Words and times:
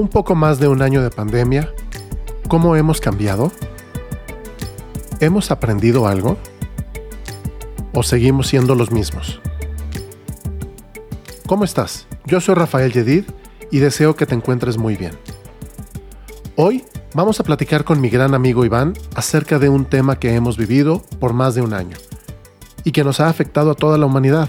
Un 0.00 0.08
poco 0.08 0.34
más 0.34 0.58
de 0.58 0.66
un 0.66 0.80
año 0.80 1.02
de 1.02 1.10
pandemia, 1.10 1.74
¿cómo 2.48 2.74
hemos 2.74 3.02
cambiado? 3.02 3.52
¿Hemos 5.20 5.50
aprendido 5.50 6.06
algo? 6.06 6.38
¿O 7.92 8.02
seguimos 8.02 8.46
siendo 8.46 8.74
los 8.74 8.92
mismos? 8.92 9.42
¿Cómo 11.46 11.64
estás? 11.64 12.06
Yo 12.24 12.40
soy 12.40 12.54
Rafael 12.54 12.94
Yedid 12.94 13.24
y 13.70 13.80
deseo 13.80 14.16
que 14.16 14.24
te 14.24 14.34
encuentres 14.34 14.78
muy 14.78 14.96
bien. 14.96 15.12
Hoy 16.56 16.82
vamos 17.12 17.38
a 17.38 17.44
platicar 17.44 17.84
con 17.84 18.00
mi 18.00 18.08
gran 18.08 18.32
amigo 18.32 18.64
Iván 18.64 18.94
acerca 19.14 19.58
de 19.58 19.68
un 19.68 19.84
tema 19.84 20.18
que 20.18 20.34
hemos 20.34 20.56
vivido 20.56 21.02
por 21.18 21.34
más 21.34 21.54
de 21.54 21.60
un 21.60 21.74
año 21.74 21.98
y 22.84 22.92
que 22.92 23.04
nos 23.04 23.20
ha 23.20 23.28
afectado 23.28 23.72
a 23.72 23.74
toda 23.74 23.98
la 23.98 24.06
humanidad. 24.06 24.48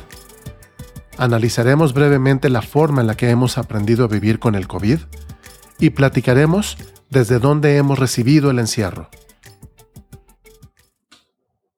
Analizaremos 1.17 1.93
brevemente 1.93 2.49
la 2.49 2.61
forma 2.61 3.01
en 3.01 3.07
la 3.07 3.17
que 3.17 3.29
hemos 3.29 3.57
aprendido 3.57 4.05
a 4.05 4.07
vivir 4.07 4.39
con 4.39 4.55
el 4.55 4.69
COVID 4.69 4.99
y 5.81 5.89
platicaremos 5.89 6.77
desde 7.09 7.39
dónde 7.39 7.75
hemos 7.75 7.99
recibido 7.99 8.51
el 8.51 8.59
encierro. 8.59 9.09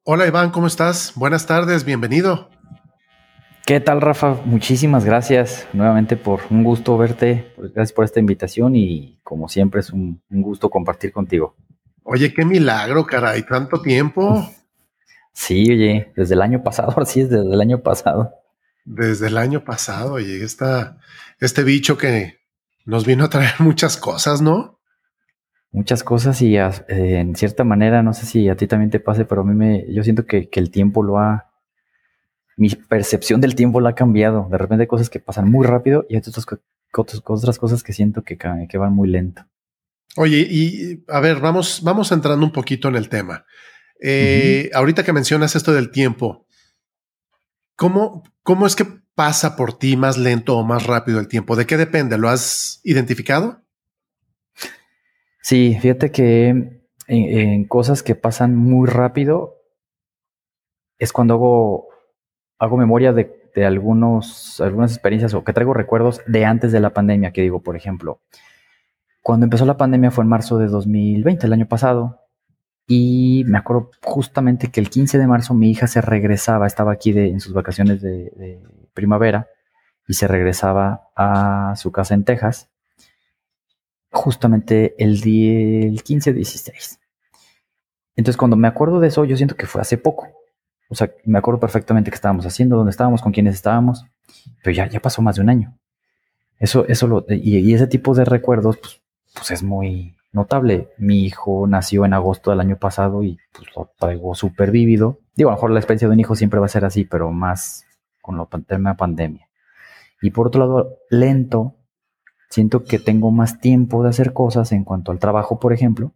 Hola 0.04 0.28
Iván, 0.28 0.52
¿cómo 0.52 0.68
estás? 0.68 1.14
Buenas 1.16 1.48
tardes, 1.48 1.86
bienvenido. 1.86 2.50
¿Qué 3.66 3.80
tal, 3.80 4.02
Rafa? 4.02 4.42
Muchísimas 4.44 5.06
gracias 5.06 5.66
nuevamente 5.72 6.18
por 6.18 6.42
un 6.50 6.66
gusto 6.66 6.98
verte. 6.98 7.54
Gracias 7.58 7.94
por 7.94 8.04
esta 8.04 8.20
invitación 8.20 8.76
y 8.76 9.22
como 9.24 9.48
siempre 9.48 9.80
es 9.80 9.90
un, 9.92 10.22
gusto 10.30 10.70
compartir 10.70 11.14
contigo. 11.14 11.56
Oye, 12.04 12.34
qué 12.34 12.44
milagro, 12.44 13.06
caray, 13.06 13.44
tanto 13.44 13.82
tiempo. 13.82 14.46
Sí, 15.32 15.64
oye, 15.72 16.12
desde 16.18 16.34
el 16.36 16.42
año 16.42 16.62
pasado, 16.62 16.92
ahora 16.92 17.06
sí 17.06 17.22
es 17.22 17.30
desde 17.30 17.54
el 17.54 17.62
año 17.62 17.82
pasado. 17.82 18.34
Desde 18.84 19.28
el 19.28 19.38
año 19.38 19.64
pasado, 19.64 20.16
oye, 20.16 20.44
esta, 20.44 20.98
este 21.40 21.64
bicho 21.64 21.98
que 21.98 22.43
nos 22.86 23.06
vino 23.06 23.26
a 23.26 23.30
traer 23.30 23.54
muchas 23.60 23.98
cosas, 23.98 24.42
¿no? 24.42 24.80
Muchas 25.72 26.04
cosas 26.04 26.40
y 26.42 26.56
eh, 26.56 26.72
en 26.88 27.36
cierta 27.36 27.64
manera, 27.64 28.04
no 28.04 28.14
sé 28.14 28.28
si 28.28 28.48
a 28.48 28.56
ti 28.56 28.68
también 28.68 28.92
te 28.92 29.00
pase, 29.00 29.26
pero 29.26 29.42
a 29.42 29.44
mí 29.44 29.56
me, 29.56 29.92
yo 29.92 30.04
siento 30.04 30.26
que, 30.26 30.50
el 30.52 30.70
tiempo 30.70 31.02
lo 31.02 31.18
ha, 31.18 31.52
mi 32.58 32.70
percepción 32.70 33.42
del 33.42 33.56
tiempo 33.56 33.82
la 33.82 33.90
ha 33.90 33.96
cambiado. 33.96 34.48
De 34.52 34.58
repente 34.60 34.84
hay 34.84 34.88
cosas 34.88 35.10
que 35.10 35.20
pasan 35.20 35.50
muy 35.50 35.66
rápido 35.66 36.06
y 36.08 36.14
hay 36.16 36.20
otras, 36.20 36.46
otras 37.26 37.58
cosas 37.58 37.82
que 37.82 37.92
siento 37.92 38.22
que, 38.22 38.38
que 38.38 38.78
van 38.78 38.94
muy 38.94 39.10
lento. 39.10 39.46
Oye, 40.16 40.48
y 40.48 41.04
a 41.08 41.20
ver, 41.20 41.40
vamos, 41.40 41.82
vamos 41.84 42.12
entrando 42.12 42.46
un 42.46 42.52
poquito 42.52 42.88
en 42.88 42.96
el 42.96 43.10
tema. 43.10 43.46
Eh, 44.00 44.70
ahorita 44.74 45.04
que 45.04 45.14
mencionas 45.14 45.56
esto 45.56 45.74
del 45.74 45.90
tiempo, 45.90 46.46
¿cómo, 47.76 48.24
¿cómo 48.44 48.68
es 48.68 48.76
que 48.76 48.86
pasa 49.16 49.56
por 49.56 49.78
ti 49.78 49.98
más 49.98 50.18
lento 50.18 50.58
o 50.58 50.64
más 50.64 50.86
rápido 50.88 51.20
el 51.20 51.28
tiempo? 51.28 51.56
¿De 51.56 51.66
qué 51.66 51.78
depende? 51.78 52.18
¿Lo 52.18 52.30
has 52.30 52.82
identificado? 52.84 53.62
Sí, 55.42 55.78
fíjate 55.82 56.12
que 56.12 56.82
en, 57.08 57.66
cosas 57.66 58.02
que 58.02 58.16
pasan 58.16 58.56
muy 58.56 58.88
rápido 58.88 59.58
es 60.98 61.12
cuando 61.12 61.34
hago, 61.34 61.88
hago 62.60 62.78
memoria 62.78 63.12
de, 63.12 63.42
algunos, 63.66 64.62
algunas 64.62 64.94
experiencias 64.94 65.34
o 65.34 65.44
que 65.44 65.54
traigo 65.54 65.74
recuerdos 65.74 66.22
de 66.28 66.46
antes 66.46 66.72
de 66.72 66.80
la 66.80 66.92
pandemia, 66.92 67.32
que 67.32 67.42
digo, 67.42 67.62
por 67.62 67.76
ejemplo, 67.76 68.22
cuando 69.22 69.46
empezó 69.46 69.66
la 69.66 69.78
pandemia 69.78 70.12
fue 70.12 70.24
en 70.24 70.30
marzo 70.30 70.58
de 70.58 70.68
2020, 70.68 71.46
el 71.46 71.54
año 71.54 71.68
pasado, 71.68 72.22
y 72.88 73.44
me 73.48 73.58
acuerdo 73.58 73.92
justamente 74.02 74.70
que 74.70 74.80
el 74.80 74.90
15 74.90 75.18
de 75.18 75.28
marzo 75.28 75.54
mi 75.54 75.72
hija 75.72 75.88
se 75.88 76.02
regresaba, 76.02 76.68
estaba 76.68 76.92
aquí 76.92 77.12
de, 77.12 77.30
en 77.30 77.40
sus 77.40 77.54
vacaciones 77.54 78.02
de, 78.02 78.62
primavera 78.94 79.48
y 80.08 80.14
se 80.14 80.28
regresaba 80.28 81.10
a 81.16 81.76
su 81.76 81.92
casa 81.92 82.14
en 82.14 82.24
Texas, 82.24 82.70
justamente 84.12 84.96
el, 84.98 85.22
día, 85.22 85.88
el 85.88 86.04
15-16. 86.04 87.00
Entonces 88.16 88.38
cuando 88.38 88.58
me 88.58 88.68
acuerdo 88.68 89.00
de 89.00 89.08
eso, 89.08 89.26
yo 89.26 89.38
siento 89.38 89.56
que 89.56 89.66
fue 89.66 89.82
hace 89.82 89.98
poco. 89.98 90.28
O 90.90 90.96
sea, 90.96 91.12
me 91.26 91.40
acuerdo 91.40 91.60
perfectamente 91.60 92.12
qué 92.12 92.16
estábamos 92.16 92.46
haciendo, 92.46 92.76
dónde 92.76 92.92
estábamos, 92.92 93.22
con 93.22 93.32
quiénes 93.32 93.56
estábamos, 93.56 94.06
pero 94.64 94.76
ya, 94.76 94.88
ya 94.88 95.00
pasó 95.00 95.22
más 95.22 95.38
de 95.38 95.42
un 95.42 95.50
año. 95.50 95.78
Eso, 96.60 96.86
eso 96.88 97.08
lo, 97.08 97.26
y, 97.28 97.74
ese 97.74 97.88
tipo 97.88 98.14
de 98.14 98.26
recuerdos, 98.26 98.78
pues, 98.78 99.02
pues 99.34 99.52
es 99.52 99.64
muy, 99.64 100.16
notable. 100.34 100.90
Mi 100.98 101.24
hijo 101.24 101.66
nació 101.68 102.06
en 102.06 102.14
agosto 102.14 102.50
del 102.50 102.60
año 102.60 102.78
pasado 102.78 103.24
y 103.24 103.38
pues, 103.54 103.68
lo 103.76 103.90
traigo 103.98 104.36
súper 104.36 104.72
vívido. 104.72 105.20
Digo, 105.36 105.50
a 105.50 105.54
lo 105.54 105.58
mejor 105.58 105.72
la 105.72 105.80
experiencia 105.80 106.08
de 106.08 106.14
un 106.14 106.20
hijo 106.20 106.36
siempre 106.36 106.60
va 106.60 106.66
a 106.66 106.70
ser 106.70 106.84
así, 106.84 107.06
pero 107.06 107.32
más 107.32 107.86
con 108.24 108.38
la 108.38 108.48
tema 108.66 108.96
pandemia. 108.96 109.50
Y 110.22 110.32
por 110.32 110.48
otro 110.48 110.62
lado, 110.62 110.98
lento, 111.10 111.76
siento 112.50 112.86
que 112.86 112.98
tengo 112.98 113.30
más 113.32 113.60
tiempo 113.60 114.02
de 114.02 114.10
hacer 114.10 114.32
cosas 114.34 114.72
en 114.72 114.86
cuanto 114.86 115.12
al 115.12 115.20
trabajo, 115.20 115.60
por 115.60 115.74
ejemplo, 115.74 116.14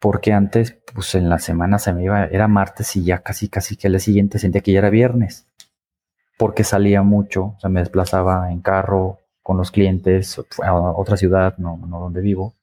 porque 0.00 0.32
antes, 0.32 0.76
pues 0.92 1.14
en 1.14 1.28
la 1.28 1.38
semana 1.38 1.78
se 1.78 1.92
me 1.92 2.02
iba, 2.02 2.24
era 2.24 2.48
martes 2.48 2.96
y 2.96 3.04
ya 3.04 3.18
casi, 3.18 3.48
casi 3.48 3.76
que 3.76 3.86
el 3.86 4.00
siguiente 4.00 4.40
sentía 4.40 4.60
que 4.60 4.72
ya 4.72 4.80
era 4.80 4.90
viernes, 4.90 5.46
porque 6.36 6.64
salía 6.64 7.02
mucho, 7.02 7.54
o 7.56 7.60
sea, 7.60 7.70
me 7.70 7.80
desplazaba 7.80 8.50
en 8.50 8.60
carro 8.60 9.20
con 9.42 9.56
los 9.56 9.70
clientes 9.70 10.40
a 10.62 10.74
otra 10.74 11.16
ciudad, 11.16 11.56
no, 11.58 11.76
no 11.86 12.00
donde 12.00 12.20
vivo, 12.20 12.56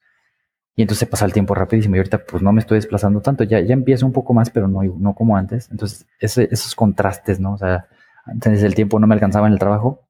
y 0.78 0.84
entonces 0.84 1.08
pasa 1.08 1.26
el 1.26 1.34
tiempo 1.34 1.56
rapidísimo 1.56 1.96
y 1.96 2.00
ahorita 2.00 2.20
pues 2.20 2.44
no 2.44 2.52
me 2.52 2.60
estoy 2.60 2.78
desplazando 2.78 3.20
tanto, 3.20 3.44
ya, 3.44 3.60
ya 3.62 3.74
empiezo 3.74 4.06
un 4.06 4.14
poco 4.14 4.36
más, 4.36 4.52
pero 4.52 4.68
no, 4.68 4.84
no 4.84 5.16
como 5.16 5.36
antes. 5.36 5.70
Entonces 5.72 6.06
esos 6.20 6.76
contrastes, 6.76 7.40
¿no? 7.40 7.54
O 7.54 7.58
sea, 7.58 7.88
antes 8.28 8.64
el 8.64 8.76
tiempo 8.76 9.00
no 9.00 9.08
me 9.08 9.16
alcanzaba 9.16 9.48
en 9.48 9.54
el 9.54 9.60
trabajo 9.60 10.08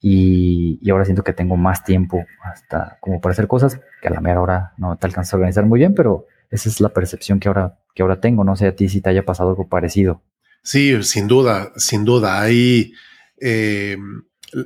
y, 0.00 0.78
y, 0.80 0.90
ahora 0.90 1.04
siento 1.04 1.22
que 1.22 1.32
tengo 1.32 1.56
más 1.56 1.84
tiempo 1.84 2.24
hasta 2.42 2.98
como 3.00 3.20
para 3.20 3.32
hacer 3.32 3.46
cosas 3.46 3.80
que 4.00 4.08
a 4.08 4.10
la 4.10 4.20
mera 4.20 4.40
hora 4.40 4.72
no 4.78 4.96
te 4.96 5.06
alcanzas 5.06 5.34
a 5.34 5.36
organizar 5.36 5.66
muy 5.66 5.78
bien, 5.78 5.94
pero 5.94 6.26
esa 6.50 6.68
es 6.68 6.80
la 6.80 6.88
percepción 6.90 7.38
que 7.38 7.48
ahora, 7.48 7.78
que 7.94 8.02
ahora 8.02 8.20
tengo. 8.20 8.42
No 8.42 8.56
sé 8.56 8.66
a 8.66 8.74
ti 8.74 8.88
si 8.88 9.00
te 9.00 9.10
haya 9.10 9.24
pasado 9.24 9.50
algo 9.50 9.68
parecido. 9.68 10.22
Sí, 10.62 11.02
sin 11.02 11.28
duda, 11.28 11.72
sin 11.76 12.06
duda. 12.06 12.40
Hay 12.40 12.94
eh, 13.40 13.98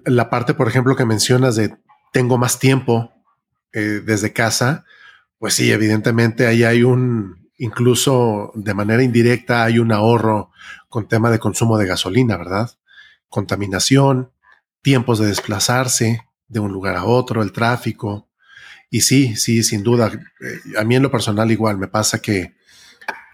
la 0.04 0.30
parte, 0.30 0.54
por 0.54 0.68
ejemplo, 0.68 0.94
que 0.94 1.04
mencionas 1.04 1.56
de 1.56 1.76
tengo 2.12 2.38
más 2.38 2.60
tiempo 2.60 3.12
eh, 3.72 4.00
desde 4.04 4.32
casa 4.32 4.84
pues 5.44 5.52
sí, 5.52 5.70
evidentemente 5.70 6.46
ahí 6.46 6.64
hay 6.64 6.84
un, 6.84 7.43
incluso 7.58 8.52
de 8.54 8.74
manera 8.74 9.02
indirecta 9.02 9.64
hay 9.64 9.78
un 9.78 9.92
ahorro 9.92 10.50
con 10.88 11.08
tema 11.08 11.30
de 11.30 11.38
consumo 11.38 11.78
de 11.78 11.86
gasolina, 11.86 12.36
¿verdad? 12.36 12.70
Contaminación, 13.28 14.32
tiempos 14.82 15.18
de 15.18 15.26
desplazarse 15.26 16.26
de 16.48 16.60
un 16.60 16.72
lugar 16.72 16.96
a 16.96 17.04
otro, 17.04 17.42
el 17.42 17.52
tráfico. 17.52 18.28
Y 18.90 19.00
sí, 19.00 19.36
sí, 19.36 19.62
sin 19.62 19.82
duda, 19.82 20.12
eh, 20.12 20.78
a 20.78 20.84
mí 20.84 20.96
en 20.96 21.02
lo 21.02 21.10
personal 21.10 21.50
igual 21.50 21.78
me 21.78 21.88
pasa 21.88 22.20
que 22.20 22.54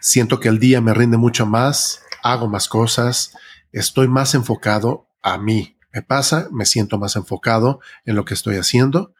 siento 0.01 0.41
que 0.41 0.49
el 0.49 0.59
día 0.59 0.81
me 0.81 0.95
rinde 0.95 1.17
mucho 1.17 1.47
más, 1.47 2.03
hago 2.23 2.49
más 2.49 2.69
cosas, 2.69 3.35
estoy 3.73 4.09
más 4.09 4.35
enfocado 4.35 5.09
a 5.23 5.39
mí. 5.39 5.77
Me 5.93 6.03
pasa, 6.03 6.49
me 6.53 6.67
siento 6.67 6.99
más 6.99 7.17
enfocado 7.17 7.81
en 8.05 8.15
lo 8.15 8.25
que 8.25 8.35
estoy 8.35 8.57
haciendo 8.57 9.13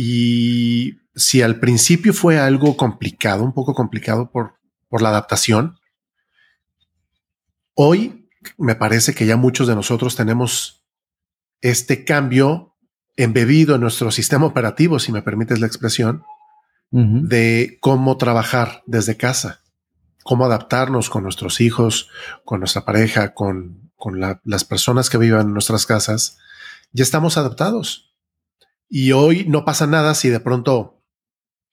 y 0.00 1.00
si 1.16 1.42
al 1.42 1.58
principio 1.58 2.14
fue 2.14 2.38
algo 2.38 2.76
complicado, 2.76 3.42
un 3.42 3.52
poco 3.52 3.74
complicado 3.74 4.30
por, 4.30 4.54
por 4.88 5.02
la 5.02 5.08
adaptación, 5.08 5.76
hoy 7.74 8.30
me 8.56 8.76
parece 8.76 9.12
que 9.12 9.26
ya 9.26 9.36
muchos 9.36 9.66
de 9.66 9.74
nosotros 9.74 10.14
tenemos 10.14 10.84
este 11.62 12.04
cambio 12.04 12.76
embebido 13.16 13.74
en 13.74 13.80
nuestro 13.80 14.12
sistema 14.12 14.46
operativo, 14.46 15.00
si 15.00 15.10
me 15.10 15.20
permites 15.20 15.58
la 15.58 15.66
expresión, 15.66 16.22
de 16.92 17.78
cómo 17.80 18.18
trabajar 18.18 18.84
desde 18.86 19.16
casa, 19.16 19.62
cómo 20.22 20.44
adaptarnos 20.44 21.10
con 21.10 21.24
nuestros 21.24 21.60
hijos, 21.60 22.08
con 22.44 22.60
nuestra 22.60 22.84
pareja, 22.84 23.34
con, 23.34 23.90
con 23.96 24.20
las 24.20 24.64
personas 24.64 25.10
que 25.10 25.18
vivan 25.18 25.48
en 25.48 25.54
nuestras 25.54 25.86
casas. 25.86 26.38
Ya 26.92 27.02
estamos 27.02 27.36
adaptados. 27.36 28.07
Y 28.88 29.12
hoy 29.12 29.44
no 29.46 29.64
pasa 29.64 29.86
nada 29.86 30.14
si 30.14 30.28
de 30.30 30.40
pronto 30.40 31.02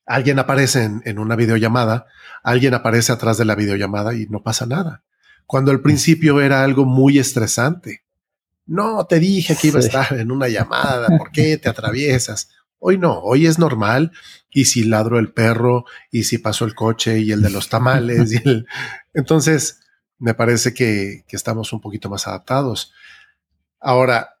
alguien 0.04 0.38
aparece 0.38 0.84
en, 1.04 1.18
una 1.18 1.34
videollamada, 1.34 2.06
alguien 2.42 2.74
aparece 2.74 3.12
atrás 3.12 3.38
de 3.38 3.44
la 3.44 3.54
videollamada 3.54 4.14
y 4.14 4.26
no 4.26 4.42
pasa 4.42 4.66
nada. 4.66 5.02
Cuando 5.46 5.70
al 5.70 5.80
principio 5.80 6.40
era 6.40 6.62
algo 6.62 6.84
muy 6.84 7.18
estresante. 7.18 8.04
No, 8.66 9.06
te 9.06 9.20
dije 9.20 9.56
que 9.56 9.68
iba 9.68 9.78
a 9.78 9.82
estar 9.82 10.12
en 10.14 10.30
una 10.30 10.48
llamada, 10.48 11.08
¿por 11.16 11.30
qué 11.30 11.56
te 11.56 11.68
atraviesas? 11.70 12.50
Hoy 12.78 12.98
no, 12.98 13.20
hoy 13.20 13.46
es 13.46 13.58
normal. 13.58 14.12
Y 14.50 14.66
si 14.66 14.84
ladro 14.84 15.18
el 15.18 15.32
perro, 15.32 15.84
y 16.10 16.24
si 16.24 16.38
pasó 16.38 16.64
el 16.64 16.74
coche 16.74 17.20
y 17.20 17.32
el 17.32 17.42
de 17.42 17.50
los 17.50 17.68
tamales, 17.68 18.32
y 18.32 18.40
el... 18.44 18.66
entonces 19.14 19.80
me 20.18 20.34
parece 20.34 20.72
que, 20.74 21.24
que 21.28 21.36
estamos 21.36 21.72
un 21.72 21.80
poquito 21.80 22.08
más 22.08 22.26
adaptados. 22.26 22.92
Ahora, 23.80 24.35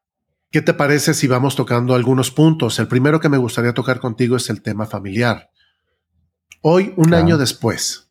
¿Qué 0.50 0.62
te 0.62 0.74
parece 0.74 1.12
si 1.12 1.26
vamos 1.26 1.56
tocando 1.56 1.94
algunos 1.94 2.30
puntos? 2.30 2.78
El 2.78 2.88
primero 2.88 3.20
que 3.20 3.28
me 3.28 3.36
gustaría 3.36 3.74
tocar 3.74 4.00
contigo 4.00 4.36
es 4.36 4.48
el 4.48 4.62
tema 4.62 4.86
familiar. 4.86 5.50
Hoy, 6.62 6.94
un 6.96 7.14
año 7.14 7.36
después, 7.36 8.10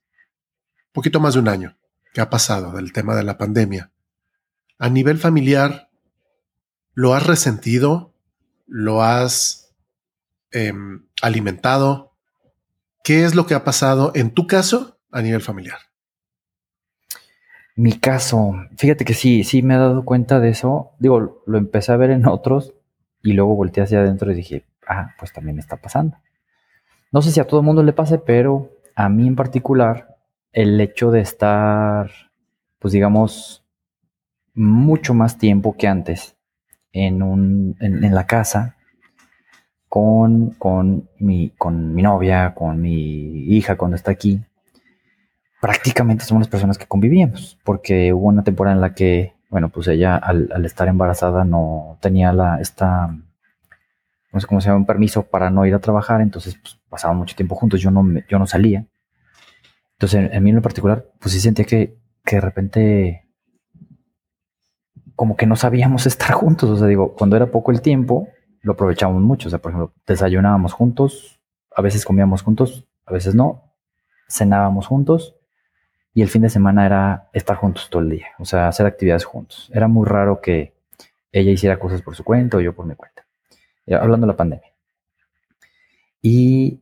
poquito 0.91 1.19
más 1.19 1.33
de 1.33 1.39
un 1.39 1.47
año 1.47 1.77
que 2.13 2.21
ha 2.21 2.29
pasado 2.29 2.73
del 2.73 2.93
tema 2.93 3.15
de 3.15 3.23
la 3.23 3.37
pandemia, 3.37 3.91
a 4.77 4.89
nivel 4.89 5.17
familiar, 5.17 5.89
¿lo 6.93 7.13
has 7.13 7.25
resentido? 7.25 8.13
¿Lo 8.67 9.03
has 9.03 9.73
em, 10.51 11.07
alimentado. 11.21 12.13
¿Qué 13.03 13.25
es 13.25 13.35
lo 13.35 13.45
que 13.45 13.53
ha 13.53 13.63
pasado 13.63 14.11
en 14.15 14.33
tu 14.33 14.47
caso 14.47 14.99
a 15.11 15.21
nivel 15.21 15.41
familiar? 15.41 15.79
Mi 17.77 17.91
caso, 17.99 18.55
fíjate 18.77 19.03
que 19.03 19.13
sí, 19.13 19.43
sí 19.43 19.61
me 19.61 19.75
he 19.75 19.77
dado 19.77 20.05
cuenta 20.05 20.39
de 20.39 20.49
eso. 20.49 20.91
Digo, 20.99 21.43
lo 21.45 21.57
empecé 21.57 21.91
a 21.91 21.97
ver 21.97 22.11
en 22.11 22.25
otros 22.25 22.73
y 23.21 23.33
luego 23.33 23.55
volteé 23.55 23.83
hacia 23.83 23.99
adentro 23.99 24.31
y 24.31 24.35
dije, 24.35 24.65
ah, 24.87 25.13
pues 25.19 25.33
también 25.33 25.59
está 25.59 25.75
pasando. 25.77 26.17
No 27.11 27.21
sé 27.21 27.31
si 27.31 27.39
a 27.41 27.47
todo 27.47 27.59
el 27.59 27.65
mundo 27.65 27.83
le 27.83 27.91
pase, 27.91 28.17
pero 28.17 28.71
a 28.95 29.09
mí 29.09 29.27
en 29.27 29.35
particular, 29.35 30.17
el 30.53 30.79
hecho 30.79 31.11
de 31.11 31.19
estar, 31.19 32.09
pues 32.79 32.93
digamos, 32.93 33.65
mucho 34.53 35.13
más 35.13 35.37
tiempo 35.37 35.75
que 35.77 35.87
antes 35.87 36.37
en, 36.93 37.21
un, 37.21 37.75
en, 37.81 38.15
la 38.15 38.25
casa 38.25 38.77
con, 39.89 40.51
con, 40.51 41.09
mi, 41.19 41.49
con 41.49 41.93
mi 41.93 42.01
novia, 42.01 42.53
con 42.55 42.81
mi 42.81 43.53
hija 43.53 43.75
cuando 43.75 43.97
está 43.97 44.11
aquí, 44.11 44.41
prácticamente 45.65 46.25
somos 46.25 46.41
las 46.41 46.47
personas 46.47 46.77
que 46.77 46.85
convivíamos, 46.85 47.57
porque 47.63 48.13
hubo 48.13 48.27
una 48.27 48.43
temporada 48.43 48.75
en 48.75 48.81
la 48.81 48.93
que, 48.93 49.33
bueno, 49.49 49.69
pues 49.69 49.87
ella 49.87 50.15
al, 50.15 50.63
estar 50.63 50.87
embarazada 50.87 51.43
no 51.43 51.97
tenía 52.01 52.31
la, 52.33 52.61
esta, 52.61 53.07
no 54.31 54.39
sé 54.39 54.45
cómo 54.45 54.61
se 54.61 54.67
llama, 54.67 54.77
un 54.77 54.85
permiso 54.85 55.23
para 55.23 55.49
no 55.49 55.65
ir 55.65 55.73
a 55.73 55.79
trabajar, 55.79 56.21
entonces 56.21 56.55
pues, 56.61 56.79
pasaba 56.87 57.15
mucho 57.15 57.35
tiempo 57.35 57.55
juntos, 57.55 57.81
yo 57.81 57.89
no, 57.89 58.05
yo 58.29 58.37
no 58.37 58.45
salía. 58.45 58.85
Entonces, 59.93 60.29
en, 60.31 60.43
mí 60.43 60.51
en 60.51 60.61
particular, 60.61 61.07
pues 61.19 61.33
sí 61.33 61.39
sentía 61.39 61.65
que, 61.65 61.97
que 62.23 62.35
de 62.35 62.41
repente 62.41 63.27
como 65.15 65.35
que 65.37 65.47
no 65.47 65.55
sabíamos 65.55 66.05
estar 66.05 66.33
juntos, 66.33 66.69
o 66.69 66.77
sea, 66.77 66.85
digo, 66.85 67.15
cuando 67.15 67.37
era 67.37 67.47
poco 67.47 67.71
el 67.71 67.81
tiempo, 67.81 68.27
lo 68.61 68.73
aprovechábamos 68.73 69.23
mucho, 69.23 69.47
o 69.47 69.49
sea, 69.49 69.57
por 69.57 69.71
ejemplo, 69.71 69.95
desayunábamos 70.05 70.73
juntos, 70.73 71.39
a 71.75 71.81
veces 71.81 72.05
comíamos 72.05 72.43
juntos, 72.43 72.85
a 73.07 73.13
veces 73.13 73.33
no, 73.33 73.73
cenábamos 74.29 74.85
juntos, 74.85 75.35
y 76.15 76.21
el 76.21 76.29
fin 76.29 76.41
de 76.43 76.49
semana 76.49 76.85
era 76.85 77.29
estar 77.33 77.57
juntos 77.57 77.89
todo 77.89 78.01
el 78.01 78.09
día, 78.09 78.27
o 78.39 78.45
sea, 78.45 78.69
hacer 78.69 78.85
actividades 78.85 79.25
juntos. 79.25 79.69
Era 79.73 79.89
muy 79.89 80.07
raro 80.07 80.39
que 80.39 80.73
ella 81.29 81.51
hiciera 81.51 81.77
cosas 81.77 82.01
por 82.01 82.15
su 82.15 82.23
cuenta 82.23 82.55
o 82.55 82.61
yo 82.61 82.73
por 82.73 82.85
mi 82.85 82.95
cuenta. 82.95 83.25
hablando 83.91 84.25
de 84.25 84.31
la 84.31 84.37
pandemia. 84.37 84.71
Y 86.21 86.81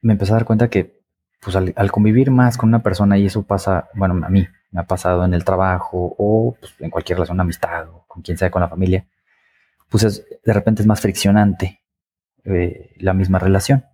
me 0.00 0.12
empecé 0.12 0.30
a 0.32 0.36
dar 0.36 0.44
cuenta 0.44 0.70
que 0.70 1.02
pues 1.40 1.56
al, 1.56 1.90
convivir 1.90 2.30
más 2.30 2.56
con 2.56 2.68
una 2.68 2.84
persona 2.84 3.18
y 3.18 3.26
eso 3.26 3.42
pasa, 3.42 3.88
bueno, 3.94 4.24
a 4.24 4.28
mí 4.28 4.46
me 4.70 4.80
ha 4.80 4.86
pasado 4.86 5.24
en 5.24 5.34
el 5.34 5.44
trabajo 5.44 6.14
o 6.16 6.56
pues, 6.60 6.72
en 6.78 6.90
cualquier 6.90 7.18
relación 7.18 7.40
amistad 7.40 7.88
o 7.88 8.04
con 8.06 8.22
quien 8.22 8.38
sea 8.38 8.52
con 8.52 8.62
la 8.62 8.68
familia, 8.68 9.04
pues 9.88 10.24
de 10.44 10.52
repente 10.52 10.82
es 10.82 10.86
más 10.86 11.00
friccionante 11.00 11.82
eh, 12.44 12.94
la 12.98 13.12
misma 13.12 13.40
relación. 13.40 13.84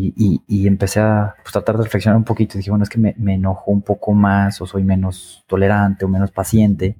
Y, 0.00 0.68
empecé 0.68 1.00
a 1.00 1.34
pues, 1.42 1.52
tratar 1.52 1.76
de 1.76 1.82
reflexionar 1.82 2.16
un 2.16 2.24
poquito. 2.24 2.56
Y 2.56 2.58
dije, 2.58 2.70
bueno, 2.70 2.84
es 2.84 2.88
que 2.88 2.98
me, 2.98 3.14
me 3.18 3.34
enojo 3.34 3.72
un 3.72 3.82
poco 3.82 4.12
más 4.12 4.60
o 4.60 4.66
soy 4.66 4.84
menos 4.84 5.44
tolerante 5.48 6.04
o 6.04 6.08
menos 6.08 6.30
paciente. 6.30 6.96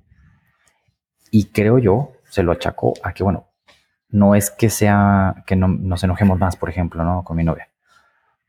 Y 1.30 1.44
creo 1.46 1.78
yo, 1.78 2.12
se 2.28 2.42
lo 2.42 2.50
achaco 2.50 2.94
a 3.04 3.12
que, 3.12 3.22
bueno, 3.22 3.46
no 4.08 4.34
es 4.34 4.50
que 4.50 4.68
sea 4.68 5.44
que 5.46 5.54
no, 5.54 5.68
nos 5.68 6.02
enojemos 6.02 6.40
más, 6.40 6.56
por 6.56 6.70
ejemplo, 6.70 7.04
¿no? 7.04 7.22
Con 7.22 7.36
mi 7.36 7.44
novia. 7.44 7.68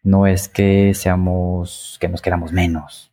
No 0.02 0.26
es 0.26 0.50
que 0.50 0.94
seamos, 0.96 1.98
que 2.02 2.10
nos 2.10 2.22
queramos 2.22 2.52
menos. 2.52 3.12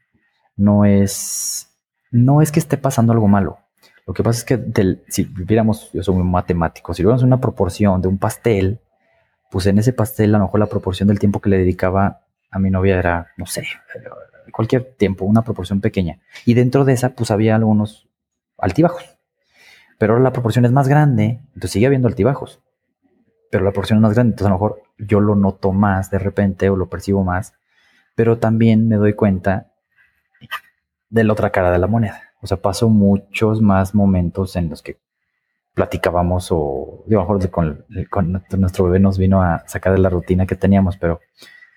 No 0.56 0.86
es, 0.86 1.76
no 2.10 2.40
es 2.40 2.50
que 2.50 2.60
esté 2.60 2.78
pasando 2.78 3.12
algo 3.12 3.28
malo. 3.28 3.58
Lo 4.06 4.14
que 4.14 4.22
pasa 4.22 4.38
es 4.38 4.44
que 4.44 5.02
si 5.08 5.24
viviéramos, 5.24 5.90
yo 5.92 6.02
soy 6.02 6.14
muy 6.14 6.24
matemático, 6.24 6.94
si 6.94 7.02
viéramos 7.02 7.24
una 7.24 7.40
proporción 7.40 8.00
de 8.00 8.08
un 8.08 8.18
pastel, 8.18 8.80
pues 9.50 9.66
en 9.66 9.78
ese 9.78 9.92
pastel 9.92 10.34
a 10.34 10.38
lo 10.38 10.44
mejor 10.44 10.60
la 10.60 10.66
proporción 10.66 11.08
del 11.08 11.18
tiempo 11.18 11.40
que 11.40 11.50
le 11.50 11.58
dedicaba 11.58 12.22
a 12.50 12.58
mi 12.58 12.70
novia 12.70 12.98
era, 12.98 13.28
no 13.36 13.46
sé, 13.46 13.64
cualquier 14.52 14.94
tiempo, 14.96 15.24
una 15.24 15.42
proporción 15.42 15.80
pequeña. 15.80 16.20
Y 16.44 16.54
dentro 16.54 16.84
de 16.84 16.92
esa, 16.92 17.14
pues 17.14 17.30
había 17.30 17.56
algunos 17.56 18.08
altibajos. 18.58 19.18
Pero 19.98 20.12
ahora 20.12 20.24
la 20.24 20.32
proporción 20.32 20.64
es 20.64 20.72
más 20.72 20.88
grande, 20.88 21.40
entonces 21.48 21.70
sigue 21.72 21.86
habiendo 21.86 22.08
altibajos. 22.08 22.62
Pero 23.50 23.64
la 23.64 23.70
proporción 23.70 23.98
es 23.98 24.02
más 24.02 24.14
grande, 24.14 24.32
entonces 24.32 24.46
a 24.46 24.50
lo 24.50 24.56
mejor 24.56 24.82
yo 24.98 25.20
lo 25.20 25.34
noto 25.34 25.72
más 25.72 26.10
de 26.10 26.18
repente 26.18 26.68
o 26.68 26.76
lo 26.76 26.88
percibo 26.88 27.24
más. 27.24 27.54
Pero 28.14 28.38
también 28.38 28.88
me 28.88 28.96
doy 28.96 29.14
cuenta 29.14 29.72
de 31.08 31.24
la 31.24 31.32
otra 31.32 31.50
cara 31.50 31.70
de 31.70 31.78
la 31.78 31.86
moneda. 31.86 32.22
O 32.40 32.46
sea, 32.46 32.58
paso 32.58 32.88
muchos 32.88 33.62
más 33.62 33.94
momentos 33.94 34.56
en 34.56 34.68
los 34.68 34.82
que 34.82 34.98
platicábamos 35.76 36.48
o, 36.52 37.04
digo, 37.06 37.26
con, 37.50 37.84
con, 38.08 38.42
nuestro 38.56 38.86
bebé 38.86 38.98
nos 38.98 39.18
vino 39.18 39.42
a 39.42 39.62
sacar 39.68 39.92
de 39.92 39.98
la 39.98 40.08
rutina 40.08 40.46
que 40.46 40.56
teníamos, 40.56 40.96
pero 40.96 41.20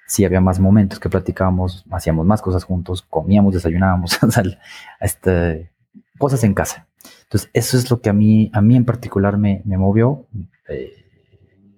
sí 0.08 0.24
había 0.24 0.40
más 0.40 0.58
momentos 0.58 1.02
que 1.02 1.10
platicábamos, 1.10 1.84
hacíamos 1.92 2.26
más 2.26 2.42
cosas 2.42 2.64
juntos, 2.64 3.02
comíamos, 3.02 3.54
desayunábamos, 3.54 4.18
este, 5.02 5.70
cosas 6.18 6.46
en 6.46 6.54
casa. 6.54 6.88
Entonces, 7.24 7.50
eso 7.52 7.76
es 7.76 7.92
lo 7.92 8.00
que 8.00 8.10
a 8.10 8.14
mí, 8.14 8.50
a 8.54 8.62
mí 8.62 8.78
en 8.78 8.86
particular 8.86 9.38
me, 9.38 9.62
me 9.66 9.78
movió. 9.78 10.28
Eh, 10.70 10.94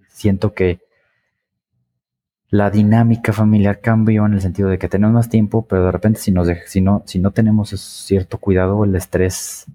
siento 0.08 0.54
que 0.54 0.80
la 2.52 2.70
dinámica 2.70 3.34
familiar 3.34 3.82
cambió 3.82 4.28
en 4.28 4.34
el 4.34 4.42
sentido 4.42 4.70
de 4.70 4.78
que 4.78 4.90
tenemos 4.90 5.16
más 5.16 5.30
tiempo, 5.30 5.66
pero 5.66 5.86
de 5.86 5.92
repente 5.92 6.20
si, 6.20 6.32
nos 6.32 6.48
si, 6.68 6.82
no, 6.82 7.02
si 7.08 7.18
no 7.18 7.32
tenemos 7.32 7.72
cierto 7.72 8.38
cuidado, 8.38 8.86
el 8.86 8.96
estrés 8.96 9.66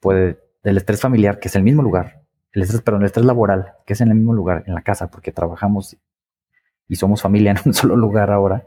puede 0.00 0.43
del 0.64 0.78
estrés 0.78 1.00
familiar, 1.00 1.38
que 1.38 1.48
es 1.48 1.56
el 1.56 1.62
mismo 1.62 1.82
lugar, 1.82 2.22
el 2.52 2.62
estrés, 2.62 2.80
perdón, 2.80 3.02
el 3.02 3.06
estrés 3.06 3.26
laboral, 3.26 3.74
que 3.86 3.92
es 3.92 4.00
en 4.00 4.08
el 4.08 4.14
mismo 4.14 4.32
lugar, 4.32 4.64
en 4.66 4.74
la 4.74 4.82
casa, 4.82 5.08
porque 5.08 5.30
trabajamos 5.30 5.96
y 6.88 6.96
somos 6.96 7.22
familia 7.22 7.52
en 7.52 7.58
un 7.64 7.74
solo 7.74 7.96
lugar 7.96 8.30
ahora, 8.30 8.66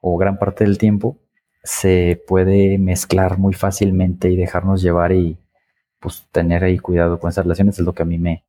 o 0.00 0.16
gran 0.16 0.38
parte 0.38 0.64
del 0.64 0.78
tiempo, 0.78 1.18
se 1.64 2.22
puede 2.28 2.78
mezclar 2.78 3.38
muy 3.38 3.52
fácilmente 3.52 4.30
y 4.30 4.36
dejarnos 4.36 4.80
llevar 4.80 5.12
y 5.12 5.36
pues 5.98 6.28
tener 6.30 6.62
ahí 6.62 6.78
cuidado 6.78 7.18
con 7.18 7.28
esas 7.28 7.44
relaciones 7.44 7.78
es 7.78 7.84
lo 7.84 7.92
que 7.92 8.02
a 8.02 8.06
mí 8.06 8.18
me, 8.18 8.44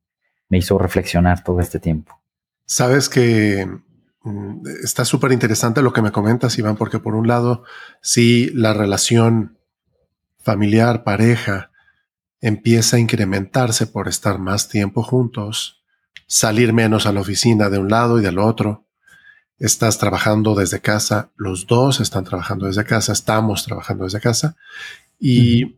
me 0.49 0.59
hizo 0.59 0.77
reflexionar 0.77 1.43
todo 1.43 1.59
este 1.59 1.79
tiempo. 1.79 2.21
Sabes 2.65 3.09
que 3.09 3.67
mm, 4.21 4.67
está 4.83 5.03
súper 5.03 5.31
interesante 5.31 5.81
lo 5.81 5.93
que 5.93 6.03
me 6.03 6.11
comentas, 6.11 6.59
Iván, 6.59 6.75
porque 6.75 6.99
por 6.99 7.15
un 7.15 7.27
lado, 7.27 7.63
sí, 8.01 8.51
la 8.53 8.73
relación 8.73 9.57
familiar, 10.37 11.03
pareja, 11.03 11.71
empieza 12.41 12.97
a 12.97 12.99
incrementarse 12.99 13.87
por 13.87 14.07
estar 14.07 14.39
más 14.39 14.69
tiempo 14.69 15.03
juntos, 15.03 15.83
salir 16.27 16.73
menos 16.73 17.05
a 17.05 17.11
la 17.11 17.21
oficina 17.21 17.69
de 17.69 17.79
un 17.79 17.89
lado 17.89 18.19
y 18.19 18.21
del 18.21 18.39
otro. 18.39 18.85
Estás 19.59 19.97
trabajando 19.97 20.53
desde 20.53 20.81
casa, 20.81 21.31
los 21.35 21.65
dos 21.65 21.99
están 21.99 22.23
trabajando 22.23 22.67
desde 22.67 22.85
casa, 22.85 23.13
estamos 23.13 23.63
trabajando 23.65 24.03
desde 24.03 24.19
casa. 24.19 24.55
Y 25.19 25.77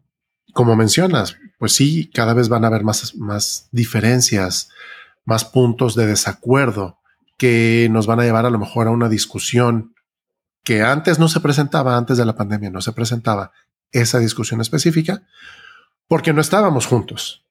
como 0.54 0.76
mencionas, 0.76 1.38
pues 1.58 1.74
sí, 1.74 2.10
cada 2.14 2.34
vez 2.34 2.50
van 2.50 2.64
a 2.66 2.68
haber 2.68 2.84
más, 2.84 3.16
más 3.16 3.70
diferencias, 3.72 4.70
más 5.24 5.46
puntos 5.46 5.96
de 5.96 6.08
desacuerdo 6.08 7.00
que 7.38 7.88
nos 7.92 8.06
van 8.06 8.20
a 8.20 8.24
llevar 8.24 8.46
a 8.46 8.50
lo 8.50 8.60
mejor 8.60 8.88
a 8.88 8.92
una 8.92 9.08
discusión 9.08 9.94
que 10.64 10.82
antes 10.82 11.20
no 11.20 11.30
se 11.30 11.40
presentaba, 11.40 11.96
antes 11.96 12.18
de 12.18 12.26
la 12.26 12.36
pandemia 12.36 12.70
no 12.70 12.82
se 12.82 12.92
presentaba 12.92 13.54
esa 13.92 14.20
discusión 14.20 14.60
específica, 14.60 15.24
porque 16.10 16.34
no 16.34 16.42
estábamos 16.42 16.88
juntos 16.88 17.46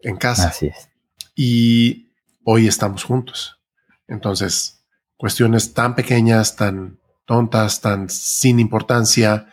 en 0.00 0.16
casa. 0.16 0.48
Así 0.48 0.66
es. 0.66 0.88
Y 1.36 2.10
hoy 2.42 2.66
estamos 2.66 3.04
juntos. 3.04 3.60
Entonces, 4.08 4.84
cuestiones 5.16 5.74
tan 5.74 5.94
pequeñas, 5.94 6.56
tan 6.56 6.98
tontas, 7.26 7.80
tan 7.80 8.08
sin 8.08 8.58
importancia, 8.58 9.46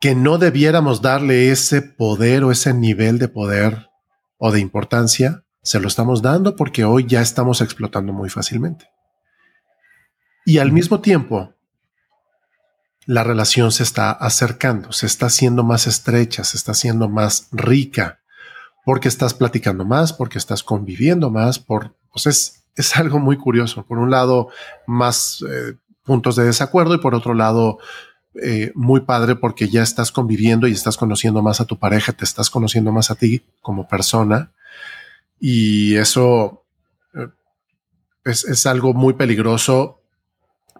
que 0.00 0.14
no 0.14 0.38
debiéramos 0.38 1.02
darle 1.02 1.50
ese 1.50 1.82
poder 1.82 2.44
o 2.44 2.52
ese 2.52 2.72
nivel 2.72 3.18
de 3.18 3.28
poder 3.28 3.90
o 4.38 4.52
de 4.52 4.60
importancia, 4.60 5.44
se 5.62 5.80
lo 5.80 5.88
estamos 5.88 6.22
dando 6.22 6.54
porque 6.54 6.84
hoy 6.84 7.06
ya 7.06 7.20
estamos 7.20 7.60
explotando 7.60 8.12
muy 8.12 8.30
fácilmente. 8.30 8.88
Y 10.46 10.58
al 10.58 10.70
mismo 10.70 11.00
tiempo, 11.00 11.54
la 13.08 13.24
relación 13.24 13.72
se 13.72 13.84
está 13.84 14.10
acercando, 14.10 14.92
se 14.92 15.06
está 15.06 15.26
haciendo 15.26 15.64
más 15.64 15.86
estrecha, 15.86 16.44
se 16.44 16.58
está 16.58 16.72
haciendo 16.72 17.08
más 17.08 17.48
rica, 17.52 18.20
porque 18.84 19.08
estás 19.08 19.32
platicando 19.32 19.86
más, 19.86 20.12
porque 20.12 20.36
estás 20.36 20.62
conviviendo 20.62 21.30
más, 21.30 21.58
por, 21.58 21.94
pues 22.12 22.26
es, 22.26 22.64
es 22.76 22.96
algo 22.98 23.18
muy 23.18 23.38
curioso. 23.38 23.86
Por 23.86 23.96
un 23.96 24.10
lado, 24.10 24.50
más 24.86 25.42
eh, 25.48 25.76
puntos 26.02 26.36
de 26.36 26.44
desacuerdo 26.44 26.96
y 26.96 26.98
por 26.98 27.14
otro 27.14 27.32
lado, 27.32 27.78
eh, 28.42 28.72
muy 28.74 29.00
padre 29.00 29.36
porque 29.36 29.70
ya 29.70 29.82
estás 29.82 30.12
conviviendo 30.12 30.66
y 30.66 30.72
estás 30.72 30.98
conociendo 30.98 31.40
más 31.40 31.62
a 31.62 31.64
tu 31.64 31.78
pareja, 31.78 32.12
te 32.12 32.26
estás 32.26 32.50
conociendo 32.50 32.92
más 32.92 33.10
a 33.10 33.14
ti 33.14 33.42
como 33.62 33.88
persona 33.88 34.52
y 35.40 35.96
eso 35.96 36.62
eh, 37.14 37.28
es, 38.26 38.44
es 38.44 38.66
algo 38.66 38.92
muy 38.92 39.14
peligroso 39.14 39.97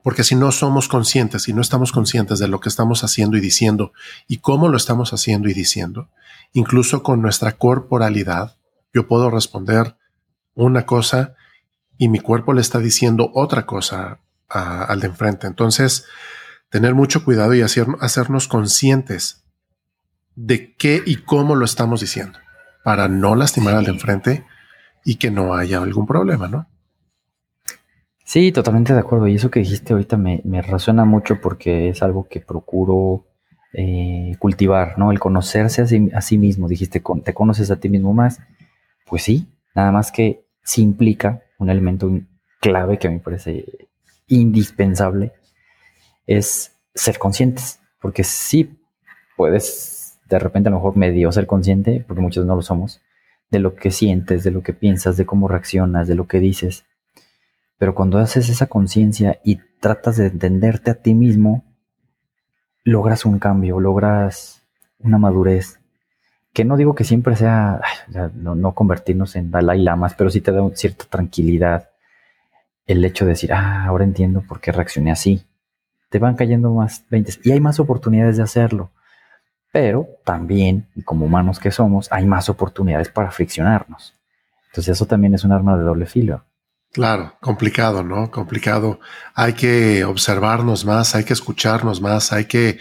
porque 0.02 0.24
si 0.24 0.34
no 0.34 0.52
somos 0.52 0.88
conscientes, 0.88 1.42
si 1.42 1.52
no 1.52 1.60
estamos 1.60 1.92
conscientes 1.92 2.38
de 2.38 2.48
lo 2.48 2.60
que 2.60 2.68
estamos 2.68 3.04
haciendo 3.04 3.36
y 3.36 3.40
diciendo 3.40 3.92
y 4.26 4.38
cómo 4.38 4.68
lo 4.68 4.76
estamos 4.76 5.12
haciendo 5.12 5.48
y 5.48 5.54
diciendo, 5.54 6.08
incluso 6.52 7.02
con 7.02 7.22
nuestra 7.22 7.52
corporalidad, 7.52 8.56
yo 8.92 9.06
puedo 9.06 9.30
responder 9.30 9.96
una 10.54 10.86
cosa 10.86 11.34
y 11.96 12.08
mi 12.08 12.20
cuerpo 12.20 12.52
le 12.52 12.60
está 12.60 12.78
diciendo 12.78 13.30
otra 13.34 13.66
cosa 13.66 14.20
al 14.48 15.00
de 15.00 15.08
enfrente. 15.08 15.46
Entonces, 15.46 16.06
tener 16.70 16.94
mucho 16.94 17.24
cuidado 17.24 17.54
y 17.54 17.62
hacernos 17.62 18.48
conscientes 18.48 19.44
de 20.34 20.74
qué 20.76 21.02
y 21.04 21.16
cómo 21.16 21.54
lo 21.54 21.64
estamos 21.64 22.00
diciendo 22.00 22.38
para 22.84 23.08
no 23.08 23.34
lastimar 23.34 23.74
al 23.74 23.84
de 23.84 23.90
enfrente 23.90 24.46
y 25.04 25.16
que 25.16 25.30
no 25.30 25.54
haya 25.54 25.78
algún 25.78 26.06
problema, 26.06 26.48
¿no? 26.48 26.68
Sí, 28.28 28.52
totalmente 28.52 28.92
de 28.92 29.00
acuerdo. 29.00 29.26
Y 29.26 29.36
eso 29.36 29.50
que 29.50 29.60
dijiste 29.60 29.94
ahorita 29.94 30.18
me, 30.18 30.42
me 30.44 30.60
resuena 30.60 31.06
mucho 31.06 31.40
porque 31.40 31.88
es 31.88 32.02
algo 32.02 32.28
que 32.28 32.40
procuro 32.40 33.24
eh, 33.72 34.36
cultivar, 34.38 34.98
¿no? 34.98 35.10
El 35.10 35.18
conocerse 35.18 35.80
a 35.80 36.20
sí, 36.20 36.36
mismo. 36.36 36.68
Dijiste, 36.68 37.02
¿te 37.24 37.32
conoces 37.32 37.70
a 37.70 37.76
ti 37.76 37.88
mismo 37.88 38.12
más? 38.12 38.38
Pues 39.06 39.22
sí, 39.22 39.48
nada 39.74 39.92
más 39.92 40.12
que 40.12 40.44
sí 40.62 40.82
implica 40.82 41.40
un 41.58 41.70
elemento 41.70 42.10
clave 42.60 42.98
que 42.98 43.06
a 43.06 43.10
mí 43.10 43.16
me 43.16 43.22
parece 43.22 43.64
indispensable, 44.26 45.32
es 46.26 46.76
ser 46.94 47.18
conscientes. 47.18 47.80
Porque 47.98 48.24
sí 48.24 48.78
puedes 49.38 50.18
de 50.28 50.38
repente 50.38 50.68
a 50.68 50.72
lo 50.72 50.76
mejor 50.76 50.98
medio 50.98 51.32
ser 51.32 51.46
consciente, 51.46 52.04
porque 52.06 52.20
muchos 52.20 52.44
no 52.44 52.56
lo 52.56 52.60
somos, 52.60 53.00
de 53.50 53.58
lo 53.58 53.74
que 53.74 53.90
sientes, 53.90 54.44
de 54.44 54.50
lo 54.50 54.62
que 54.62 54.74
piensas, 54.74 55.16
de 55.16 55.24
cómo 55.24 55.48
reaccionas, 55.48 56.08
de 56.08 56.14
lo 56.14 56.26
que 56.26 56.40
dices. 56.40 56.84
Pero 57.78 57.94
cuando 57.94 58.18
haces 58.18 58.48
esa 58.48 58.66
conciencia 58.66 59.40
y 59.44 59.60
tratas 59.80 60.16
de 60.16 60.26
entenderte 60.26 60.90
a 60.90 60.94
ti 60.94 61.14
mismo, 61.14 61.64
logras 62.84 63.24
un 63.24 63.38
cambio, 63.38 63.78
logras 63.80 64.64
una 64.98 65.18
madurez. 65.18 65.78
Que 66.52 66.64
no 66.64 66.76
digo 66.76 66.94
que 66.94 67.04
siempre 67.04 67.36
sea 67.36 67.80
no, 68.34 68.74
convertirnos 68.74 69.36
en 69.36 69.52
Dalai 69.52 69.80
Lamas, 69.80 70.14
pero 70.14 70.30
sí 70.30 70.40
te 70.40 70.50
da 70.50 70.68
cierta 70.74 71.04
tranquilidad 71.04 71.90
el 72.86 73.04
hecho 73.04 73.26
de 73.26 73.30
decir, 73.30 73.52
ah, 73.52 73.84
ahora 73.84 74.04
entiendo 74.04 74.42
por 74.42 74.60
qué 74.60 74.72
reaccioné 74.72 75.12
así. 75.12 75.44
Te 76.08 76.18
van 76.18 76.34
cayendo 76.34 76.72
más 76.72 77.04
20 77.10 77.32
y 77.44 77.52
hay 77.52 77.60
más 77.60 77.78
oportunidades 77.78 78.38
de 78.38 78.42
hacerlo. 78.42 78.90
Pero 79.70 80.08
también, 80.24 80.88
y 80.96 81.02
como 81.02 81.26
humanos 81.26 81.60
que 81.60 81.70
somos, 81.70 82.10
hay 82.10 82.24
más 82.24 82.48
oportunidades 82.48 83.10
para 83.10 83.30
friccionarnos. 83.30 84.14
Entonces 84.68 84.96
eso 84.96 85.06
también 85.06 85.34
es 85.34 85.44
un 85.44 85.52
arma 85.52 85.76
de 85.76 85.84
doble 85.84 86.06
filo. 86.06 86.44
Claro, 86.92 87.36
complicado, 87.40 88.02
¿no? 88.02 88.30
Complicado. 88.30 88.98
Hay 89.34 89.52
que 89.52 90.04
observarnos 90.04 90.84
más, 90.84 91.14
hay 91.14 91.24
que 91.24 91.34
escucharnos 91.34 92.00
más, 92.00 92.32
hay 92.32 92.46
que, 92.46 92.78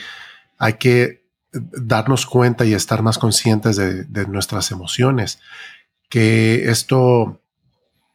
hay 0.57 0.73
que 0.73 1.27
darnos 1.51 2.25
cuenta 2.25 2.65
y 2.65 2.73
estar 2.73 3.01
más 3.01 3.17
conscientes 3.17 3.75
de, 3.75 4.27
nuestras 4.27 4.71
emociones. 4.71 5.39
Que 6.09 6.69
esto 6.69 7.41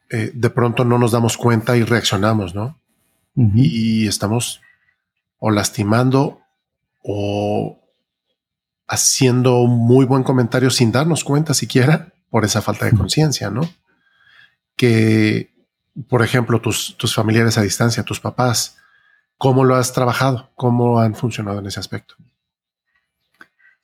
eh, 0.09 0.31
de 0.33 0.49
pronto 0.49 0.83
no 0.83 0.97
nos 0.97 1.11
damos 1.11 1.37
cuenta 1.37 1.77
y 1.77 1.83
reaccionamos, 1.83 2.55
¿no? 2.55 2.79
y, 3.35 4.07
estamos 4.07 4.61
o 5.39 5.49
lastimando 5.49 6.41
o 7.03 7.79
haciendo 8.87 9.59
un 9.61 9.87
muy 9.87 10.05
buen 10.05 10.23
comentario 10.23 10.69
sin 10.69 10.91
darnos 10.91 11.23
cuenta 11.23 11.53
siquiera 11.53 12.13
por 12.29 12.45
esa 12.45 12.61
falta 12.61 12.85
de 12.85 12.93
conciencia, 12.93 13.49
¿no? 13.49 13.67
Que 14.75 15.52
por 16.09 16.23
ejemplo, 16.23 16.59
tus, 16.59 16.97
tus 16.97 17.15
familiares 17.15 17.57
a 17.57 17.61
distancia, 17.61 18.03
tus 18.03 18.19
papás, 18.19 18.77
¿cómo 19.37 19.63
lo 19.63 19.75
has 19.75 19.93
trabajado? 19.93 20.49
¿Cómo 20.55 20.99
han 20.99 21.15
funcionado 21.15 21.59
en 21.59 21.67
ese 21.67 21.79
aspecto? 21.79 22.15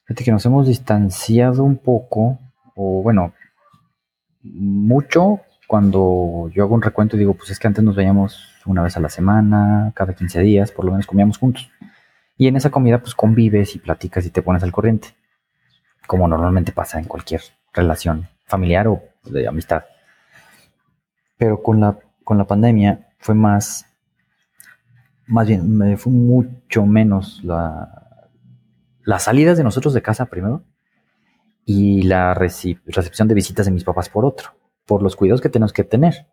Fíjate 0.05 0.23
que 0.23 0.31
nos 0.31 0.45
hemos 0.45 0.67
distanciado 0.67 1.63
un 1.63 1.77
poco, 1.77 2.39
o 2.75 3.03
bueno, 3.03 3.33
mucho 4.41 5.41
cuando 5.67 6.49
yo 6.51 6.63
hago 6.63 6.73
un 6.73 6.81
recuento 6.81 7.15
y 7.15 7.19
digo, 7.19 7.35
pues 7.35 7.51
es 7.51 7.59
que 7.59 7.67
antes 7.67 7.83
nos 7.83 7.95
veíamos 7.95 8.43
una 8.65 8.81
vez 8.81 8.97
a 8.97 8.99
la 8.99 9.09
semana, 9.09 9.91
cada 9.95 10.15
15 10.15 10.39
días, 10.39 10.71
por 10.71 10.85
lo 10.85 10.91
menos 10.91 11.05
comíamos 11.05 11.37
juntos. 11.37 11.69
Y 12.37 12.47
en 12.47 12.55
esa 12.55 12.71
comida 12.71 13.01
pues 13.01 13.13
convives 13.13 13.75
y 13.75 13.79
platicas 13.79 14.25
y 14.25 14.31
te 14.31 14.41
pones 14.41 14.63
al 14.63 14.71
corriente, 14.71 15.09
como 16.07 16.27
normalmente 16.27 16.71
pasa 16.71 16.97
en 16.97 17.05
cualquier 17.05 17.41
relación 17.71 18.27
familiar 18.47 18.87
o 18.87 19.03
de 19.25 19.47
amistad. 19.47 19.83
Pero 21.39 21.63
con 21.63 21.79
la, 21.79 21.97
con 22.23 22.37
la 22.37 22.45
pandemia 22.45 23.07
fue 23.17 23.33
más, 23.33 23.87
más 25.25 25.47
bien, 25.47 25.97
fue 25.97 26.11
mucho 26.11 26.85
menos 26.85 27.41
la, 27.43 28.27
las 29.03 29.23
salidas 29.23 29.57
de 29.57 29.63
nosotros 29.63 29.93
de 29.93 30.01
casa 30.01 30.25
primero 30.25 30.63
y 31.65 32.01
la 32.01 32.33
recepción 32.33 33.27
de 33.29 33.35
visitas 33.35 33.65
de 33.65 33.71
mis 33.71 33.85
papás 33.85 34.09
por 34.09 34.25
otro, 34.25 34.49
por 34.85 35.01
los 35.01 35.15
cuidados 35.15 35.39
que 35.39 35.49
tenemos 35.49 35.71
que 35.71 35.85
tener, 35.85 36.27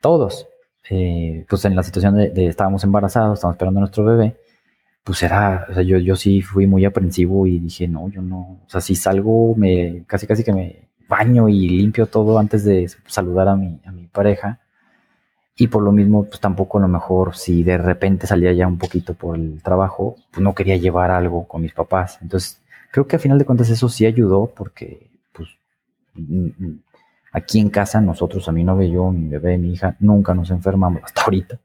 todos. 0.00 0.46
Eh, 0.88 1.46
pues 1.48 1.64
en 1.64 1.74
la 1.74 1.82
situación 1.82 2.14
de, 2.16 2.46
estábamos 2.46 2.84
embarazados, 2.84 3.38
estábamos 3.38 3.56
esperando 3.56 3.80
a 3.80 3.82
nuestro 3.82 4.04
bebé, 4.04 4.36
pues 5.02 5.22
era, 5.22 5.66
o 5.68 5.74
sea, 5.74 5.82
yo, 5.82 5.98
yo 5.98 6.14
sí 6.14 6.42
fui 6.42 6.66
muy 6.66 6.84
aprensivo 6.84 7.46
y 7.46 7.58
dije, 7.58 7.88
no, 7.88 8.08
yo 8.08 8.22
no, 8.22 8.60
o 8.64 8.68
sea, 8.68 8.80
si 8.80 8.94
salgo, 8.94 9.56
me, 9.56 10.04
casi 10.06 10.26
casi 10.28 10.44
que 10.44 10.52
me, 10.52 10.88
baño 11.14 11.48
y 11.48 11.68
limpio 11.68 12.06
todo 12.06 12.38
antes 12.38 12.64
de 12.64 12.90
saludar 13.06 13.48
a 13.48 13.56
mi, 13.56 13.80
a 13.84 13.92
mi 13.92 14.06
pareja. 14.06 14.58
Y 15.56 15.68
por 15.68 15.82
lo 15.84 15.92
mismo, 15.92 16.24
pues 16.24 16.40
tampoco 16.40 16.78
a 16.78 16.80
lo 16.80 16.88
mejor 16.88 17.36
si 17.36 17.62
de 17.62 17.78
repente 17.78 18.26
salía 18.26 18.52
ya 18.52 18.66
un 18.66 18.78
poquito 18.78 19.14
por 19.14 19.36
el 19.36 19.62
trabajo, 19.62 20.16
pues 20.32 20.42
no 20.42 20.54
quería 20.54 20.76
llevar 20.76 21.12
algo 21.12 21.46
con 21.46 21.62
mis 21.62 21.72
papás. 21.72 22.18
Entonces, 22.20 22.60
creo 22.90 23.06
que 23.06 23.16
a 23.16 23.20
final 23.20 23.38
de 23.38 23.44
cuentas 23.44 23.70
eso 23.70 23.88
sí 23.88 24.04
ayudó 24.04 24.52
porque, 24.56 25.10
pues, 25.32 25.48
mm, 26.14 26.46
mm, 26.58 26.80
aquí 27.32 27.60
en 27.60 27.70
casa 27.70 28.00
nosotros, 28.00 28.48
a 28.48 28.52
mi 28.52 28.64
novia, 28.64 28.88
yo, 28.88 29.12
mi 29.12 29.28
bebé, 29.28 29.56
mi 29.58 29.72
hija, 29.72 29.96
nunca 30.00 30.34
nos 30.34 30.50
enfermamos 30.50 31.02
hasta 31.04 31.22
ahorita. 31.22 31.60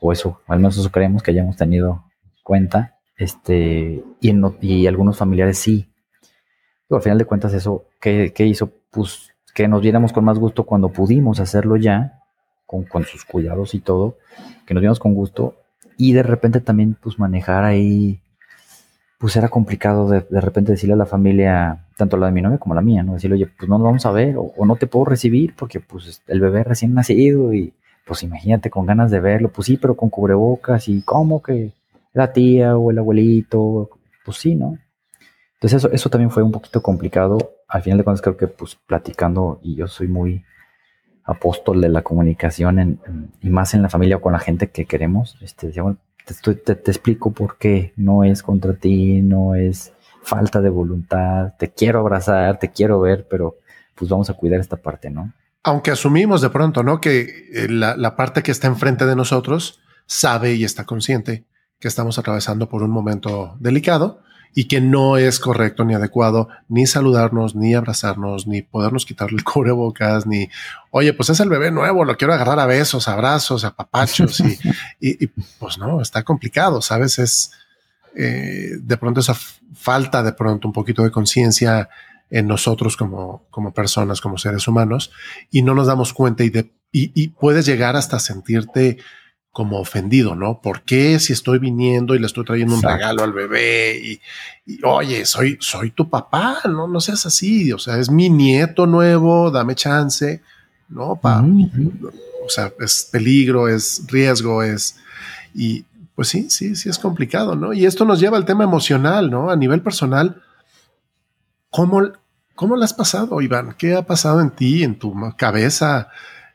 O 0.00 0.12
eso, 0.12 0.40
al 0.46 0.58
menos 0.58 0.76
eso 0.76 0.90
creemos 0.90 1.22
que 1.22 1.30
hayamos 1.30 1.56
tenido 1.56 2.04
cuenta. 2.42 2.98
Este, 3.16 4.04
y, 4.20 4.28
en, 4.30 4.42
y 4.60 4.86
algunos 4.86 5.16
familiares 5.16 5.58
sí, 5.58 5.91
al 6.96 7.02
final 7.02 7.18
de 7.18 7.24
cuentas, 7.24 7.54
eso, 7.54 7.84
¿qué, 8.00 8.32
hizo? 8.38 8.70
Pues 8.90 9.30
que 9.54 9.68
nos 9.68 9.82
viéramos 9.82 10.12
con 10.12 10.24
más 10.24 10.38
gusto 10.38 10.64
cuando 10.64 10.88
pudimos 10.88 11.40
hacerlo 11.40 11.76
ya, 11.76 12.20
con, 12.66 13.04
sus 13.04 13.24
cuidados 13.24 13.74
y 13.74 13.80
todo, 13.80 14.16
que 14.66 14.74
nos 14.74 14.80
viéramos 14.80 14.98
con 15.00 15.14
gusto. 15.14 15.56
Y 15.96 16.12
de 16.12 16.22
repente 16.22 16.60
también, 16.60 16.96
pues 17.00 17.18
manejar 17.18 17.64
ahí, 17.64 18.20
pues 19.18 19.36
era 19.36 19.48
complicado 19.48 20.08
de, 20.08 20.26
de 20.28 20.40
repente 20.40 20.72
decirle 20.72 20.94
a 20.94 20.96
la 20.96 21.06
familia, 21.06 21.86
tanto 21.96 22.16
la 22.16 22.26
de 22.26 22.32
mi 22.32 22.42
novia 22.42 22.58
como 22.58 22.74
la 22.74 22.80
mía, 22.80 23.02
¿no? 23.02 23.14
Decirle, 23.14 23.36
oye, 23.36 23.46
pues 23.46 23.68
no 23.68 23.78
nos 23.78 23.84
vamos 23.84 24.06
a 24.06 24.10
ver, 24.10 24.36
o, 24.36 24.64
no 24.64 24.76
te 24.76 24.86
puedo 24.86 25.04
recibir 25.04 25.54
porque 25.54 25.80
pues 25.80 26.22
el 26.26 26.40
bebé 26.40 26.64
recién 26.64 26.94
nacido 26.94 27.52
y 27.52 27.74
pues 28.06 28.22
imagínate 28.22 28.70
con 28.70 28.86
ganas 28.86 29.10
de 29.10 29.20
verlo, 29.20 29.50
pues 29.50 29.66
sí, 29.66 29.76
pero 29.76 29.96
con 29.96 30.10
cubrebocas 30.10 30.88
y 30.88 31.02
cómo 31.02 31.42
que 31.42 31.72
la 32.12 32.32
tía 32.32 32.76
o 32.76 32.90
el 32.90 32.98
abuelito, 32.98 33.90
pues 34.24 34.38
sí, 34.38 34.54
¿no? 34.54 34.78
Entonces 35.62 35.84
eso, 35.84 35.92
eso 35.92 36.10
también 36.10 36.32
fue 36.32 36.42
un 36.42 36.50
poquito 36.50 36.82
complicado. 36.82 37.52
Al 37.68 37.82
final 37.82 37.98
de 37.98 38.02
cuentas 38.02 38.20
creo 38.20 38.36
que 38.36 38.48
pues 38.48 38.76
platicando 38.84 39.60
y 39.62 39.76
yo 39.76 39.86
soy 39.86 40.08
muy 40.08 40.44
apóstol 41.22 41.80
de 41.80 41.88
la 41.88 42.02
comunicación 42.02 42.98
y 43.40 43.48
más 43.48 43.72
en 43.72 43.82
la 43.82 43.88
familia 43.88 44.16
o 44.16 44.20
con 44.20 44.32
la 44.32 44.40
gente 44.40 44.70
que 44.70 44.86
queremos. 44.86 45.38
Este, 45.40 45.70
te, 45.70 46.74
te, 46.74 46.90
explico 46.90 47.30
por 47.30 47.58
qué. 47.58 47.92
No 47.94 48.24
es 48.24 48.42
contra 48.42 48.74
ti, 48.74 49.22
no 49.22 49.54
es 49.54 49.92
falta 50.24 50.60
de 50.60 50.68
voluntad. 50.68 51.54
Te 51.60 51.70
quiero 51.70 52.00
abrazar, 52.00 52.58
te 52.58 52.72
quiero 52.72 52.98
ver, 52.98 53.28
pero 53.30 53.58
pues 53.94 54.10
vamos 54.10 54.30
a 54.30 54.34
cuidar 54.34 54.58
esta 54.58 54.78
parte, 54.78 55.10
¿no? 55.10 55.32
Aunque 55.62 55.92
asumimos 55.92 56.42
de 56.42 56.50
pronto, 56.50 56.82
¿no? 56.82 57.00
Que 57.00 57.20
eh, 57.52 57.68
la, 57.68 57.96
la 57.96 58.16
parte 58.16 58.42
que 58.42 58.50
está 58.50 58.66
enfrente 58.66 59.06
de 59.06 59.14
nosotros 59.14 59.78
sabe 60.06 60.54
y 60.54 60.64
está 60.64 60.86
consciente 60.86 61.44
que 61.78 61.86
estamos 61.86 62.18
atravesando 62.18 62.68
por 62.68 62.82
un 62.82 62.90
momento 62.90 63.54
delicado 63.60 64.22
y 64.54 64.68
que 64.68 64.80
no 64.80 65.16
es 65.16 65.38
correcto 65.38 65.84
ni 65.84 65.94
adecuado 65.94 66.48
ni 66.68 66.86
saludarnos, 66.86 67.54
ni 67.54 67.74
abrazarnos, 67.74 68.46
ni 68.46 68.62
podernos 68.62 69.06
quitarle 69.06 69.38
el 69.38 69.44
cubrebocas, 69.44 70.26
ni, 70.26 70.48
oye, 70.90 71.12
pues 71.12 71.30
es 71.30 71.40
el 71.40 71.48
bebé 71.48 71.70
nuevo, 71.70 72.04
lo 72.04 72.16
quiero 72.16 72.34
agarrar 72.34 72.60
a 72.60 72.66
besos, 72.66 73.08
abrazos, 73.08 73.64
a 73.64 73.74
papachos 73.74 74.40
y, 74.40 74.58
y, 75.00 75.26
pues 75.58 75.78
no, 75.78 76.00
está 76.00 76.22
complicado, 76.22 76.82
¿sabes? 76.82 77.18
Es 77.18 77.52
eh, 78.14 78.72
de 78.78 78.96
pronto 78.98 79.20
esa 79.20 79.34
falta 79.74 80.22
de 80.22 80.32
pronto 80.32 80.68
un 80.68 80.74
poquito 80.74 81.02
de 81.02 81.10
conciencia 81.10 81.88
en 82.30 82.46
nosotros 82.46 82.96
como, 82.96 83.46
como 83.50 83.72
personas, 83.72 84.20
como 84.20 84.38
seres 84.38 84.66
humanos, 84.68 85.12
y 85.50 85.62
no 85.62 85.74
nos 85.74 85.86
damos 85.86 86.12
cuenta 86.12 86.44
y, 86.44 86.50
de, 86.50 86.72
y, 86.90 87.12
y 87.14 87.28
puedes 87.28 87.66
llegar 87.66 87.96
hasta 87.96 88.18
sentirte 88.18 88.98
como 89.52 89.78
ofendido, 89.78 90.34
¿no? 90.34 90.60
¿Por 90.62 90.82
qué 90.82 91.18
si 91.18 91.34
estoy 91.34 91.58
viniendo 91.58 92.14
y 92.14 92.18
le 92.18 92.26
estoy 92.26 92.44
trayendo 92.44 92.74
un 92.74 92.82
regalo 92.82 93.22
al 93.22 93.34
bebé 93.34 94.00
y, 94.02 94.20
oye, 94.82 95.26
soy, 95.26 95.58
soy 95.60 95.90
tu 95.90 96.08
papá, 96.08 96.60
no, 96.64 96.88
no 96.88 97.00
seas 97.00 97.26
así, 97.26 97.70
o 97.70 97.78
sea, 97.78 97.98
es 97.98 98.10
mi 98.10 98.30
nieto 98.30 98.86
nuevo, 98.86 99.50
dame 99.50 99.74
chance, 99.74 100.40
¿no? 100.88 101.16
Pa, 101.16 101.44
O 102.44 102.48
sea, 102.48 102.72
es 102.80 103.08
peligro, 103.12 103.68
es 103.68 104.02
riesgo, 104.08 104.62
es, 104.62 104.96
y 105.54 105.84
pues 106.14 106.28
sí, 106.28 106.48
sí, 106.48 106.74
sí 106.74 106.88
es 106.88 106.98
complicado, 106.98 107.54
¿no? 107.54 107.74
Y 107.74 107.84
esto 107.84 108.06
nos 108.06 108.20
lleva 108.20 108.38
al 108.38 108.46
tema 108.46 108.64
emocional, 108.64 109.30
¿no? 109.30 109.50
A 109.50 109.56
nivel 109.56 109.82
personal, 109.82 110.42
¿cómo, 111.68 112.10
¿Cómo 112.54 112.76
le 112.76 112.84
has 112.84 112.94
pasado, 112.94 113.40
Iván? 113.40 113.74
¿Qué 113.76 113.94
ha 113.94 114.02
pasado 114.02 114.40
en 114.40 114.50
ti, 114.50 114.82
en 114.82 114.98
tu 114.98 115.14
cabeza? 115.36 116.08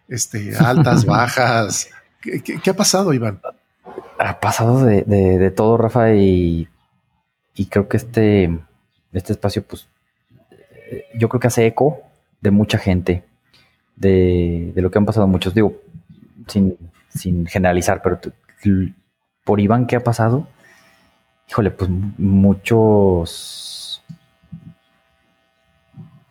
Este, 0.07 0.55
altas, 0.55 1.05
bajas. 1.05 1.89
¿Qué, 2.21 2.69
ha 2.69 2.75
pasado, 2.75 3.13
Iván? 3.13 3.39
Ha 4.19 4.39
pasado 4.39 4.83
de, 4.83 5.51
todo, 5.51 5.77
Rafa, 5.77 6.13
y, 6.13 6.67
creo 7.69 7.87
que 7.87 7.97
este, 7.97 8.59
este 9.13 9.33
espacio, 9.33 9.63
pues, 9.63 9.87
eh, 10.51 11.05
yo 11.15 11.29
creo 11.29 11.39
que 11.39 11.47
hace 11.47 11.65
eco 11.65 11.99
de 12.41 12.51
mucha 12.51 12.77
gente, 12.77 13.23
de, 13.95 14.73
lo 14.75 14.91
que 14.91 14.97
han 14.97 15.05
pasado 15.05 15.27
muchos. 15.27 15.53
Digo, 15.53 15.77
sin, 16.47 16.77
sin 17.09 17.45
generalizar, 17.45 18.01
pero 18.01 18.19
por 19.43 19.59
Iván, 19.59 19.87
¿qué 19.87 19.95
ha 19.95 20.03
pasado? 20.03 20.47
Híjole, 21.49 21.71
pues 21.71 21.89
muchos 22.17 24.03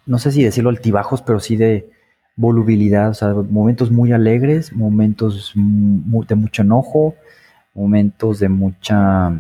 no 0.07 0.19
sé 0.19 0.31
si 0.33 0.43
decirlo 0.43 0.71
altibajos, 0.71 1.21
pero 1.21 1.41
sí 1.41 1.57
de 1.57 1.91
volubilidad, 2.37 3.11
o 3.11 3.15
sea, 3.15 3.33
momentos 3.33 3.91
muy 3.91 4.13
alegres, 4.13 4.73
momentos 4.73 5.53
de 5.55 6.35
mucho 6.35 6.63
enojo, 6.63 7.15
momentos 7.75 8.39
de 8.41 8.49
mucha 8.49 9.33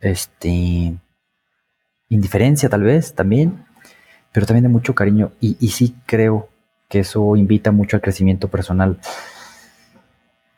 este 0.00 0.94
indiferencia 2.08 2.68
tal 2.68 2.82
vez 2.82 3.14
también, 3.14 3.64
pero 4.30 4.46
también 4.46 4.64
de 4.64 4.68
mucho 4.68 4.94
cariño 4.94 5.32
y, 5.40 5.56
y 5.58 5.68
sí 5.70 5.96
creo 6.06 6.48
que 6.88 7.00
eso 7.00 7.34
invita 7.34 7.72
mucho 7.72 7.96
al 7.96 8.02
crecimiento 8.02 8.48
personal. 8.48 8.98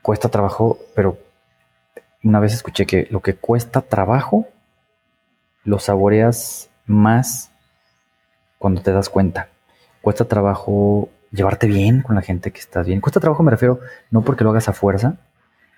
Cuesta 0.02 0.28
trabajo, 0.28 0.78
pero 0.94 1.18
una 2.24 2.40
vez 2.40 2.52
escuché 2.52 2.84
que 2.84 3.06
lo 3.10 3.20
que 3.20 3.34
cuesta 3.34 3.80
trabajo 3.80 4.46
lo 5.64 5.78
saboreas 5.78 6.68
más 6.86 7.50
cuando 8.58 8.82
te 8.82 8.92
das 8.92 9.08
cuenta. 9.08 9.48
Cuesta 10.02 10.24
trabajo 10.24 11.08
llevarte 11.30 11.66
bien 11.66 12.02
con 12.02 12.16
la 12.16 12.22
gente 12.22 12.50
que 12.52 12.60
estás 12.60 12.86
bien. 12.86 13.00
Cuesta 13.00 13.20
trabajo 13.20 13.42
me 13.42 13.50
refiero 13.50 13.80
no 14.10 14.22
porque 14.22 14.44
lo 14.44 14.50
hagas 14.50 14.68
a 14.68 14.72
fuerza, 14.72 15.18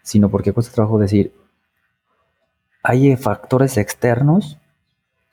sino 0.03 0.31
porque 0.31 0.53
cuesta 0.53 0.75
trabajo 0.75 0.99
decir, 0.99 1.35
hay 2.83 3.17
factores 3.17 3.77
externos 3.77 4.59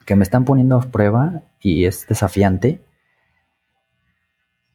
que 0.06 0.16
me 0.16 0.24
están 0.24 0.46
poniendo 0.46 0.78
a 0.78 0.82
prueba 0.82 1.42
y 1.60 1.86
es 1.86 2.08
desafiante. 2.08 2.82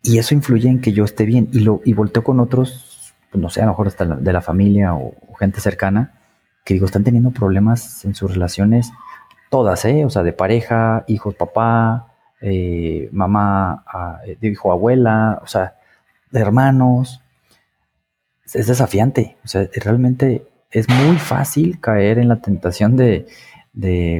Y 0.02 0.18
eso 0.18 0.34
influye 0.34 0.68
en 0.68 0.80
que 0.80 0.92
yo 0.92 1.04
esté 1.04 1.24
bien. 1.24 1.48
Y, 1.52 1.60
lo, 1.60 1.80
y 1.84 1.92
volteo 1.92 2.24
con 2.24 2.40
otros, 2.40 3.14
pues 3.30 3.40
no 3.40 3.48
sé, 3.50 3.62
a 3.62 3.66
lo 3.66 3.72
mejor 3.72 3.86
hasta 3.88 4.04
de 4.04 4.32
la 4.32 4.40
familia 4.40 4.94
o, 4.94 5.14
o 5.28 5.34
gente 5.34 5.60
cercana, 5.60 6.20
que 6.64 6.74
digo, 6.74 6.86
están 6.86 7.04
teniendo 7.04 7.30
problemas 7.30 8.04
en 8.04 8.14
sus 8.14 8.32
relaciones, 8.32 8.90
todas, 9.50 9.84
¿eh? 9.84 10.04
O 10.04 10.10
sea, 10.10 10.22
de 10.22 10.32
pareja, 10.32 11.04
hijos, 11.06 11.34
papá, 11.34 12.11
eh, 12.42 13.08
mamá 13.12 13.84
eh, 14.26 14.36
dijo 14.40 14.72
abuela, 14.72 15.40
o 15.42 15.46
sea, 15.46 15.76
hermanos. 16.32 17.20
Es 18.52 18.66
desafiante, 18.66 19.38
o 19.44 19.48
sea, 19.48 19.66
realmente 19.76 20.46
es 20.70 20.86
muy 20.88 21.16
fácil 21.16 21.80
caer 21.80 22.18
en 22.18 22.28
la 22.28 22.42
tentación 22.42 22.96
de, 22.96 23.26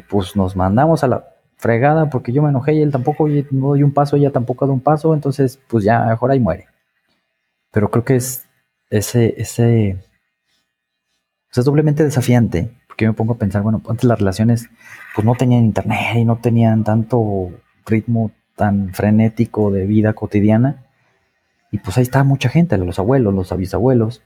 pues 0.08 0.36
nos 0.36 0.56
mandamos 0.56 1.04
a 1.04 1.08
la 1.08 1.28
fregada 1.56 2.08
porque 2.08 2.32
yo 2.32 2.42
me 2.42 2.48
enojé 2.48 2.72
y 2.74 2.82
él 2.82 2.90
tampoco 2.92 3.28
no 3.28 3.68
doy 3.68 3.82
un 3.82 3.92
paso, 3.92 4.16
ella 4.16 4.32
tampoco 4.32 4.66
da 4.66 4.72
un 4.72 4.80
paso, 4.80 5.12
entonces 5.12 5.60
pues 5.68 5.84
ya 5.84 6.06
mejor 6.06 6.30
ahí 6.30 6.40
muere. 6.40 6.66
Pero 7.72 7.90
creo 7.90 8.04
que 8.04 8.16
es 8.16 8.48
ese, 8.88 9.34
ese, 9.36 9.98
sea, 11.50 11.60
es 11.60 11.64
doblemente 11.64 12.02
desafiante, 12.02 12.70
porque 12.86 13.04
yo 13.04 13.10
me 13.10 13.16
pongo 13.16 13.34
a 13.34 13.38
pensar, 13.38 13.62
bueno, 13.62 13.82
antes 13.88 14.04
las 14.04 14.18
relaciones 14.18 14.70
pues 15.14 15.26
no 15.26 15.34
tenían 15.34 15.64
internet 15.64 16.16
y 16.16 16.24
no 16.24 16.36
tenían 16.38 16.84
tanto 16.84 17.50
ritmo 17.86 18.30
tan 18.56 18.92
frenético 18.92 19.70
de 19.70 19.86
vida 19.86 20.12
cotidiana. 20.12 20.84
Y 21.70 21.78
pues 21.78 21.96
ahí 21.96 22.02
está 22.02 22.22
mucha 22.22 22.48
gente, 22.48 22.76
los 22.78 22.98
abuelos, 22.98 23.34
los 23.34 23.56
bisabuelos. 23.56 24.22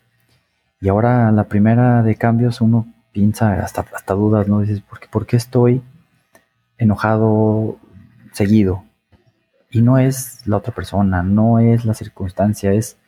Y 0.80 0.88
ahora 0.88 1.30
la 1.32 1.44
primera 1.44 2.02
de 2.02 2.16
cambios 2.16 2.60
uno 2.60 2.86
piensa 3.12 3.54
hasta, 3.64 3.84
hasta 3.94 4.14
dudas, 4.14 4.48
¿no? 4.48 4.60
Dices, 4.60 4.80
¿por 4.80 5.00
¿por 5.08 5.26
qué 5.26 5.36
estoy 5.36 5.82
enojado 6.76 7.78
seguido? 8.32 8.84
Y 9.70 9.82
no 9.82 9.98
es 9.98 10.46
la 10.46 10.58
otra 10.58 10.74
persona, 10.74 11.22
no 11.22 11.58
es 11.58 11.84
la 11.84 11.94
circunstancia, 11.94 12.72
es 12.72 12.98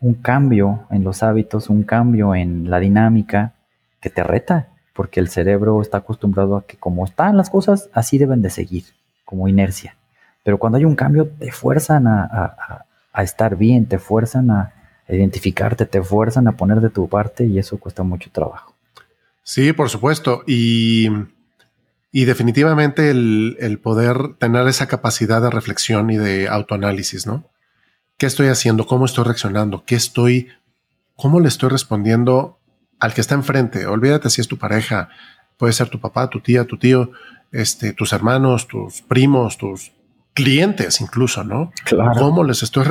un 0.00 0.14
cambio 0.14 0.86
en 0.90 1.04
los 1.04 1.22
hábitos, 1.22 1.70
un 1.70 1.84
cambio 1.84 2.34
en 2.34 2.70
la 2.70 2.80
dinámica 2.80 3.54
que 4.00 4.10
te 4.10 4.22
reta, 4.22 4.68
porque 4.94 5.20
el 5.20 5.28
cerebro 5.28 5.80
está 5.80 5.98
acostumbrado 5.98 6.56
a 6.56 6.66
que 6.66 6.76
como 6.76 7.04
están 7.04 7.36
las 7.36 7.50
cosas, 7.50 7.88
así 7.92 8.18
deben 8.18 8.42
de 8.42 8.50
seguir 8.50 8.84
como 9.26 9.46
inercia. 9.48 9.96
Pero 10.42 10.56
cuando 10.56 10.78
hay 10.78 10.86
un 10.86 10.96
cambio, 10.96 11.28
te 11.28 11.52
fuerzan 11.52 12.06
a, 12.06 12.86
estar 13.18 13.56
bien, 13.56 13.86
te 13.86 13.98
fuerzan 13.98 14.50
a 14.50 14.72
identificarte, 15.08 15.84
te 15.84 16.00
fuerzan 16.02 16.48
a 16.48 16.52
poner 16.52 16.80
de 16.80 16.88
tu 16.88 17.08
parte 17.08 17.44
y 17.44 17.58
eso 17.58 17.78
cuesta 17.78 18.02
mucho 18.02 18.30
trabajo. 18.30 18.74
Sí, 19.42 19.72
por 19.72 19.90
supuesto. 19.90 20.44
Y, 20.46 21.08
definitivamente 22.12 23.10
el, 23.10 23.56
el, 23.60 23.78
poder 23.78 24.34
tener 24.38 24.66
esa 24.68 24.86
capacidad 24.86 25.42
de 25.42 25.50
reflexión 25.50 26.10
y 26.10 26.16
de 26.16 26.48
autoanálisis, 26.48 27.26
¿no? 27.26 27.44
¿Qué 28.16 28.26
estoy 28.26 28.46
haciendo? 28.46 28.86
¿Cómo 28.86 29.04
estoy 29.04 29.24
reaccionando? 29.24 29.84
¿Qué 29.84 29.94
estoy, 29.94 30.48
cómo 31.16 31.40
le 31.40 31.48
estoy 31.48 31.68
respondiendo 31.68 32.58
al 32.98 33.12
que 33.12 33.20
está 33.20 33.34
enfrente? 33.34 33.86
Olvídate 33.86 34.30
si 34.30 34.40
es 34.40 34.48
tu 34.48 34.58
pareja, 34.58 35.10
puede 35.58 35.72
ser 35.72 35.88
tu 35.88 36.00
papá, 36.00 36.30
tu 36.30 36.40
tía, 36.40 36.64
tu 36.64 36.78
tío, 36.78 37.10
este, 37.52 37.92
tus 37.92 38.12
hermanos, 38.12 38.66
tus 38.66 39.02
primos, 39.02 39.58
tus 39.58 39.92
clientes 40.34 41.00
incluso, 41.00 41.44
¿no? 41.44 41.72
Claro. 41.84 42.12
¿Cómo 42.18 42.44
les 42.44 42.62
estoy 42.62 42.84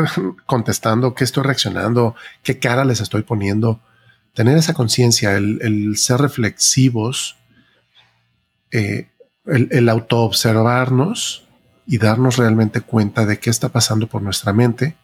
contestando? 0.46 1.13
¿Qué 1.13 1.24
estoy 1.24 1.44
reaccionando? 1.44 2.15
¿Qué 2.44 2.60
cara 2.60 2.86
les 2.86 3.02
estoy 3.02 3.22
poniendo? 3.22 3.80
Tener 4.34 4.58
esa 4.58 4.74
conciencia, 4.74 5.36
el, 5.36 5.96
ser 5.98 6.20
reflexivos, 6.20 7.38
eh, 8.72 9.10
el, 9.46 9.70
el 9.72 9.89
autoobservarnos 9.89 11.48
y 11.86 12.00
darnos 12.00 12.38
realmente 12.38 12.82
cuenta 12.82 13.26
de 13.26 13.39
qué 13.39 13.50
está 13.50 13.70
pasando 13.70 14.08
por 14.08 14.22
nuestra 14.22 14.52
mente 14.52 14.98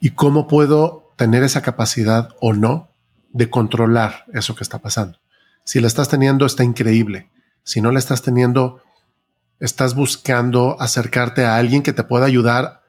y 0.00 0.10
cómo 0.10 0.48
puedo 0.48 1.12
tener 1.16 1.42
esa 1.44 1.62
capacidad 1.62 2.30
o 2.40 2.54
no 2.54 2.88
de 3.32 3.50
controlar 3.50 4.24
eso 4.32 4.54
que 4.54 4.64
está 4.64 4.78
pasando. 4.78 5.18
Si 5.64 5.80
la 5.80 5.86
estás 5.86 6.08
teniendo, 6.08 6.46
está 6.46 6.64
increíble. 6.64 7.28
Si 7.64 7.80
no 7.80 7.92
la 7.92 7.98
estás 7.98 8.22
teniendo, 8.22 8.82
estás 9.60 9.94
buscando 9.94 10.76
acercarte 10.80 11.44
a 11.44 11.56
alguien 11.56 11.82
que 11.82 11.92
te 11.92 12.04
pueda 12.04 12.26
ayudar 12.26 12.82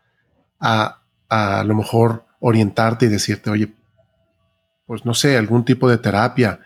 a, 0.59 1.01
a, 1.29 1.63
lo 1.63 1.75
mejor 1.75 2.25
orientarte 2.39 3.05
y 3.05 3.09
decirte, 3.09 3.49
oye, 3.49 3.73
pues 4.86 5.05
no 5.05 5.13
sé, 5.13 5.38
algún 5.38 5.63
tipo 5.65 5.89
de 5.89 5.97
terapia, 5.97 6.59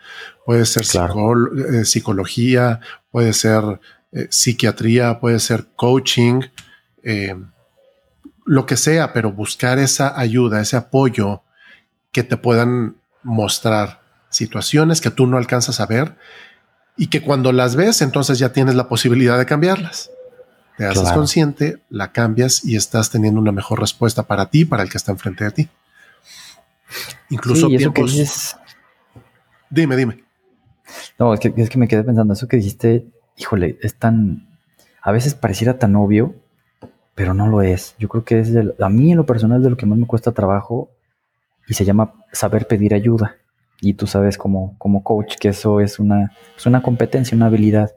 puede 0.44 0.64
ser 0.66 0.82
eh, 0.82 1.84
psicología, 1.84 2.80
puede 3.10 3.32
ser 3.32 3.80
eh, 4.12 4.26
psiquiatría, 4.30 5.20
puede 5.20 5.38
ser 5.38 5.66
coaching, 5.76 6.40
eh, 7.02 7.36
lo 8.44 8.64
que 8.64 8.76
sea, 8.76 9.12
pero 9.12 9.30
buscar 9.30 9.78
esa 9.78 10.18
ayuda, 10.18 10.60
ese 10.60 10.76
apoyo 10.76 11.42
que 12.12 12.22
te 12.22 12.38
puedan 12.38 12.96
mostrar 13.22 14.00
situaciones 14.30 15.00
que 15.00 15.10
tú 15.10 15.26
no 15.26 15.36
alcanzas 15.36 15.80
a 15.80 15.86
ver 15.86 16.16
y 16.98 17.06
que 17.06 17.22
cuando 17.22 17.52
las 17.52 17.76
ves, 17.76 18.02
entonces 18.02 18.40
ya 18.40 18.52
tienes 18.52 18.74
la 18.74 18.88
posibilidad 18.88 19.38
de 19.38 19.46
cambiarlas. 19.46 20.10
Te 20.76 20.84
haces 20.84 21.10
consciente, 21.12 21.78
la 21.88 22.12
cambias 22.12 22.64
y 22.64 22.76
estás 22.76 23.10
teniendo 23.10 23.40
una 23.40 23.52
mejor 23.52 23.80
respuesta 23.80 24.24
para 24.24 24.50
ti, 24.50 24.64
para 24.64 24.82
el 24.82 24.90
que 24.90 24.98
está 24.98 25.12
enfrente 25.12 25.44
de 25.44 25.50
ti. 25.52 25.68
Incluso 27.30 27.68
tiempos. 27.68 28.56
Dime, 29.70 29.96
dime. 29.96 30.24
No, 31.18 31.34
es 31.34 31.40
que, 31.40 31.52
es 31.56 31.70
que 31.70 31.78
me 31.78 31.86
quedé 31.86 32.02
pensando, 32.02 32.32
eso 32.32 32.48
que 32.48 32.56
dijiste, 32.56 33.06
híjole, 33.36 33.78
es 33.80 33.94
tan. 33.94 34.48
A 35.00 35.12
veces 35.12 35.34
pareciera 35.34 35.78
tan 35.78 35.94
obvio, 35.94 36.34
pero 37.14 37.32
no 37.32 37.46
lo 37.46 37.62
es. 37.62 37.94
Yo 37.98 38.08
creo 38.08 38.24
que 38.24 38.40
es 38.40 38.50
a 38.80 38.88
mí 38.88 39.12
en 39.12 39.16
lo 39.18 39.26
personal 39.26 39.62
de 39.62 39.70
lo 39.70 39.76
que 39.76 39.86
más 39.86 39.98
me 39.98 40.06
cuesta 40.06 40.32
trabajo 40.32 40.90
y 41.68 41.74
se 41.74 41.84
llama 41.84 42.14
saber 42.32 42.66
pedir 42.66 42.94
ayuda 42.94 43.36
y 43.80 43.94
tú 43.94 44.06
sabes 44.06 44.38
como, 44.38 44.76
como 44.78 45.02
coach 45.02 45.36
que 45.36 45.48
eso 45.48 45.80
es 45.80 45.98
una, 45.98 46.32
es 46.56 46.66
una 46.66 46.82
competencia, 46.82 47.36
una 47.36 47.46
habilidad. 47.46 47.92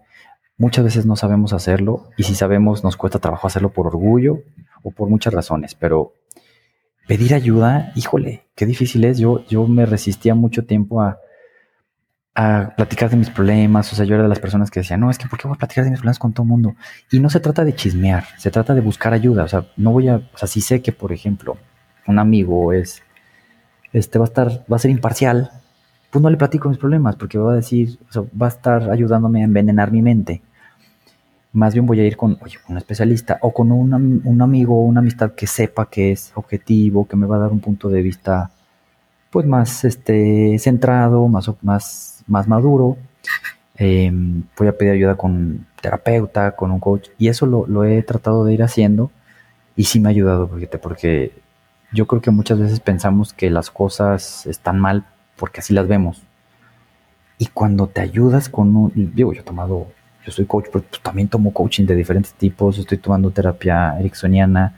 Muchas 0.57 0.85
veces 0.85 1.05
no 1.05 1.15
sabemos 1.15 1.53
hacerlo 1.53 2.09
y 2.17 2.23
si 2.23 2.35
sabemos 2.35 2.83
nos 2.83 2.97
cuesta 2.97 3.19
trabajo 3.19 3.47
hacerlo 3.47 3.71
por 3.73 3.87
orgullo 3.87 4.39
o 4.83 4.91
por 4.91 5.09
muchas 5.09 5.33
razones, 5.33 5.75
pero 5.75 6.13
pedir 7.07 7.33
ayuda, 7.33 7.91
híjole, 7.95 8.45
qué 8.55 8.65
difícil 8.65 9.03
es. 9.05 9.17
Yo, 9.17 9.45
yo 9.47 9.67
me 9.67 9.85
resistía 9.85 10.35
mucho 10.35 10.65
tiempo 10.65 11.01
a, 11.01 11.19
a 12.35 12.73
platicar 12.75 13.09
de 13.09 13.17
mis 13.17 13.29
problemas, 13.29 13.91
o 13.91 13.95
sea, 13.95 14.05
yo 14.05 14.15
era 14.15 14.23
de 14.23 14.29
las 14.29 14.39
personas 14.39 14.71
que 14.71 14.79
decían, 14.79 14.99
no, 14.99 15.09
es 15.09 15.17
que 15.17 15.27
¿por 15.27 15.37
qué 15.37 15.47
voy 15.47 15.55
a 15.55 15.59
platicar 15.59 15.83
de 15.83 15.89
mis 15.89 15.99
problemas 15.99 16.19
con 16.19 16.33
todo 16.33 16.43
el 16.43 16.49
mundo? 16.49 16.75
Y 17.11 17.19
no 17.19 17.29
se 17.29 17.39
trata 17.39 17.63
de 17.65 17.75
chismear, 17.75 18.25
se 18.37 18.51
trata 18.51 18.73
de 18.73 18.81
buscar 18.81 19.13
ayuda, 19.13 19.43
o 19.43 19.47
sea, 19.47 19.65
no 19.75 19.91
voy 19.91 20.07
a, 20.07 20.17
o 20.17 20.37
sea, 20.37 20.47
si 20.47 20.61
sé 20.61 20.81
que, 20.81 20.91
por 20.91 21.11
ejemplo, 21.11 21.57
un 22.07 22.19
amigo 22.19 22.71
es, 22.71 23.03
este, 23.91 24.17
va 24.17 24.25
a 24.25 24.27
estar, 24.27 24.65
va 24.71 24.75
a 24.77 24.79
ser 24.79 24.91
imparcial, 24.91 25.51
pues 26.11 26.21
no 26.21 26.29
le 26.29 26.37
platico 26.37 26.69
mis 26.69 26.77
problemas 26.77 27.15
porque 27.15 27.37
va 27.37 27.53
a 27.53 27.55
decir, 27.55 27.97
va 28.39 28.47
a 28.47 28.49
estar 28.49 28.91
ayudándome 28.91 29.41
a 29.41 29.45
envenenar 29.45 29.91
mi 29.91 30.01
mente. 30.01 30.41
más 31.53 31.73
bien 31.73 31.85
voy 31.85 31.99
a 31.99 32.05
ir 32.05 32.17
con 32.17 32.37
un 32.69 32.77
especialista 32.77 33.37
o 33.41 33.53
con 33.53 33.71
un, 33.71 34.21
un 34.23 34.41
amigo 34.41 34.77
o 34.77 34.83
una 34.85 34.99
amistad 34.99 35.31
que 35.31 35.47
sepa 35.47 35.89
que 35.89 36.11
es 36.11 36.31
objetivo, 36.35 37.07
que 37.07 37.15
me 37.17 37.25
va 37.27 37.37
a 37.37 37.39
dar 37.39 37.51
un 37.51 37.59
punto 37.59 37.89
de 37.89 38.01
vista 38.01 38.51
pues 39.31 39.45
más 39.45 39.85
este, 39.85 40.57
centrado, 40.59 41.27
más, 41.27 41.49
más, 41.61 42.23
más 42.27 42.47
maduro. 42.47 42.97
Em, 43.75 44.43
voy 44.57 44.67
a 44.67 44.77
pedir 44.77 44.91
ayuda 44.93 45.15
con 45.15 45.31
un 45.31 45.67
terapeuta, 45.81 46.51
con 46.55 46.71
un 46.71 46.79
coach, 46.79 47.09
y 47.17 47.29
eso 47.29 47.45
lo, 47.45 47.65
lo, 47.67 47.83
he 47.85 48.03
tratado 48.03 48.45
de 48.45 48.53
ir 48.53 48.63
haciendo 48.63 49.09
y 49.75 49.85
sí 49.85 49.99
me 49.99 50.09
ha 50.09 50.11
ayudado, 50.11 50.47
porque, 50.47 50.67
porque 50.77 51.31
yo 51.93 52.05
creo 52.07 52.21
que 52.21 52.31
muchas 52.31 52.59
veces 52.59 52.79
pensamos 52.79 53.33
que 53.33 53.49
las 53.49 53.71
cosas 53.71 54.45
están 54.45 54.79
mal 54.79 55.05
porque 55.41 55.59
así 55.59 55.73
las 55.73 55.87
vemos. 55.87 56.21
Y 57.39 57.47
cuando 57.47 57.87
te 57.87 57.99
ayudas 57.99 58.47
con 58.47 58.75
un, 58.75 58.91
digo, 59.15 59.33
yo 59.33 59.41
he 59.41 59.43
tomado, 59.43 59.87
yo 60.23 60.31
soy 60.31 60.45
coach, 60.45 60.65
pero 60.71 60.85
pues 60.87 61.01
también 61.01 61.29
tomo 61.29 61.51
coaching 61.51 61.87
de 61.87 61.95
diferentes 61.95 62.31
tipos, 62.35 62.77
estoy 62.77 62.99
tomando 62.99 63.31
terapia 63.31 63.99
ericksoniana, 63.99 64.75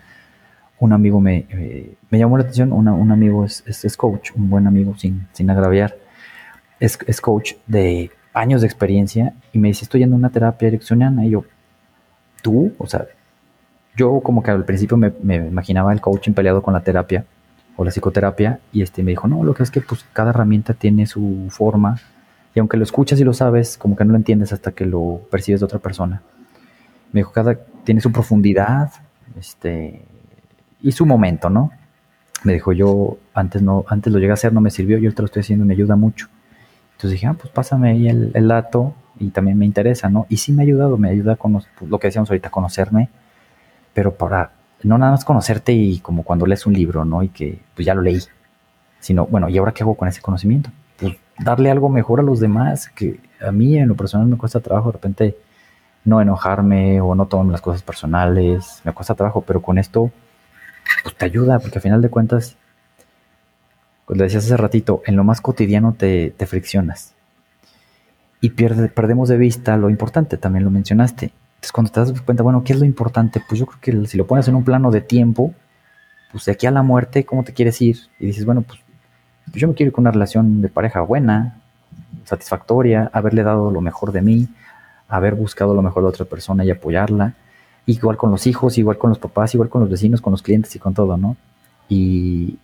un 0.79 0.93
amigo 0.93 1.19
me, 1.19 1.45
eh, 1.49 1.95
me 2.09 2.17
llamó 2.17 2.37
la 2.37 2.43
atención, 2.43 2.71
un 2.71 3.11
amigo 3.11 3.43
es, 3.43 3.61
es, 3.67 3.97
coach, 3.97 4.31
un 4.35 4.49
buen 4.49 4.65
amigo 4.65 4.95
sin, 4.97 5.27
sin 5.33 5.49
agraviar, 5.49 5.97
es, 6.79 6.97
es, 7.07 7.19
coach 7.19 7.55
de 7.67 8.11
años 8.33 8.61
de 8.61 8.67
experiencia 8.67 9.33
y 9.51 9.59
me 9.59 9.67
dice, 9.67 9.83
estoy 9.83 9.99
yendo 9.99 10.15
a 10.15 10.19
una 10.19 10.29
terapia 10.29 10.69
ericksoniana 10.69 11.25
y 11.25 11.31
yo, 11.31 11.43
¿tú? 12.41 12.73
O 12.77 12.87
sea, 12.87 13.05
yo 13.97 14.21
como 14.21 14.41
que 14.41 14.51
al 14.51 14.63
principio 14.63 14.95
me, 14.95 15.11
me, 15.21 15.35
imaginaba 15.35 15.91
el 15.91 15.99
coaching 15.99 16.31
peleado 16.31 16.61
con 16.61 16.73
la 16.73 16.83
terapia 16.85 17.25
o 17.75 17.83
la 17.83 17.91
psicoterapia 17.91 18.59
y 18.71 18.81
este 18.81 19.03
me 19.03 19.11
dijo, 19.11 19.27
no, 19.27 19.43
lo 19.43 19.53
que 19.53 19.63
es 19.63 19.71
que 19.71 19.81
pues 19.81 20.05
cada 20.13 20.29
herramienta 20.29 20.73
tiene 20.73 21.05
su 21.05 21.47
forma 21.49 21.99
y 22.55 22.59
aunque 22.59 22.77
lo 22.77 22.83
escuchas 22.83 23.19
y 23.19 23.23
lo 23.23 23.33
sabes, 23.33 23.77
como 23.77 23.95
que 23.95 24.05
no 24.05 24.11
lo 24.11 24.17
entiendes 24.17 24.53
hasta 24.53 24.71
que 24.71 24.85
lo 24.85 25.21
percibes 25.31 25.61
de 25.61 25.65
otra 25.65 25.79
persona. 25.79 26.21
Me 27.11 27.21
dijo, 27.21 27.31
cada 27.31 27.57
tiene 27.83 28.01
su 28.01 28.11
profundidad, 28.11 28.91
este, 29.39 30.05
y 30.81 30.91
su 30.91 31.05
momento, 31.05 31.49
¿no? 31.49 31.71
Me 32.43 32.53
dijo, 32.53 32.73
yo 32.73 33.17
antes 33.33 33.61
no, 33.61 33.85
antes 33.87 34.11
lo 34.11 34.19
llegué 34.19 34.31
a 34.31 34.33
hacer, 34.35 34.53
no 34.53 34.61
me 34.61 34.69
sirvió, 34.69 34.97
yo 34.97 35.13
te 35.13 35.21
lo 35.21 35.27
estoy 35.27 35.41
haciendo 35.41 35.65
y 35.65 35.67
me 35.67 35.73
ayuda 35.73 35.95
mucho. 35.95 36.27
Entonces 36.91 37.11
dije, 37.11 37.27
ah, 37.27 37.33
pues 37.33 37.51
pásame 37.51 37.89
ahí 37.89 38.07
el, 38.07 38.47
dato 38.47 38.93
y 39.19 39.29
también 39.29 39.57
me 39.57 39.65
interesa, 39.65 40.09
¿no? 40.09 40.25
Y 40.29 40.37
sí 40.37 40.51
me 40.51 40.63
ha 40.63 40.65
ayudado, 40.65 40.97
me 40.97 41.09
ayuda 41.09 41.35
con 41.37 41.53
pues, 41.53 41.67
lo 41.89 41.99
que 41.99 42.07
decíamos 42.07 42.29
ahorita, 42.29 42.49
conocerme, 42.49 43.09
pero 43.93 44.15
para 44.15 44.51
no 44.83 44.97
nada 44.97 45.11
más 45.11 45.25
conocerte 45.25 45.71
y 45.73 45.99
como 45.99 46.23
cuando 46.23 46.45
lees 46.45 46.65
un 46.65 46.73
libro, 46.73 47.05
¿no? 47.05 47.23
Y 47.23 47.29
que 47.29 47.59
pues 47.75 47.85
ya 47.85 47.93
lo 47.93 48.01
leí, 48.01 48.19
sino, 48.99 49.25
bueno, 49.25 49.49
¿y 49.49 49.57
ahora 49.57 49.71
qué 49.71 49.83
hago 49.83 49.95
con 49.95 50.07
ese 50.07 50.21
conocimiento? 50.21 50.69
Pues 50.97 51.15
darle 51.39 51.71
algo 51.71 51.89
mejor 51.89 52.19
a 52.19 52.23
los 52.23 52.39
demás, 52.39 52.89
que 52.89 53.19
a 53.45 53.51
mí 53.51 53.77
en 53.77 53.87
lo 53.87 53.95
personal 53.95 54.27
me 54.27 54.37
cuesta 54.37 54.59
trabajo 54.59 54.89
de 54.89 54.93
repente 54.93 55.37
no 56.05 56.21
enojarme 56.21 57.01
o 57.01 57.15
no 57.15 57.27
tomarme 57.27 57.53
las 57.53 57.61
cosas 57.61 57.81
personales, 57.81 58.81
me 58.83 58.91
cuesta 58.91 59.15
trabajo, 59.15 59.41
pero 59.41 59.61
con 59.61 59.77
esto 59.77 60.11
pues 61.03 61.15
te 61.15 61.25
ayuda, 61.25 61.59
porque 61.59 61.77
al 61.77 61.81
final 61.81 62.01
de 62.01 62.09
cuentas, 62.09 62.57
como 64.05 64.21
decías 64.21 64.45
hace 64.45 64.57
ratito, 64.57 65.01
en 65.05 65.15
lo 65.15 65.23
más 65.23 65.41
cotidiano 65.41 65.93
te, 65.93 66.31
te 66.31 66.45
friccionas. 66.45 67.13
Y 68.41 68.49
pierde, 68.51 68.89
perdemos 68.89 69.29
de 69.29 69.37
vista 69.37 69.77
lo 69.77 69.89
importante, 69.89 70.37
también 70.37 70.65
lo 70.65 70.69
mencionaste. 70.69 71.31
Entonces 71.63 71.71
cuando 71.71 71.91
te 71.91 71.99
das 72.01 72.21
cuenta, 72.21 72.43
bueno, 72.43 72.61
¿qué 72.65 72.73
es 72.73 72.79
lo 72.79 72.85
importante? 72.85 73.41
Pues 73.47 73.57
yo 73.57 73.65
creo 73.65 73.79
que 73.79 74.07
si 74.07 74.17
lo 74.17 74.27
pones 74.27 74.49
en 74.49 74.55
un 74.55 74.65
plano 74.65 74.91
de 74.91 74.99
tiempo, 74.99 75.53
pues 76.29 76.43
de 76.43 76.51
aquí 76.51 76.67
a 76.67 76.71
la 76.71 76.83
muerte, 76.83 77.23
¿cómo 77.23 77.45
te 77.45 77.53
quieres 77.53 77.81
ir? 77.81 77.97
Y 78.19 78.25
dices, 78.25 78.43
bueno, 78.43 78.63
pues, 78.63 78.79
pues 79.45 79.61
yo 79.61 79.69
me 79.69 79.73
quiero 79.73 79.87
ir 79.87 79.93
con 79.93 80.03
una 80.03 80.11
relación 80.11 80.61
de 80.61 80.67
pareja 80.67 80.99
buena, 80.99 81.61
satisfactoria, 82.25 83.09
haberle 83.13 83.43
dado 83.43 83.71
lo 83.71 83.79
mejor 83.79 84.11
de 84.11 84.21
mí, 84.21 84.49
haber 85.07 85.35
buscado 85.35 85.73
lo 85.73 85.81
mejor 85.81 86.03
de 86.03 86.09
otra 86.09 86.25
persona 86.25 86.65
y 86.65 86.71
apoyarla 86.71 87.33
igual 87.85 88.17
con 88.17 88.29
los 88.29 88.45
hijos, 88.45 88.77
igual 88.77 88.97
con 88.97 89.09
los 89.11 89.19
papás, 89.19 89.53
igual 89.53 89.69
con 89.69 89.79
los 89.79 89.89
vecinos, 89.89 90.19
con 90.19 90.31
los 90.31 90.41
clientes 90.41 90.75
y 90.75 90.79
con 90.79 90.93
todo, 90.93 91.15
¿no? 91.15 91.37
Y, 91.87 92.57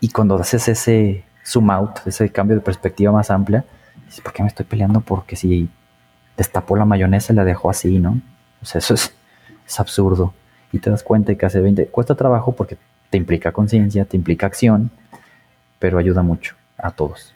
y 0.00 0.08
cuando 0.10 0.36
haces 0.36 0.68
ese 0.68 1.24
zoom 1.44 1.70
out, 1.70 1.98
ese 2.06 2.30
cambio 2.30 2.54
de 2.54 2.62
perspectiva 2.62 3.10
más 3.10 3.28
amplia, 3.30 3.64
dices, 4.04 4.20
¿por 4.20 4.32
qué 4.32 4.42
me 4.44 4.48
estoy 4.48 4.66
peleando? 4.66 5.00
Porque 5.00 5.34
si 5.34 5.68
destapó 6.36 6.76
la 6.76 6.84
mayonesa 6.84 7.32
y 7.32 7.36
la 7.36 7.44
dejó 7.44 7.70
así, 7.70 7.98
¿no? 7.98 8.20
O 8.66 8.68
sea, 8.68 8.80
eso 8.80 8.94
es, 8.94 9.12
es 9.64 9.78
absurdo. 9.78 10.34
Y 10.72 10.80
te 10.80 10.90
das 10.90 11.04
cuenta 11.04 11.32
que 11.36 11.46
hace 11.46 11.60
20, 11.60 11.86
cuesta 11.86 12.16
trabajo 12.16 12.50
porque 12.56 12.76
te 13.10 13.16
implica 13.16 13.52
conciencia, 13.52 14.06
te 14.06 14.16
implica 14.16 14.46
acción, 14.46 14.90
pero 15.78 15.98
ayuda 15.98 16.22
mucho 16.22 16.56
a 16.76 16.90
todos. 16.90 17.32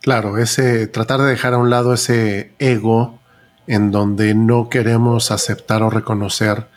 Claro, 0.00 0.38
ese 0.38 0.86
tratar 0.86 1.20
de 1.20 1.30
dejar 1.30 1.54
a 1.54 1.58
un 1.58 1.68
lado 1.68 1.92
ese 1.92 2.52
ego 2.60 3.18
en 3.66 3.90
donde 3.90 4.36
no 4.36 4.68
queremos 4.68 5.32
aceptar 5.32 5.82
o 5.82 5.90
reconocer 5.90 6.68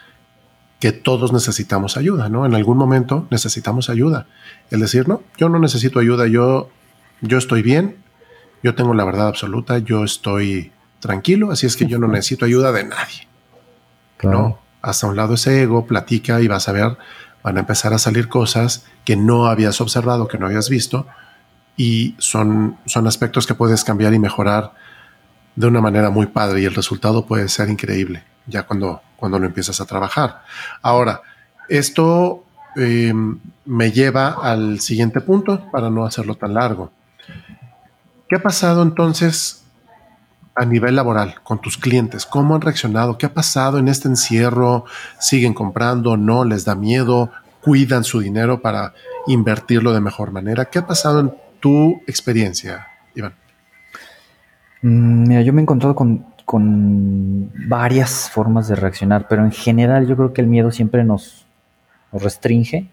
que 0.80 0.92
todos 0.92 1.32
necesitamos 1.32 1.96
ayuda, 1.96 2.28
¿no? 2.28 2.48
En 2.48 2.56
algún 2.56 2.80
momento 2.80 3.28
necesitamos 3.30 3.92
ayuda. 3.92 4.26
El 4.72 4.80
decir, 4.80 5.08
no, 5.08 5.22
yo 5.38 5.48
no 5.48 5.60
necesito 5.60 6.00
ayuda, 6.00 6.26
yo, 6.26 6.72
yo 7.22 7.38
estoy 7.38 7.62
bien, 7.62 7.98
yo 8.64 8.74
tengo 8.74 8.96
la 8.96 9.06
verdad 9.06 9.28
absoluta, 9.28 9.78
yo 9.78 10.04
estoy 10.04 10.72
tranquilo, 11.00 11.52
así 11.52 11.68
es 11.68 11.76
que 11.76 11.86
yo 11.86 12.00
no 12.00 12.08
necesito 12.08 12.46
ayuda 12.46 12.72
de 12.72 12.86
nadie. 12.86 13.31
No, 14.24 14.60
hasta 14.82 15.08
un 15.08 15.16
lado 15.16 15.36
ese 15.36 15.62
ego, 15.64 15.86
platica 15.86 16.42
y 16.42 16.48
vas 16.48 16.68
a 16.68 16.72
ver, 16.72 16.98
van 17.44 17.58
a 17.58 17.62
empezar 17.62 17.94
a 17.94 17.98
salir 17.98 18.28
cosas 18.28 18.86
que 19.06 19.16
no 19.16 19.48
habías 19.48 19.82
observado, 19.82 20.28
que 20.28 20.38
no 20.38 20.46
habías 20.46 20.70
visto, 20.70 21.08
y 21.78 22.16
son, 22.18 22.78
son 22.86 23.08
aspectos 23.08 23.48
que 23.48 23.56
puedes 23.56 23.84
cambiar 23.84 24.14
y 24.14 24.20
mejorar 24.20 24.74
de 25.56 25.68
una 25.68 25.82
manera 25.82 26.10
muy 26.10 26.28
padre 26.28 26.62
y 26.62 26.66
el 26.66 26.76
resultado 26.76 27.26
puede 27.26 27.50
ser 27.50 27.70
increíble 27.70 28.24
ya 28.46 28.64
cuando, 28.64 29.02
cuando 29.16 29.40
lo 29.40 29.46
empiezas 29.46 29.80
a 29.82 29.86
trabajar. 29.86 30.44
Ahora, 30.82 31.22
esto 31.70 32.44
eh, 32.76 33.14
me 33.66 33.92
lleva 33.92 34.38
al 34.42 34.80
siguiente 34.80 35.22
punto 35.22 35.70
para 35.72 35.90
no 35.90 36.06
hacerlo 36.06 36.36
tan 36.36 36.54
largo. 36.54 36.92
¿Qué 38.30 38.38
ha 38.38 38.42
pasado 38.42 38.82
entonces 38.82 39.61
a 40.56 40.66
nivel 40.66 40.96
laboral 40.96 41.36
con 41.44 41.60
tus 41.60 41.78
clientes? 41.78 42.26
¿Cómo 42.26 42.56
han 42.56 42.62
reaccionado? 42.62 43.18
¿Qué 43.18 43.26
ha 43.26 43.34
pasado 43.34 43.78
en 43.80 43.88
este 43.88 44.08
encierro? 44.08 44.86
¿Siguen 45.20 45.54
comprando? 45.54 46.18
¿No? 46.18 46.44
¿Les 46.46 46.66
da 46.66 46.76
miedo? 46.76 47.32
¿Cuidan 47.62 48.04
su 48.04 48.20
dinero 48.20 48.62
para 48.62 48.94
invertirlo 49.28 49.94
de 49.94 50.02
mejor 50.02 50.32
manera? 50.32 50.66
¿Qué 50.66 50.80
ha 50.80 50.88
pasado 50.88 51.20
en 51.20 51.34
tu 51.60 52.02
experiencia, 52.08 52.88
Iván? 53.16 53.34
Mm, 54.82 55.28
mira, 55.28 55.42
yo 55.42 55.54
me 55.54 55.62
he 55.62 55.64
encontrado 55.64 55.96
con, 55.96 56.30
varias 57.70 58.30
formas 58.30 58.68
de 58.68 58.76
reaccionar, 58.76 59.28
pero 59.30 59.46
en 59.46 59.54
general 59.54 60.06
yo 60.06 60.18
creo 60.18 60.34
que 60.34 60.42
el 60.42 60.48
miedo 60.48 60.70
siempre 60.72 61.06
nos, 61.06 61.46
restringe. 62.12 62.90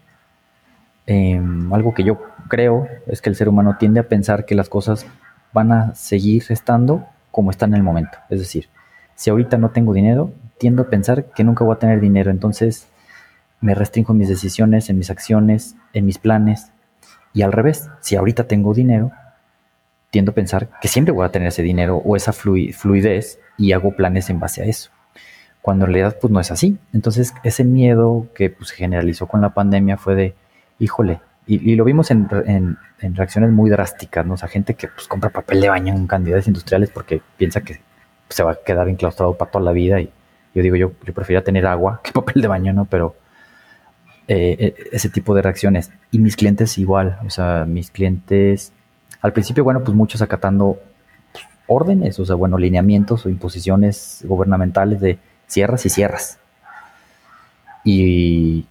Em, 1.05 1.73
algo 1.73 1.93
que 1.93 2.05
yo 2.05 2.21
creo 2.47 2.87
es 3.07 3.21
que 3.21 3.29
el 3.29 3.35
ser 3.35 3.49
humano 3.49 3.75
tiende 3.77 3.99
a 3.99 4.07
pensar 4.07 4.45
que 4.45 4.55
las 4.55 4.69
cosas 4.69 5.05
van 5.51 5.73
a 5.73 5.93
seguir 5.95 6.43
estando 6.47 7.05
como 7.31 7.51
están 7.51 7.71
en 7.71 7.77
el 7.77 7.83
momento. 7.83 8.17
Es 8.29 8.39
decir, 8.39 8.69
si 9.15 9.29
ahorita 9.29 9.57
no 9.57 9.71
tengo 9.71 9.93
dinero, 9.93 10.31
tiendo 10.59 10.83
a 10.83 10.89
pensar 10.89 11.25
que 11.25 11.43
nunca 11.43 11.63
voy 11.63 11.75
a 11.75 11.79
tener 11.79 11.99
dinero. 11.99 12.29
Entonces 12.29 12.87
me 13.61 13.73
restringo 13.73 14.13
en 14.13 14.19
mis 14.19 14.29
decisiones, 14.29 14.89
en 14.89 14.97
mis 14.97 15.09
acciones, 15.09 15.75
en 15.93 16.05
mis 16.05 16.19
planes. 16.19 16.71
Y 17.33 17.41
al 17.41 17.51
revés, 17.51 17.89
si 18.01 18.15
ahorita 18.15 18.45
tengo 18.45 18.73
dinero, 18.73 19.11
tiendo 20.11 20.31
a 20.31 20.35
pensar 20.35 20.69
que 20.81 20.87
siempre 20.87 21.11
voy 21.11 21.25
a 21.25 21.31
tener 21.31 21.49
ese 21.49 21.63
dinero 21.63 21.97
o 21.97 22.15
esa 22.15 22.33
fluidez 22.33 23.39
y 23.57 23.71
hago 23.73 23.95
planes 23.95 24.29
en 24.29 24.39
base 24.39 24.61
a 24.61 24.65
eso. 24.65 24.91
Cuando 25.61 25.85
en 25.85 25.93
realidad 25.93 26.17
pues 26.19 26.31
no 26.31 26.39
es 26.39 26.51
así. 26.51 26.77
Entonces 26.93 27.33
ese 27.43 27.63
miedo 27.63 28.27
que 28.33 28.49
pues, 28.49 28.69
se 28.69 28.75
generalizó 28.75 29.27
con 29.27 29.41
la 29.41 29.53
pandemia 29.53 29.97
fue 29.97 30.15
de, 30.15 30.35
híjole, 30.79 31.21
y, 31.51 31.75
lo 31.75 31.83
vimos 31.83 32.11
en, 32.11 32.77
reacciones 33.01 33.49
muy 33.49 33.71
drásticas, 33.71 34.23
¿no? 34.23 34.35
O 34.35 34.37
sea, 34.37 34.47
gente 34.47 34.75
que 34.75 34.87
pues 34.87 35.07
compra 35.07 35.31
papel 35.31 35.61
de 35.61 35.69
baño 35.69 35.95
en 35.95 36.05
cantidades 36.05 36.47
industriales 36.47 36.91
porque 36.91 37.23
piensa 37.37 37.61
que 37.61 37.81
se 38.29 38.43
va 38.43 38.51
a 38.51 38.55
quedar 38.63 38.87
enclaustrado 38.87 39.35
para 39.35 39.49
toda 39.49 39.65
la 39.65 39.71
vida 39.71 39.99
y 39.99 40.11
yo 40.53 40.61
digo, 40.61 40.75
yo, 40.75 40.91
yo 41.03 41.13
preferiría 41.13 41.43
tener 41.43 41.65
agua 41.65 42.01
que 42.03 42.11
papel 42.11 42.43
de 42.43 42.47
baño, 42.47 42.71
¿no? 42.71 42.85
Pero 42.85 43.15
eh, 44.27 44.57
eh, 44.59 44.75
ese 44.91 45.09
tipo 45.09 45.33
de 45.33 45.41
reacciones. 45.41 45.91
Y 46.11 46.19
mis 46.19 46.35
clientes 46.35 46.77
igual, 46.77 47.17
o 47.25 47.31
sea, 47.31 47.65
mis 47.67 47.89
clientes 47.89 48.71
al 49.21 49.33
principio, 49.33 49.63
bueno, 49.63 49.83
pues 49.83 49.95
muchos 49.95 50.21
acatando 50.21 50.79
órdenes, 51.65 52.19
o 52.19 52.25
sea, 52.25 52.35
bueno, 52.35 52.59
lineamientos 52.59 53.25
o 53.25 53.29
imposiciones 53.29 54.23
gubernamentales 54.23 55.01
de 55.01 55.17
cierras 55.47 55.83
y 55.87 55.89
cierras. 55.89 56.39
Y 57.83 58.67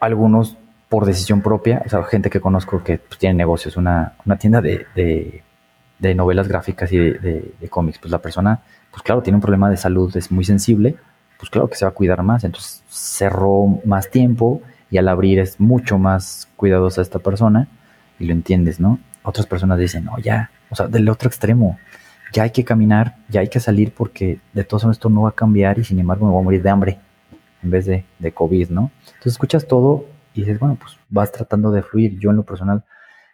algunos 0.00 0.56
por 0.90 1.06
decisión 1.06 1.40
propia, 1.40 1.82
o 1.86 1.88
sea, 1.88 2.02
gente 2.02 2.30
que 2.30 2.40
conozco 2.40 2.82
que 2.82 2.98
pues, 2.98 3.16
tiene 3.16 3.36
negocios, 3.36 3.76
una, 3.76 4.16
tienda 4.40 4.60
de, 4.60 5.42
novelas 6.16 6.48
gráficas 6.48 6.92
y 6.92 6.98
de, 6.98 7.54
de, 7.60 7.68
cómics, 7.68 7.98
pues 7.98 8.10
la 8.10 8.18
persona, 8.18 8.60
pues 8.90 9.04
claro, 9.04 9.22
tiene 9.22 9.36
un 9.36 9.40
problema 9.40 9.70
de 9.70 9.76
salud, 9.76 10.14
es 10.16 10.32
muy 10.32 10.44
sensible, 10.44 10.96
pues 11.38 11.48
claro 11.48 11.68
que 11.68 11.76
se 11.76 11.84
va 11.84 11.92
a 11.92 11.94
cuidar 11.94 12.24
más, 12.24 12.42
entonces 12.42 12.82
cerró 12.88 13.80
más 13.84 14.10
tiempo 14.10 14.62
y 14.90 14.98
al 14.98 15.06
abrir 15.06 15.38
es 15.38 15.60
mucho 15.60 15.96
más 15.96 16.48
cuidadosa 16.56 17.02
esta 17.02 17.20
persona 17.20 17.68
y 18.18 18.24
lo 18.24 18.32
entiendes, 18.32 18.80
¿no? 18.80 18.98
Otras 19.22 19.46
personas 19.46 19.78
dicen, 19.78 20.06
no, 20.06 20.18
ya, 20.18 20.50
o 20.70 20.74
sea, 20.74 20.88
del 20.88 21.08
otro 21.08 21.28
extremo, 21.28 21.78
ya 22.32 22.42
hay 22.42 22.50
que 22.50 22.64
caminar, 22.64 23.14
ya 23.28 23.42
hay 23.42 23.48
que 23.48 23.60
salir 23.60 23.92
porque 23.94 24.40
de 24.52 24.64
todos 24.64 24.82
modos 24.82 24.96
esto 24.96 25.08
no 25.08 25.22
va 25.22 25.28
a 25.28 25.34
cambiar 25.36 25.78
y 25.78 25.84
sin 25.84 26.00
embargo 26.00 26.26
me 26.26 26.32
voy 26.32 26.40
a 26.40 26.44
morir 26.44 26.62
de 26.64 26.70
hambre 26.70 26.98
en 27.62 27.70
vez 27.70 27.86
de, 27.86 28.04
de 28.18 28.32
COVID, 28.32 28.70
¿no? 28.70 28.90
Entonces 29.06 29.34
escuchas 29.34 29.68
todo 29.68 30.04
y 30.34 30.40
dices, 30.40 30.58
bueno, 30.58 30.76
pues 30.80 30.98
vas 31.08 31.32
tratando 31.32 31.70
de 31.70 31.82
fluir. 31.82 32.18
Yo 32.18 32.30
en 32.30 32.36
lo 32.36 32.44
personal 32.44 32.84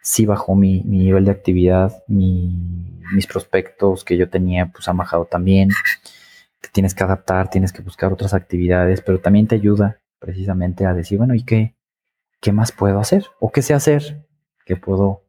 sí 0.03 0.27
bajó 0.27 0.55
mi, 0.55 0.83
mi 0.85 0.99
nivel 0.99 1.25
de 1.25 1.33
actividad, 1.33 1.93
mis 2.09 3.27
prospectos 3.27 4.05
que 4.05 4.17
yo 4.17 4.29
tenía 4.29 4.67
pues 4.67 4.89
han 4.89 4.97
bajado 4.97 5.25
también. 5.27 5.71
Te 6.61 6.69
tienes 6.71 6.95
que 6.95 7.05
adaptar, 7.05 7.51
tienes 7.51 7.73
que 7.73 7.83
buscar 7.83 8.13
otras 8.13 8.35
actividades, 8.35 9.01
pero 9.01 9.21
también 9.21 9.47
te 9.47 9.57
ayuda 9.57 10.01
precisamente 10.19 10.87
a 10.87 10.95
decir, 10.95 11.19
bueno, 11.19 11.35
¿y 11.35 11.45
qué, 11.45 11.77
qué 12.41 12.53
más 12.53 12.73
puedo 12.73 12.99
hacer? 12.99 13.25
¿O 13.41 13.53
qué 13.53 13.63
sé 13.63 13.75
hacer 13.75 14.27
que 14.65 14.77
puedo, 14.77 15.23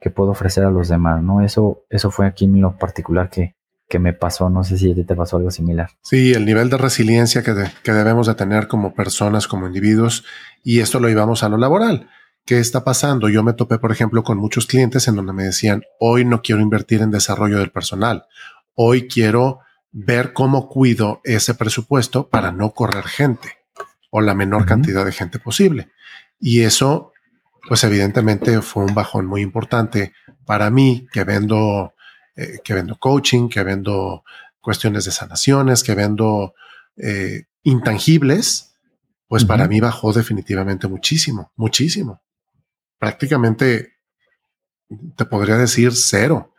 que 0.00 0.10
puedo 0.10 0.30
ofrecer 0.30 0.64
a 0.64 0.70
los 0.70 0.88
demás? 0.88 1.22
¿no? 1.22 1.42
Eso, 1.42 1.84
eso 1.88 2.10
fue 2.10 2.26
aquí 2.26 2.44
en 2.44 2.60
lo 2.60 2.76
particular 2.76 3.30
que, 3.30 3.57
que 3.88 3.98
me 3.98 4.12
pasó. 4.12 4.50
No 4.50 4.64
sé 4.64 4.78
si 4.78 4.92
a 4.92 4.94
ti 4.94 5.04
te 5.04 5.14
pasó 5.14 5.36
algo 5.36 5.50
similar. 5.50 5.90
Sí, 6.02 6.32
el 6.32 6.44
nivel 6.44 6.70
de 6.70 6.76
resiliencia 6.76 7.42
que, 7.42 7.54
que, 7.82 7.92
debemos 7.92 8.26
de 8.26 8.34
tener 8.34 8.68
como 8.68 8.94
personas, 8.94 9.48
como 9.48 9.66
individuos, 9.66 10.24
y 10.62 10.80
esto 10.80 11.00
lo 11.00 11.08
llevamos 11.08 11.42
a 11.42 11.48
lo 11.48 11.56
laboral. 11.56 12.08
¿Qué 12.44 12.58
está 12.58 12.84
pasando? 12.84 13.28
Yo 13.28 13.42
me 13.42 13.52
topé, 13.52 13.78
por 13.78 13.92
ejemplo, 13.92 14.22
con 14.22 14.38
muchos 14.38 14.66
clientes 14.66 15.08
en 15.08 15.16
donde 15.16 15.32
me 15.32 15.44
decían, 15.44 15.82
hoy 15.98 16.24
no 16.24 16.42
quiero 16.42 16.60
invertir 16.60 17.02
en 17.02 17.10
desarrollo 17.10 17.58
del 17.58 17.70
personal, 17.70 18.24
hoy 18.74 19.08
quiero 19.08 19.60
ver 19.90 20.32
cómo 20.32 20.68
cuido 20.68 21.20
ese 21.24 21.54
presupuesto 21.54 22.28
para 22.28 22.52
no 22.52 22.70
correr 22.70 23.04
gente 23.04 23.48
o 24.10 24.20
la 24.20 24.34
menor 24.34 24.64
cantidad 24.64 25.04
de 25.04 25.12
gente 25.12 25.38
posible. 25.38 25.90
Y 26.40 26.62
eso, 26.62 27.12
pues 27.68 27.84
evidentemente 27.84 28.62
fue 28.62 28.84
un 28.84 28.94
bajón 28.94 29.26
muy 29.26 29.42
importante 29.42 30.12
para 30.46 30.70
mí 30.70 31.06
que 31.12 31.24
vendo 31.24 31.94
eh, 32.38 32.60
que 32.62 32.72
vendo 32.72 32.96
coaching, 32.96 33.48
que 33.48 33.64
vendo 33.64 34.22
cuestiones 34.60 35.04
de 35.04 35.10
sanaciones, 35.10 35.82
que 35.82 35.96
vendo 35.96 36.54
eh, 36.96 37.46
intangibles, 37.64 38.76
pues 39.26 39.44
para 39.44 39.66
mí 39.66 39.80
bajó 39.80 40.12
definitivamente 40.12 40.86
muchísimo, 40.86 41.50
muchísimo. 41.56 42.22
Prácticamente 42.96 43.94
te 45.16 45.24
podría 45.24 45.56
decir 45.56 45.90
cero. 45.96 46.54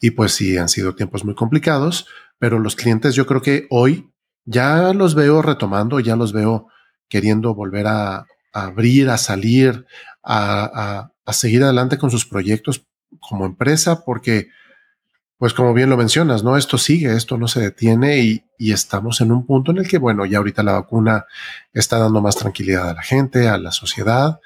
Y 0.00 0.10
pues 0.10 0.32
sí, 0.32 0.58
han 0.58 0.68
sido 0.68 0.96
tiempos 0.96 1.24
muy 1.24 1.36
complicados, 1.36 2.08
pero 2.40 2.58
los 2.58 2.74
clientes 2.74 3.14
yo 3.14 3.24
creo 3.24 3.42
que 3.42 3.68
hoy 3.70 4.10
ya 4.44 4.92
los 4.92 5.14
veo 5.14 5.40
retomando, 5.40 6.00
ya 6.00 6.16
los 6.16 6.32
veo 6.32 6.66
queriendo 7.08 7.54
volver 7.54 7.86
a, 7.86 8.26
abrir, 8.52 9.08
a 9.08 9.18
salir, 9.18 9.86
a, 10.24 11.12
a, 11.24 11.32
seguir 11.32 11.62
adelante 11.62 11.96
con 11.96 12.10
sus 12.10 12.26
proyectos 12.26 12.84
como 13.20 13.46
empresa, 13.46 14.04
porque 14.04 14.48
pues 15.42 15.54
como 15.54 15.74
bien 15.74 15.90
lo 15.90 15.96
mencionas, 15.96 16.44
¿no? 16.44 16.56
Esto 16.56 16.78
sigue, 16.78 17.16
esto 17.16 17.36
no 17.36 17.48
se 17.48 17.58
detiene 17.58 18.20
y, 18.20 18.44
estamos 18.72 19.20
en 19.20 19.32
un 19.32 19.44
punto 19.44 19.72
en 19.72 19.78
el 19.78 19.88
que, 19.88 19.98
bueno, 19.98 20.24
ya 20.24 20.38
ahorita 20.38 20.62
la 20.62 20.70
vacuna 20.70 21.26
está 21.72 21.98
dando 21.98 22.22
más 22.22 22.36
tranquilidad 22.36 22.90
a 22.90 22.94
la 22.94 23.02
gente, 23.02 23.48
a 23.48 23.58
la 23.58 23.72
sociedad, 23.72 24.38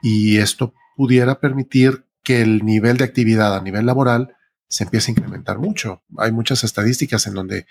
y 0.00 0.38
esto 0.38 0.72
pudiera 0.96 1.40
permitir 1.40 2.06
que 2.22 2.40
el 2.40 2.64
nivel 2.64 2.96
de 2.96 3.04
actividad 3.04 3.54
a 3.54 3.60
nivel 3.60 3.84
laboral 3.84 4.34
se 4.66 4.84
empiece 4.84 5.10
a 5.10 5.12
incrementar 5.12 5.58
mucho. 5.58 6.04
Hay 6.16 6.32
muchas 6.32 6.64
estadísticas 6.64 7.26
en 7.26 7.34
donde 7.34 7.66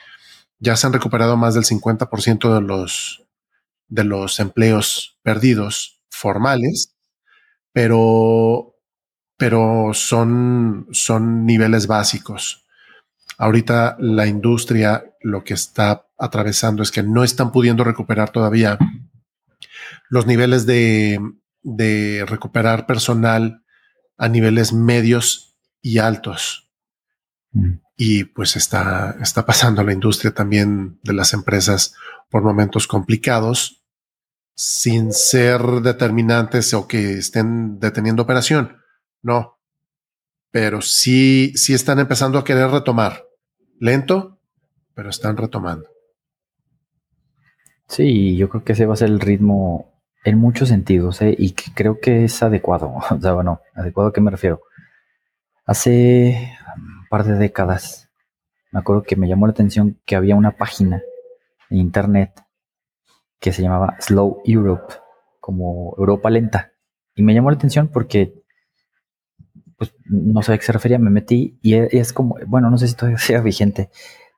ya 0.60 0.76
se 0.76 0.86
han 0.86 0.94
recuperado 0.94 1.38
más 1.38 1.56
del 1.56 1.64
50% 1.64 2.54
de 2.54 2.62
los, 2.62 3.26
de 3.88 4.04
los 4.04 4.40
empleos 4.40 5.18
perdidos 5.24 6.04
formales, 6.12 6.94
pero 7.74 8.76
pero 9.40 9.92
son, 9.94 10.90
son 10.92 11.46
niveles 11.46 11.88
básicos. 11.88 12.66
Ahorita 13.38 13.96
la 13.98 14.28
industria 14.28 15.16
lo 15.22 15.46
que 15.46 15.54
está 15.54 16.06
atravesando 16.18 16.84
es 16.84 16.92
que 16.92 17.04
no 17.04 17.24
están 17.24 17.54
pudiendo 17.54 17.86
recuperar 17.86 18.32
todavía 18.32 18.78
los 20.10 20.28
niveles 20.28 20.66
de, 20.66 21.22
de 21.64 22.26
recuperar 22.28 22.86
personal 22.86 23.64
a 24.18 24.28
niveles 24.28 24.74
medios 24.74 25.56
y 25.82 26.00
altos. 26.00 26.70
Mm. 27.54 27.76
Y 27.96 28.26
pues 28.26 28.58
está, 28.58 29.16
está 29.22 29.46
pasando 29.46 29.84
la 29.84 29.94
industria 29.94 30.34
también 30.34 31.00
de 31.02 31.14
las 31.14 31.34
empresas 31.34 31.96
por 32.30 32.44
momentos 32.44 32.88
complicados 32.88 33.86
sin 34.54 35.14
ser 35.14 35.62
determinantes 35.82 36.74
o 36.74 36.90
que 36.90 37.14
estén 37.14 37.80
deteniendo 37.80 38.24
operación 38.24 38.79
no. 39.22 39.58
Pero 40.52 40.82
sí, 40.82 41.54
sí 41.56 41.74
están 41.74 42.00
empezando 42.00 42.40
a 42.40 42.44
querer 42.44 42.70
retomar. 42.70 43.26
Lento, 43.80 44.40
pero 44.94 45.10
están 45.10 45.38
retomando. 45.38 45.88
Sí, 47.88 48.36
yo 48.36 48.50
creo 48.50 48.64
que 48.64 48.74
ese 48.74 48.86
va 48.86 48.94
a 48.94 48.98
ser 48.98 49.10
el 49.10 49.20
ritmo 49.20 50.00
en 50.24 50.38
muchos 50.38 50.70
sentidos, 50.70 51.22
¿eh? 51.22 51.36
y 51.38 51.54
creo 51.54 52.00
que 52.00 52.26
es 52.26 52.44
adecuado. 52.44 52.94
O 53.12 53.20
sea, 53.20 53.34
bueno, 53.34 53.62
¿adecuado 53.74 54.10
a 54.10 54.14
qué 54.14 54.22
me 54.22 54.32
refiero? 54.32 54.62
Hace 55.66 56.58
un 56.76 57.08
par 57.10 57.24
de 57.24 57.36
décadas, 57.36 58.10
me 58.72 58.80
acuerdo 58.80 59.04
que 59.04 59.16
me 59.16 59.28
llamó 59.28 59.48
la 59.48 59.52
atención 59.52 60.00
que 60.06 60.16
había 60.16 60.36
una 60.36 60.58
página 60.58 61.02
en 61.70 61.78
internet 61.78 62.44
que 63.40 63.54
se 63.54 63.62
llamaba 63.62 63.96
Slow 64.00 64.42
Europe, 64.46 64.96
como 65.40 65.96
Europa 65.98 66.30
lenta. 66.30 66.74
Y 67.16 67.24
me 67.24 67.34
llamó 67.34 67.50
la 67.50 67.58
atención 67.58 67.88
porque 67.88 68.39
pues 69.80 69.96
no 70.06 70.44
sé 70.44 70.54
a 70.54 70.58
qué 70.58 70.66
se 70.66 70.74
refería, 70.74 71.00
me 71.00 71.10
metí 71.10 71.58
y 71.62 71.76
e, 71.76 71.88
es 71.94 72.12
como, 72.12 72.36
bueno, 72.46 72.70
no 72.70 72.78
sé 72.78 72.88
si 72.90 72.96
todavía 72.96 73.18
sea 73.18 73.42
vigente, 73.42 73.90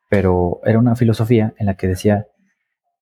pero 0.08 0.62
era 0.64 0.80
una 0.80 0.96
filosofía 0.96 1.54
en 1.58 1.66
la 1.66 1.76
que 1.76 1.88
decía, 1.88 2.28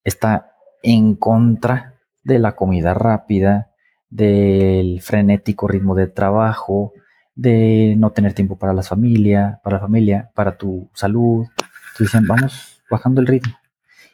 está 0.04 0.54
en 0.82 1.15
contra 1.15 1.95
de 2.23 2.39
la 2.39 2.56
comida 2.56 2.93
rápida, 2.93 3.71
del 4.10 5.02
frenético 5.02 5.67
ritmo 5.67 5.95
de 5.95 6.08
trabajo, 6.08 6.93
de 7.36 7.95
no 7.97 8.12
tener 8.12 8.34
tiempo 8.34 8.58
para 8.58 8.73
la 8.73 8.84
familia, 8.84 9.60
para 9.63 9.75
la 9.75 9.82
familia, 9.82 10.32
para 10.34 10.58
tu 10.58 10.89
salud. 10.93 11.45
Entonces 11.58 11.99
dicen, 11.99 12.25
vamos 12.25 12.82
bajando 12.89 13.21
el 13.21 13.28
ritmo. 13.28 13.54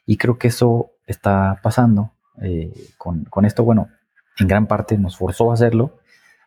Y 0.05 0.17
creo 0.17 0.37
que 0.37 0.49
eso 0.49 0.91
está 1.07 1.59
pasando 1.63 2.11
eh, 2.41 2.73
con, 2.97 3.23
con 3.25 3.45
esto. 3.45 3.63
Bueno, 3.63 3.87
en 4.37 4.47
gran 4.47 4.67
parte 4.67 4.97
nos 4.97 5.17
forzó 5.17 5.51
a 5.51 5.53
hacerlo, 5.53 5.99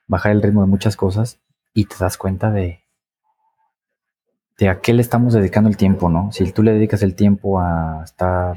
bajar 0.06 0.32
el 0.32 0.42
ritmo 0.42 0.60
de 0.60 0.68
muchas 0.68 0.96
cosas 0.96 1.40
y 1.74 1.84
te 1.84 1.96
das 1.98 2.16
cuenta 2.16 2.50
de, 2.50 2.84
de 4.58 4.68
a 4.68 4.80
qué 4.80 4.92
le 4.92 5.02
estamos 5.02 5.32
dedicando 5.32 5.70
el 5.70 5.76
tiempo, 5.76 6.08
¿no? 6.08 6.32
Si 6.32 6.50
tú 6.52 6.62
le 6.62 6.72
dedicas 6.72 7.02
el 7.02 7.14
tiempo 7.14 7.60
a 7.60 8.02
estar 8.04 8.56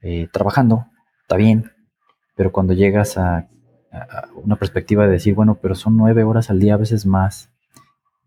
eh, 0.00 0.28
trabajando, 0.32 0.86
está 1.22 1.36
bien, 1.36 1.70
pero 2.34 2.50
cuando 2.50 2.74
llegas 2.74 3.16
a, 3.16 3.48
una 4.34 4.56
perspectiva 4.56 5.04
de 5.04 5.12
decir, 5.12 5.34
bueno, 5.34 5.58
pero 5.60 5.74
son 5.74 5.96
nueve 5.98 6.24
horas 6.24 6.48
al 6.50 6.58
día, 6.58 6.74
a 6.74 6.78
veces 6.78 7.04
más, 7.04 7.50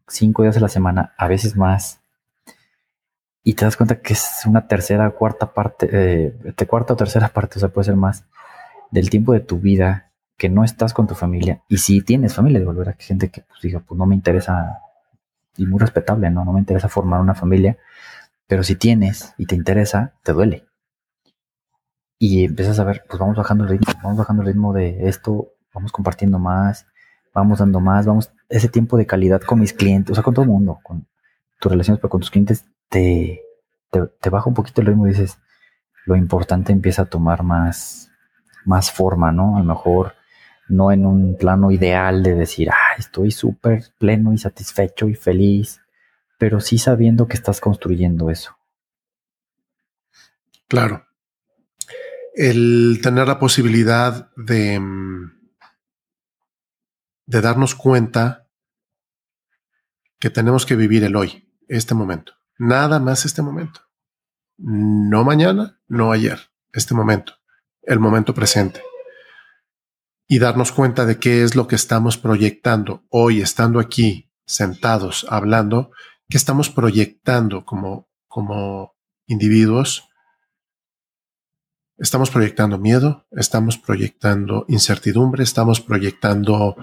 cinco 0.08 0.44
días 0.44 0.58
a 0.58 0.60
la 0.60 0.70
semana, 0.70 1.14
a 1.18 1.28
veces 1.28 1.56
más, 1.56 2.02
y 3.44 3.54
te 3.54 3.66
das 3.66 3.76
cuenta 3.76 4.00
que 4.00 4.14
es 4.14 4.44
una 4.46 4.68
tercera, 4.68 5.10
cuarta 5.12 5.54
parte, 5.54 5.90
eh, 5.92 6.66
cuarta 6.68 6.94
o 6.94 6.96
tercera 6.96 7.30
parte, 7.30 7.58
o 7.58 7.60
sea, 7.60 7.70
puede 7.70 7.86
ser 7.86 7.96
más, 7.96 8.26
del 8.92 9.10
tiempo 9.10 9.34
de 9.34 9.40
tu 9.40 9.60
vida 9.60 10.12
que 10.38 10.50
no 10.50 10.64
estás 10.64 10.94
con 10.94 11.08
tu 11.08 11.16
familia, 11.16 11.62
y 11.70 11.78
si 11.78 12.02
tienes 12.02 12.34
familia, 12.34 12.64
volver 12.64 12.90
a 12.90 12.94
gente 12.94 13.30
que 13.30 13.42
pues, 13.42 13.62
diga, 13.62 13.80
pues 13.80 13.98
no 13.98 14.06
me 14.06 14.16
interesa, 14.16 14.80
y 15.58 15.66
muy 15.66 15.80
respetable, 15.80 16.30
¿no? 16.30 16.44
No 16.44 16.54
me 16.54 16.60
interesa 16.60 16.90
formar 16.90 17.22
una 17.22 17.36
familia, 17.36 17.78
pero 18.48 18.64
si 18.64 18.76
tienes 18.76 19.34
y 19.38 19.46
te 19.46 19.56
interesa, 19.56 20.14
te 20.24 20.34
duele. 20.34 20.66
Y 22.20 22.46
empiezas 22.46 22.80
a 22.80 22.84
ver, 22.84 23.04
pues 23.08 23.20
vamos 23.20 23.38
bajando 23.38 23.64
el 23.64 23.70
ritmo, 23.72 23.94
vamos 24.04 24.18
bajando 24.18 24.42
el 24.42 24.48
ritmo 24.48 24.74
de 24.74 25.08
esto, 25.08 25.54
vamos 25.74 25.92
compartiendo 25.92 26.40
más, 26.40 26.86
vamos 27.34 27.60
dando 27.60 27.80
más, 27.80 28.06
vamos, 28.06 28.32
ese 28.50 28.70
tiempo 28.70 28.98
de 28.98 29.06
calidad 29.06 29.42
con 29.42 29.60
mis 29.60 29.74
clientes, 29.74 30.12
o 30.12 30.16
sea, 30.16 30.24
con 30.24 30.34
todo 30.34 30.44
el 30.44 30.52
mundo, 30.52 30.80
con 30.84 31.08
tus 31.60 31.72
relaciones, 31.72 32.00
pero 32.00 32.10
con 32.10 32.22
tus 32.22 32.32
clientes, 32.32 32.66
te, 32.90 33.42
te, 33.92 34.02
te 34.20 34.30
baja 34.30 34.50
un 34.50 34.56
poquito 34.56 34.82
el 34.82 34.88
ritmo 34.88 35.08
y 35.08 35.12
dices, 35.12 35.38
lo 36.06 36.16
importante 36.16 36.72
empieza 36.72 37.04
a 37.04 37.06
tomar 37.06 37.44
más, 37.44 38.10
más 38.66 38.92
forma, 38.92 39.32
¿no? 39.32 39.58
A 39.58 39.60
lo 39.60 39.66
mejor 39.66 40.14
no 40.68 40.92
en 40.92 41.06
un 41.06 41.38
plano 41.38 41.72
ideal 41.72 42.24
de 42.24 42.36
decir, 42.36 42.70
ah, 42.72 42.96
estoy 42.98 43.32
súper 43.32 43.84
pleno 43.98 44.34
y 44.34 44.38
satisfecho 44.38 45.08
y 45.08 45.16
feliz, 45.16 45.82
pero 46.38 46.60
sí 46.60 46.78
sabiendo 46.78 47.28
que 47.28 47.36
estás 47.36 47.62
construyendo 47.62 48.30
eso. 48.30 48.58
Claro. 50.68 51.06
El 52.34 53.00
tener 53.02 53.28
la 53.28 53.40
posibilidad 53.40 54.32
de, 54.36 54.80
mm, 54.80 55.32
de 57.28 57.42
darnos 57.42 57.76
cuenta 57.76 58.48
que 60.20 60.30
tenemos 60.30 60.66
que 60.66 60.76
vivir 60.76 61.04
el 61.04 61.16
hoy, 61.16 61.48
este 61.68 61.94
momento. 61.94 62.34
Nada 62.58 63.00
más 63.00 63.26
este 63.26 63.42
momento. 63.42 63.82
No 64.58 65.24
mañana, 65.24 65.80
no 65.88 66.12
ayer, 66.12 66.40
este 66.74 66.94
momento, 66.94 67.34
el 67.84 68.00
momento 68.00 68.34
presente 68.34 68.82
y 70.28 70.40
darnos 70.40 70.72
cuenta 70.72 71.06
de 71.06 71.20
qué 71.20 71.44
es 71.44 71.56
lo 71.56 71.68
que 71.68 71.76
estamos 71.76 72.18
proyectando 72.18 73.04
hoy 73.10 73.42
estando 73.42 73.80
aquí 73.80 74.32
sentados 74.46 75.26
hablando, 75.30 75.92
¿Qué 76.28 76.38
estamos 76.38 76.72
proyectando 76.72 77.66
como, 77.66 78.10
como 78.28 78.96
individuos? 79.28 80.10
Estamos 81.98 82.32
proyectando 82.32 82.80
miedo, 82.80 83.28
estamos 83.32 83.78
proyectando 83.78 84.66
incertidumbre, 84.68 85.44
estamos 85.44 85.82
proyectando 85.82 86.76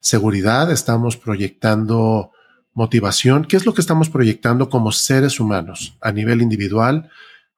seguridad, 0.00 0.72
estamos 0.72 1.18
proyectando 1.18 2.32
motivación. 2.72 3.44
¿Qué 3.44 3.58
es 3.58 3.66
lo 3.66 3.74
que 3.74 3.82
estamos 3.82 4.08
proyectando 4.08 4.70
como 4.70 4.92
seres 4.92 5.40
humanos 5.40 5.98
a 6.00 6.10
nivel 6.10 6.40
individual? 6.40 7.10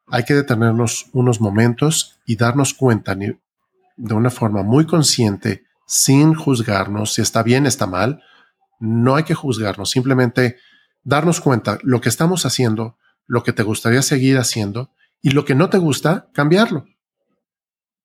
Hay 0.08 0.24
que 0.24 0.34
detenernos 0.34 1.06
unos 1.12 1.40
momentos 1.40 2.18
y 2.26 2.34
darnos 2.34 2.74
cuenta 2.74 3.14
de 4.02 4.14
una 4.14 4.30
forma 4.30 4.64
muy 4.64 4.84
consciente, 4.84 5.64
sin 5.86 6.34
juzgarnos 6.34 7.14
si 7.14 7.22
está 7.22 7.44
bien, 7.44 7.66
está 7.66 7.86
mal. 7.86 8.20
No 8.80 9.14
hay 9.14 9.22
que 9.22 9.34
juzgarnos, 9.34 9.90
simplemente 9.90 10.56
darnos 11.04 11.40
cuenta 11.40 11.78
lo 11.82 12.00
que 12.00 12.08
estamos 12.08 12.44
haciendo, 12.44 12.98
lo 13.28 13.44
que 13.44 13.52
te 13.52 13.62
gustaría 13.62 14.02
seguir 14.02 14.38
haciendo 14.38 14.90
y 15.22 15.30
lo 15.30 15.44
que 15.44 15.54
no 15.54 15.70
te 15.70 15.78
gusta, 15.78 16.28
cambiarlo. 16.32 16.86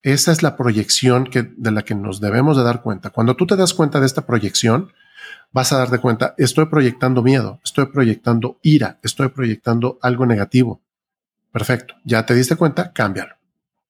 Esa 0.03 0.31
es 0.31 0.43
la 0.43 0.55
proyección 0.55 1.25
que, 1.25 1.51
de 1.57 1.71
la 1.71 1.81
que 1.81 1.95
nos 1.95 2.21
debemos 2.21 2.57
de 2.57 2.63
dar 2.63 2.83
cuenta. 2.83 3.09
Cuando 3.09 3.35
tú 3.35 3.47
te 3.47 3.55
das 3.55 3.73
cuenta 3.73 3.99
de 3.99 4.05
esta 4.05 4.27
proyección, 4.27 4.91
vas 5.51 5.73
a 5.73 5.79
darte 5.79 5.97
cuenta, 5.97 6.35
estoy 6.37 6.67
proyectando 6.67 7.23
miedo, 7.23 7.59
estoy 7.63 7.87
proyectando 7.87 8.59
ira, 8.61 8.99
estoy 9.01 9.29
proyectando 9.29 9.97
algo 10.03 10.27
negativo. 10.27 10.79
Perfecto, 11.51 11.95
ya 12.03 12.23
te 12.23 12.35
diste 12.35 12.55
cuenta, 12.55 12.93
cámbialo 12.93 13.36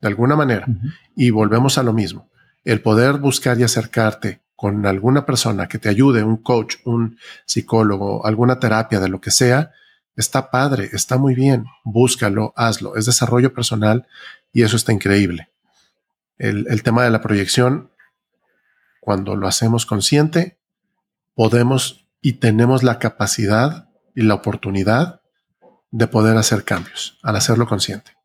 de 0.01 0.07
alguna 0.07 0.35
manera. 0.35 0.67
Y 1.15 1.29
volvemos 1.29 1.77
a 1.77 1.83
lo 1.83 1.93
mismo. 1.93 2.29
El 2.63 2.81
poder 2.81 3.17
buscar 3.17 3.59
y 3.59 3.63
acercarte 3.63 4.41
con 4.55 4.85
alguna 4.85 5.25
persona 5.25 5.67
que 5.67 5.79
te 5.79 5.89
ayude, 5.89 6.23
un 6.23 6.37
coach, 6.37 6.77
un 6.85 7.17
psicólogo, 7.45 8.25
alguna 8.25 8.59
terapia 8.59 8.99
de 8.99 9.09
lo 9.09 9.21
que 9.21 9.31
sea, 9.31 9.71
Está 10.17 10.49
padre, 10.49 10.89
está 10.93 11.19
muy 11.19 11.35
bien, 11.35 11.67
búscalo, 11.83 12.51
hazlo, 12.55 12.95
es 12.95 13.05
desarrollo 13.05 13.53
personal 13.53 14.07
y 14.51 14.63
eso 14.63 14.75
está 14.75 14.91
increíble. 14.91 15.49
El, 16.39 16.81
tema 16.81 17.03
de 17.03 17.11
la 17.11 17.21
proyección, 17.21 17.91
cuando 18.99 19.35
lo 19.35 19.47
hacemos 19.47 19.85
consciente, 19.85 20.57
podemos 21.35 22.07
y 22.19 22.33
tenemos 22.33 22.81
la 22.81 22.97
capacidad 22.97 23.89
y 24.15 24.23
la 24.23 24.33
oportunidad 24.33 25.21
de 25.91 26.07
poder 26.07 26.35
hacer 26.35 26.63
cambios 26.63 27.19
al 27.21 27.35
hacerlo 27.35 27.67
consciente. 27.67 28.16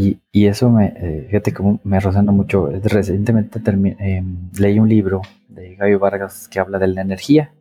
Y, 0.00 0.46
eso 0.46 0.70
me, 0.70 0.94
eh, 0.96 1.26
fíjate 1.26 1.52
cómo 1.52 1.80
me 1.82 1.98
rozando 1.98 2.30
mucho. 2.30 2.70
Recientemente 2.84 3.60
eh, 3.98 4.22
leí 4.56 4.78
un 4.78 4.88
libro 4.88 5.22
de 5.48 5.74
Gaby 5.74 5.96
Vargas 5.96 6.46
que 6.48 6.60
habla 6.60 6.78
de 6.78 6.86
la 6.86 7.00
energía 7.00 7.52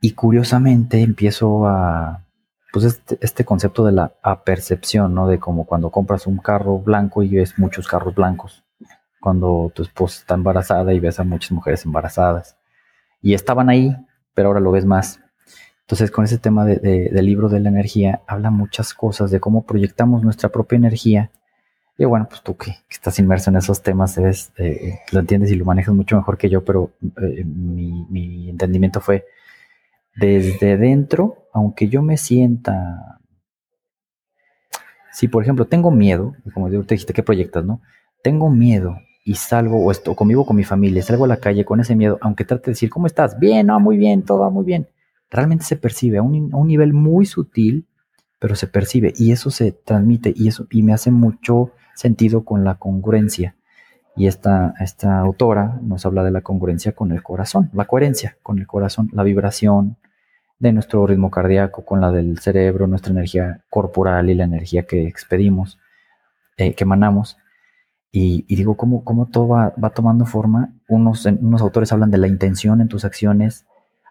y 0.00 0.12
curiosamente 0.12 1.02
empiezo 1.02 1.66
a, 1.66 2.24
pues 2.72 2.86
este, 2.86 3.18
este, 3.20 3.44
concepto 3.44 3.84
de 3.84 3.92
la 3.92 4.14
apercepción, 4.22 5.14
¿no? 5.14 5.28
De 5.28 5.38
como 5.38 5.66
cuando 5.66 5.90
compras 5.90 6.26
un 6.26 6.38
carro 6.38 6.78
blanco 6.78 7.22
y 7.22 7.28
ves 7.28 7.58
muchos 7.58 7.86
carros 7.86 8.14
blancos. 8.14 8.64
Cuando 9.20 9.70
tu 9.74 9.82
esposa 9.82 10.20
está 10.20 10.34
embarazada 10.34 10.94
y 10.94 11.00
ves 11.00 11.20
a 11.20 11.24
muchas 11.24 11.52
mujeres 11.52 11.84
embarazadas. 11.84 12.56
Y 13.20 13.34
estaban 13.34 13.68
ahí, 13.68 13.94
pero 14.32 14.48
ahora 14.48 14.60
lo 14.60 14.70
ves 14.70 14.86
más. 14.86 15.20
Entonces, 15.88 16.10
con 16.10 16.26
ese 16.26 16.36
tema 16.36 16.66
de, 16.66 17.08
del 17.10 17.24
libro 17.24 17.48
de 17.48 17.60
la 17.60 17.70
energía, 17.70 18.20
habla 18.26 18.50
muchas 18.50 18.92
cosas 18.92 19.30
de 19.30 19.40
cómo 19.40 19.64
proyectamos 19.64 20.22
nuestra 20.22 20.50
propia 20.50 20.76
energía. 20.76 21.30
Y 21.96 22.04
bueno, 22.04 22.26
pues 22.28 22.42
tú 22.42 22.58
que, 22.58 22.74
estás 22.90 23.18
inmerso 23.18 23.48
en 23.48 23.56
esos 23.56 23.82
temas, 23.82 24.18
eh, 24.18 24.98
lo 25.12 25.20
entiendes 25.20 25.50
y 25.50 25.54
lo 25.54 25.64
manejas 25.64 25.94
mucho 25.94 26.14
mejor 26.14 26.36
que 26.36 26.50
yo, 26.50 26.62
pero 26.62 26.90
eh, 27.22 27.42
mi, 27.42 28.04
mi 28.10 28.50
entendimiento 28.50 29.00
fue, 29.00 29.24
desde 30.14 30.76
dentro, 30.76 31.48
aunque 31.54 31.88
yo 31.88 32.02
me 32.02 32.18
sienta, 32.18 33.18
si 35.10 35.26
por 35.26 35.42
ejemplo 35.42 35.64
tengo 35.64 35.90
miedo, 35.90 36.34
como 36.52 36.68
te 36.68 36.76
dijiste, 36.76 37.14
¿qué 37.14 37.22
proyectas, 37.22 37.64
no? 37.64 37.80
Tengo 38.22 38.50
miedo 38.50 38.98
y 39.24 39.36
salgo 39.36 39.82
o 39.82 39.90
esto, 39.90 40.14
conmigo 40.14 40.44
con 40.44 40.56
mi 40.56 40.64
familia, 40.64 41.02
salgo 41.02 41.24
a 41.24 41.28
la 41.28 41.38
calle 41.38 41.64
con 41.64 41.80
ese 41.80 41.96
miedo, 41.96 42.18
aunque 42.20 42.44
trate 42.44 42.66
de 42.66 42.72
decir, 42.72 42.90
¿cómo 42.90 43.06
estás? 43.06 43.38
Bien, 43.38 43.68
no, 43.68 43.80
muy 43.80 43.96
bien, 43.96 44.22
todo 44.22 44.40
va 44.40 44.50
muy 44.50 44.66
bien. 44.66 44.86
Realmente 45.30 45.64
se 45.64 45.76
percibe 45.76 46.18
a 46.18 46.22
un, 46.22 46.50
a 46.52 46.56
un 46.56 46.68
nivel 46.68 46.92
muy 46.92 47.26
sutil, 47.26 47.86
pero 48.38 48.54
se 48.54 48.66
percibe 48.66 49.12
y 49.16 49.32
eso 49.32 49.50
se 49.50 49.72
transmite 49.72 50.32
y 50.34 50.48
eso 50.48 50.66
y 50.70 50.82
me 50.82 50.92
hace 50.92 51.10
mucho 51.10 51.72
sentido 51.94 52.44
con 52.44 52.64
la 52.64 52.76
congruencia. 52.76 53.56
Y 54.16 54.26
esta, 54.26 54.74
esta 54.80 55.18
autora 55.18 55.78
nos 55.82 56.04
habla 56.06 56.24
de 56.24 56.30
la 56.30 56.40
congruencia 56.40 56.92
con 56.92 57.12
el 57.12 57.22
corazón, 57.22 57.70
la 57.72 57.84
coherencia 57.86 58.36
con 58.42 58.58
el 58.58 58.66
corazón, 58.66 59.10
la 59.12 59.22
vibración, 59.22 59.96
de 60.58 60.72
nuestro 60.72 61.06
ritmo 61.06 61.30
cardíaco 61.30 61.84
con 61.84 62.00
la 62.00 62.10
del 62.10 62.38
cerebro, 62.38 62.86
nuestra 62.86 63.12
energía 63.12 63.64
corporal 63.70 64.28
y 64.30 64.34
la 64.34 64.44
energía 64.44 64.84
que 64.84 65.06
expedimos, 65.06 65.78
eh, 66.56 66.74
que 66.74 66.84
emanamos. 66.84 67.36
Y, 68.10 68.42
digo, 68.56 68.76
¿cómo, 68.76 69.04
cómo 69.04 69.26
todo 69.26 69.48
va, 69.48 69.72
tomando 69.94 70.24
forma? 70.24 70.74
Unos, 70.88 71.26
unos 71.26 71.60
autores 71.60 71.92
hablan 71.92 72.10
de 72.10 72.18
la 72.18 72.26
intención 72.26 72.80
en 72.80 72.88
tus 72.88 73.04
acciones, 73.04 73.66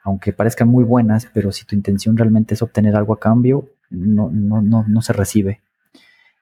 aunque 0.08 0.32
parezcan 0.32 0.70
muy 0.70 0.86
buenas, 0.86 1.28
pero 1.34 1.52
si 1.52 1.66
tu 1.66 1.76
intención 1.76 2.16
realmente 2.16 2.54
es 2.54 2.62
obtener 2.62 2.96
algo 2.96 3.14
a 3.14 3.20
cambio, 3.20 3.68
no, 3.90 4.30
no, 4.32 4.62
no, 4.62 4.86
no 4.88 5.02
se 5.02 5.12
recibe. 5.12 5.60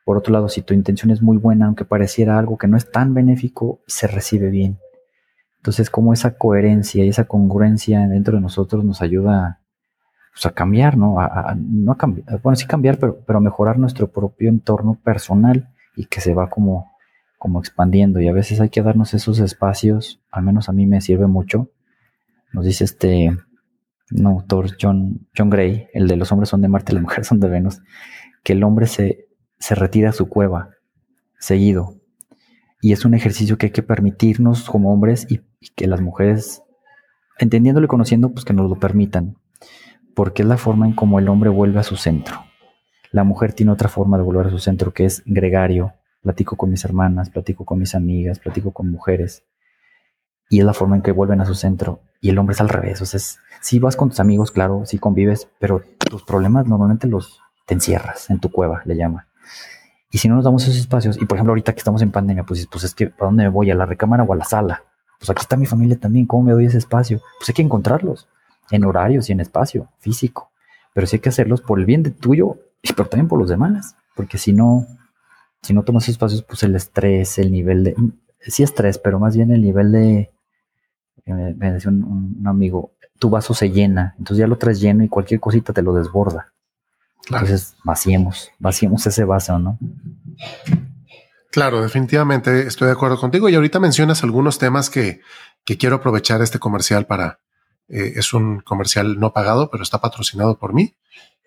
Por 0.04 0.17
otro 0.17 0.32
lado, 0.32 0.49
si 0.49 0.62
tu 0.62 0.75
intención 0.75 1.10
es 1.10 1.23
muy 1.23 1.38
buena, 1.38 1.65
aunque 1.65 1.84
pareciera 1.84 2.38
algo 2.38 2.60
que 2.60 2.67
no 2.67 2.78
es 2.78 2.91
tan 2.91 3.15
benéfico, 3.15 3.80
se 3.88 4.06
recibe 4.06 4.51
bien. 4.51 4.78
Entonces, 5.58 5.89
como 5.89 6.13
esa 6.13 6.38
coherencia 6.38 7.04
y 7.04 7.10
esa 7.10 7.23
congruencia 7.23 8.08
dentro 8.08 8.36
de 8.36 8.41
nosotros 8.41 8.86
nos 8.86 9.01
ayuda 9.01 9.62
pues, 10.32 10.45
a 10.45 10.51
cambiar, 10.51 10.95
¿no? 10.95 11.19
A, 11.19 11.56
no 11.58 11.93
a 11.93 11.97
cambiar, 11.97 12.39
bueno, 12.43 12.56
sí 12.56 12.67
cambiar, 12.67 12.99
pero, 12.99 13.17
pero 13.25 13.41
mejorar 13.41 13.80
nuestro 13.80 14.12
propio 14.12 14.49
entorno 14.49 14.99
personal 15.04 15.69
y 15.95 16.06
que 16.06 16.21
se 16.21 16.36
va 16.36 16.51
como, 16.51 16.91
como 17.39 17.60
expandiendo. 17.60 18.21
Y 18.21 18.28
a 18.28 18.34
veces 18.34 18.62
hay 18.62 18.69
que 18.69 18.84
darnos 18.84 19.15
esos 19.15 19.39
espacios, 19.39 20.21
al 20.30 20.43
menos 20.43 20.69
a 20.69 20.71
mí 20.71 20.86
me 20.86 21.01
sirve 21.01 21.25
mucho. 21.25 21.71
Nos 22.54 22.65
dice 22.65 22.84
este 22.84 23.36
un 24.12 24.28
autor, 24.28 24.72
John, 24.80 25.28
John 25.36 25.50
Gray, 25.50 25.88
el 25.94 26.08
de 26.08 26.15
los 26.15 26.32
hombres 26.32 26.50
son 26.50 26.62
de 26.62 26.68
Marte 26.68 26.94
las 26.94 27.02
mujeres 27.02 27.28
son 27.28 27.39
de 27.39 27.50
Venus, 27.50 27.82
que 28.44 28.54
el 28.54 28.63
hombre 28.63 28.88
se, 28.88 29.28
se 29.60 29.76
retira 29.76 30.10
a 30.10 30.13
su 30.13 30.30
cueva 30.30 30.72
seguido. 31.39 31.96
Y 32.82 32.91
es 32.91 33.06
un 33.06 33.13
ejercicio 33.13 33.58
que 33.58 33.68
hay 33.68 33.72
que 33.72 33.84
permitirnos 33.84 34.70
como 34.70 34.94
hombres 34.94 35.26
y, 35.30 35.41
y 35.60 35.70
que 35.76 35.88
las 35.88 36.02
mujeres, 36.02 36.62
entendiéndolo 37.39 37.86
y 37.86 37.89
conociendo, 37.89 38.32
pues 38.32 38.46
que 38.46 38.54
nos 38.54 38.70
lo 38.70 38.80
permitan 38.80 39.38
porque 40.15 40.41
es 40.41 40.48
la 40.48 40.58
forma 40.58 40.88
en 40.88 40.94
cómo 40.94 41.20
el 41.20 41.30
hombre 41.30 41.50
vuelve 41.50 41.80
a 41.80 41.84
su 41.84 41.98
centro. 41.98 42.46
La 43.12 43.24
mujer 43.24 43.54
tiene 43.54 43.72
otra 43.72 43.89
forma 43.89 44.18
de 44.18 44.24
volver 44.24 44.48
a 44.48 44.50
su 44.50 44.60
centro 44.60 44.94
que 44.94 45.06
es 45.06 45.22
gregario. 45.26 45.94
Platico 46.22 46.56
con 46.56 46.72
mis 46.72 46.84
hermanas, 46.84 47.30
platico 47.30 47.65
con 47.65 47.78
mis 47.78 47.94
amigas, 47.94 48.39
platico 48.39 48.72
con 48.72 48.89
mujeres. 48.89 49.44
Y 50.49 50.60
es 50.60 50.65
la 50.65 50.73
forma 50.73 50.95
en 50.95 51.01
que 51.01 51.12
vuelven 51.12 51.41
a 51.41 51.45
su 51.45 51.55
centro. 51.55 52.01
Y 52.21 52.29
el 52.29 52.38
hombre 52.38 52.53
es 52.53 52.62
al 52.62 52.69
revés. 52.69 53.01
O 53.01 53.05
sea, 53.05 53.19
si 53.62 53.79
vas 53.79 53.95
con 53.95 54.10
tus 54.10 54.19
amigos, 54.19 54.51
claro, 54.51 54.84
si 54.86 54.99
convives, 54.99 55.47
pero 55.60 55.81
tus 56.10 56.23
problemas 56.23 56.67
normalmente 56.67 57.08
los 57.08 57.41
te 57.65 57.73
encierras 57.73 58.29
en 58.29 58.39
tu 58.39 58.51
cueva, 58.51 58.81
le 58.86 58.95
llama. 58.95 59.27
Y 60.12 60.19
si 60.19 60.29
no 60.29 60.36
nos 60.36 60.45
damos 60.45 60.63
esos 60.63 60.77
espacios, 60.77 61.17
y 61.17 61.25
por 61.25 61.38
ejemplo 61.38 61.51
ahorita 61.51 61.73
que 61.73 61.79
estamos 61.79 62.01
en 62.01 62.12
pandemia, 62.12 62.43
pues, 62.43 62.67
pues 62.67 62.84
es 62.84 62.95
que 62.95 63.08
¿para 63.08 63.27
dónde 63.27 63.43
me 63.43 63.49
voy? 63.49 63.71
¿A 63.71 63.75
la 63.75 63.86
recámara 63.86 64.23
o 64.23 64.31
a 64.31 64.36
la 64.36 64.45
sala? 64.45 64.84
Pues 65.19 65.29
aquí 65.29 65.41
está 65.41 65.58
mi 65.58 65.65
familia 65.65 65.99
también, 65.99 66.25
¿cómo 66.25 66.43
me 66.43 66.51
doy 66.53 66.65
ese 66.65 66.77
espacio? 66.77 67.21
Pues 67.39 67.49
hay 67.49 67.55
que 67.55 67.62
encontrarlos 67.62 68.27
en 68.71 68.85
horarios 68.85 69.29
y 69.29 69.33
en 69.33 69.39
espacio 69.39 69.89
físico, 70.00 70.52
pero 70.93 71.08
sí 71.08 71.17
hay 71.17 71.19
que 71.19 71.29
hacerlos 71.29 71.62
por 71.62 71.79
el 71.79 71.85
bien 71.85 72.04
de 72.04 72.12
tuyo, 72.12 72.58
pero 72.96 73.10
también 73.10 73.27
por 73.27 73.39
los 73.39 73.50
demás, 73.50 73.96
porque 74.15 74.37
si 74.37 74.54
no, 74.54 74.85
si 75.62 75.73
no 75.73 75.83
tomas 75.83 76.08
espacios, 76.08 76.43
pues 76.43 76.63
el 76.63 76.75
estrés, 76.75 77.37
el 77.37 77.52
nivel 77.52 77.83
de, 77.83 77.96
sí 78.39 78.63
estrés, 78.63 78.98
pero 79.00 79.19
más 79.19 79.35
bien 79.35 79.52
el 79.52 79.62
nivel 79.62 79.91
de, 79.91 80.31
me, 81.34 81.71
decía 81.71 81.92
un, 81.92 82.44
amigo, 82.46 82.94
tu 83.19 83.30
vaso 83.30 83.54
se 83.54 83.69
llena, 83.69 84.15
entonces 84.17 84.38
ya 84.38 84.48
lo 84.48 84.58
traes 84.58 84.80
lleno 84.80 85.04
y 85.04 85.10
cualquier 85.10 85.40
cosita 85.40 85.73
te 85.73 85.82
lo 85.82 85.94
desborda. 85.94 86.54
Entonces 87.28 87.76
vaciemos, 87.84 88.52
vaciemos 88.60 89.08
ese 89.08 89.23
vaso, 89.23 89.58
¿no? 89.58 89.80
Claro, 91.52 91.82
definitivamente 91.82 92.67
estoy 92.67 92.88
de 92.88 92.94
acuerdo 92.94 93.17
contigo. 93.17 93.50
Y 93.50 93.56
ahorita 93.56 93.80
mencionas 93.80 94.23
algunos 94.23 94.60
temas 94.60 94.90
que, 94.90 95.21
que 95.63 95.78
quiero 95.78 95.96
aprovechar 95.96 96.42
este 96.42 96.60
comercial 96.60 97.08
para, 97.08 97.40
eh, 97.88 98.13
es 98.15 98.34
un 98.34 98.60
comercial 98.60 99.19
no 99.19 99.34
pagado, 99.34 99.69
pero 99.71 99.82
está 99.82 100.00
patrocinado 100.00 100.60
por 100.60 100.73
mí. 100.73 100.96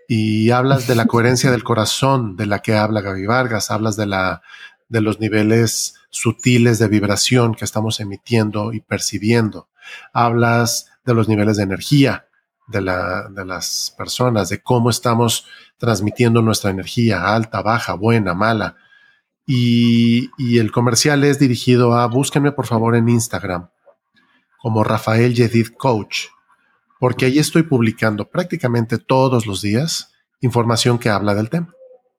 Y 0.08 0.50
hablas 0.50 0.88
de 0.88 0.94
la 0.94 1.04
coherencia 1.04 1.50
del 1.50 1.62
corazón 1.62 2.36
de 2.36 2.46
la 2.46 2.60
que 2.60 2.74
habla 2.74 3.02
Gaby 3.02 3.26
Vargas, 3.26 3.70
hablas 3.70 3.96
de 3.96 4.06
la 4.06 4.40
de 4.88 5.00
los 5.00 5.20
niveles 5.20 5.94
sutiles 6.10 6.78
de 6.78 6.88
vibración 6.88 7.54
que 7.54 7.64
estamos 7.64 8.00
emitiendo 8.00 8.72
y 8.72 8.80
percibiendo. 8.80 9.68
Hablas 10.12 10.86
de 11.04 11.14
los 11.14 11.28
niveles 11.28 11.56
de 11.56 11.62
energía 11.64 12.26
de, 12.66 12.80
la, 12.80 13.28
de 13.28 13.44
las 13.44 13.94
personas, 13.96 14.48
de 14.48 14.62
cómo 14.62 14.90
estamos 14.90 15.46
transmitiendo 15.78 16.42
nuestra 16.42 16.70
energía, 16.70 17.34
alta, 17.34 17.62
baja, 17.62 17.94
buena, 17.94 18.34
mala. 18.34 18.76
Y, 19.46 20.30
y 20.36 20.58
el 20.58 20.70
comercial 20.70 21.24
es 21.24 21.38
dirigido 21.38 21.94
a, 21.94 22.06
búsquenme 22.06 22.52
por 22.52 22.66
favor 22.66 22.94
en 22.94 23.08
Instagram, 23.08 23.70
como 24.58 24.84
Rafael 24.84 25.34
Yedid 25.34 25.68
Coach. 25.76 26.26
porque 27.00 27.26
ahí 27.26 27.38
estoy 27.38 27.62
publicando 27.62 28.28
prácticamente 28.28 28.98
todos 28.98 29.46
los 29.46 29.62
días 29.62 30.12
información 30.40 30.98
que 30.98 31.08
habla 31.08 31.34
del 31.34 31.48
tema. 31.48 31.77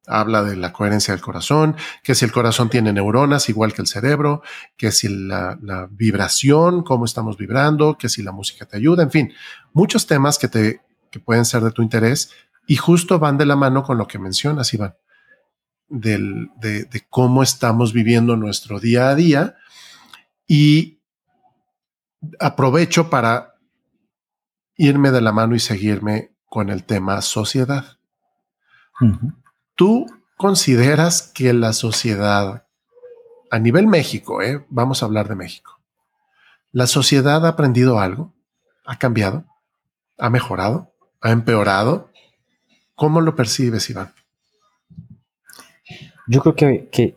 Habla 0.10 0.44
de 0.44 0.56
la 0.56 0.74
coherencia 0.74 1.14
del 1.14 1.22
corazón, 1.22 1.76
que 2.04 2.16
si 2.16 2.26
el 2.26 2.32
corazón 2.32 2.70
tiene 2.70 2.92
neuronas 2.92 3.48
igual 3.48 3.74
que 3.74 3.82
el 3.82 3.88
cerebro, 3.88 4.42
que 4.76 4.92
si 4.92 5.08
la, 5.08 5.58
vibración, 5.92 6.84
cómo 6.84 7.06
estamos 7.06 7.38
vibrando, 7.38 7.98
que 7.98 8.10
si 8.10 8.24
la 8.24 8.32
música 8.32 8.66
te 8.66 8.78
ayuda, 8.78 9.04
en 9.04 9.12
fin, 9.12 9.34
muchos 9.74 10.08
temas 10.08 10.38
que 10.38 10.48
te 10.48 10.82
que 11.12 11.20
pueden 11.20 11.46
ser 11.46 11.64
de 11.64 11.72
tu 11.72 11.82
interés 11.82 12.32
y 12.68 12.76
justo 12.76 13.18
van 13.18 13.38
de 13.38 13.46
la 13.46 13.56
mano 13.56 13.84
con 13.84 13.98
lo 13.98 14.08
que 14.08 14.20
mencionas, 14.20 14.74
Iván, 14.74 14.96
del, 15.88 16.50
de, 16.58 16.84
de 16.84 17.06
cómo 17.10 17.42
estamos 17.42 17.94
viviendo 17.94 18.36
nuestro 18.36 18.80
día 18.80 19.10
a 19.10 19.16
día 19.16 19.56
y 20.48 21.00
aprovecho 22.40 23.10
para 23.10 23.56
irme 24.76 25.12
de 25.12 25.22
la 25.22 25.32
mano 25.32 25.56
y 25.56 25.60
seguirme 25.60 26.32
con 26.46 26.70
el 26.70 26.84
tema 26.84 27.22
sociedad. 27.22 27.98
¿Tú 29.80 30.08
consideras 30.36 31.32
que 31.34 31.54
la 31.54 31.72
sociedad, 31.72 32.66
a 33.50 33.60
nivel 33.60 33.88
México, 33.88 34.42
eh, 34.42 34.66
vamos 34.68 35.02
a 35.02 35.06
hablar 35.06 35.30
de 35.30 35.36
México, 35.36 35.80
la 36.74 36.86
sociedad 36.86 37.46
ha 37.46 37.50
aprendido 37.50 37.98
algo? 37.98 38.34
¿Ha 38.86 39.00
cambiado? 39.00 39.46
¿Ha 40.18 40.30
mejorado? 40.30 40.92
¿Ha 41.22 41.32
empeorado? 41.32 42.12
¿Cómo 42.94 43.22
lo 43.22 43.38
percibes, 43.38 43.90
Iván? 43.90 44.12
Yo 46.28 46.42
creo 46.42 46.56
que, 46.58 47.16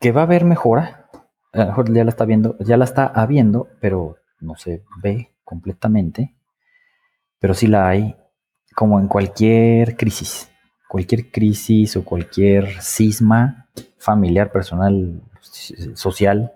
que, 0.00 0.12
va 0.12 0.22
a 0.22 0.24
haber 0.24 0.46
mejora. 0.46 1.10
A 1.52 1.58
lo 1.58 1.66
mejor 1.66 1.92
ya 1.92 2.04
la 2.04 2.10
está 2.10 2.24
viendo, 2.24 2.56
ya 2.60 2.78
la 2.78 2.86
está 2.86 3.04
habiendo, 3.04 3.68
pero 3.82 4.16
no 4.40 4.56
se 4.56 4.82
ve 5.02 5.34
completamente. 5.44 6.34
Pero 7.38 7.52
sí 7.52 7.66
la 7.66 7.86
hay, 7.86 8.16
como 8.74 8.98
en 8.98 9.08
cualquier 9.08 9.98
crisis. 9.98 10.48
Cualquier 10.88 11.30
crisis 11.30 11.96
o 11.96 12.04
cualquier 12.04 12.80
cisma 12.80 13.68
familiar, 13.98 14.52
personal, 14.52 15.20
social, 15.94 16.52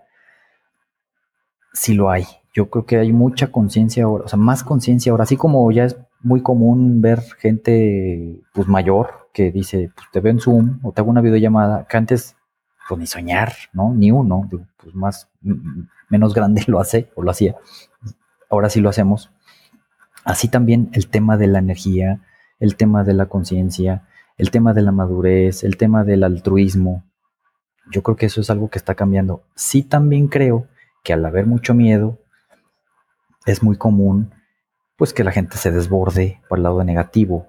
sí 1.72 1.94
lo 1.94 2.10
hay. 2.10 2.24
Yo 2.52 2.68
creo 2.68 2.84
que 2.84 2.98
hay 2.98 3.12
mucha 3.12 3.52
conciencia 3.52 4.04
ahora, 4.04 4.24
o 4.24 4.28
sea, 4.28 4.38
más 4.38 4.64
conciencia 4.64 5.12
ahora, 5.12 5.24
así 5.24 5.36
como 5.36 5.70
ya 5.70 5.84
es 5.84 5.96
muy 6.20 6.42
común 6.42 7.00
ver 7.00 7.22
gente 7.38 8.40
pues 8.52 8.68
mayor 8.68 9.30
que 9.32 9.50
dice, 9.50 9.90
pues 9.94 10.08
te 10.12 10.20
veo 10.20 10.32
en 10.32 10.40
Zoom 10.40 10.80
o 10.82 10.92
te 10.92 11.00
hago 11.00 11.10
una 11.10 11.20
videollamada, 11.20 11.86
que 11.86 11.96
antes 11.96 12.36
pues 12.88 12.98
ni 12.98 13.06
soñar, 13.06 13.52
¿no? 13.72 13.94
Ni 13.94 14.10
uno, 14.10 14.48
pues 14.50 14.94
más, 14.94 15.28
menos 16.08 16.34
grande 16.34 16.64
lo 16.66 16.80
hace 16.80 17.10
o 17.14 17.22
lo 17.22 17.30
hacía. 17.30 17.54
Ahora 18.48 18.68
sí 18.68 18.80
lo 18.80 18.88
hacemos. 18.88 19.30
Así 20.24 20.48
también 20.48 20.90
el 20.92 21.08
tema 21.08 21.36
de 21.36 21.46
la 21.46 21.60
energía, 21.60 22.20
el 22.58 22.76
tema 22.76 23.04
de 23.04 23.14
la 23.14 23.26
conciencia, 23.26 24.08
el 24.40 24.50
tema 24.50 24.72
de 24.72 24.80
la 24.80 24.90
madurez, 24.90 25.64
el 25.64 25.76
tema 25.76 26.02
del 26.02 26.24
altruismo. 26.24 27.04
Yo 27.92 28.02
creo 28.02 28.16
que 28.16 28.24
eso 28.24 28.40
es 28.40 28.48
algo 28.48 28.70
que 28.70 28.78
está 28.78 28.94
cambiando. 28.94 29.42
Sí 29.54 29.82
también 29.82 30.28
creo 30.28 30.66
que 31.04 31.12
al 31.12 31.26
haber 31.26 31.44
mucho 31.44 31.74
miedo, 31.74 32.18
es 33.44 33.62
muy 33.62 33.76
común 33.76 34.32
pues 34.96 35.12
que 35.12 35.24
la 35.24 35.30
gente 35.30 35.58
se 35.58 35.70
desborde 35.70 36.40
por 36.48 36.56
el 36.56 36.62
lado 36.62 36.82
negativo. 36.84 37.48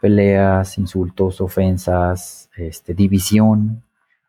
Peleas, 0.00 0.78
insultos, 0.78 1.40
ofensas, 1.40 2.48
este, 2.56 2.94
división, 2.94 3.82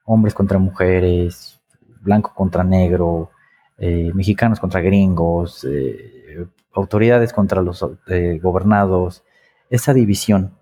hombres 0.03 0.33
contra 0.33 0.57
mujeres, 0.57 1.61
blanco 2.01 2.33
contra 2.33 2.63
negro, 2.63 3.29
eh, 3.77 4.11
mexicanos 4.15 4.59
contra 4.59 4.81
gringos, 4.81 5.67
eh, 5.69 6.47
autoridades 6.73 7.31
contra 7.31 7.61
los 7.61 7.85
eh, 8.07 8.39
gobernados. 8.41 9.23
Esa 9.69 9.93
división 9.93 10.55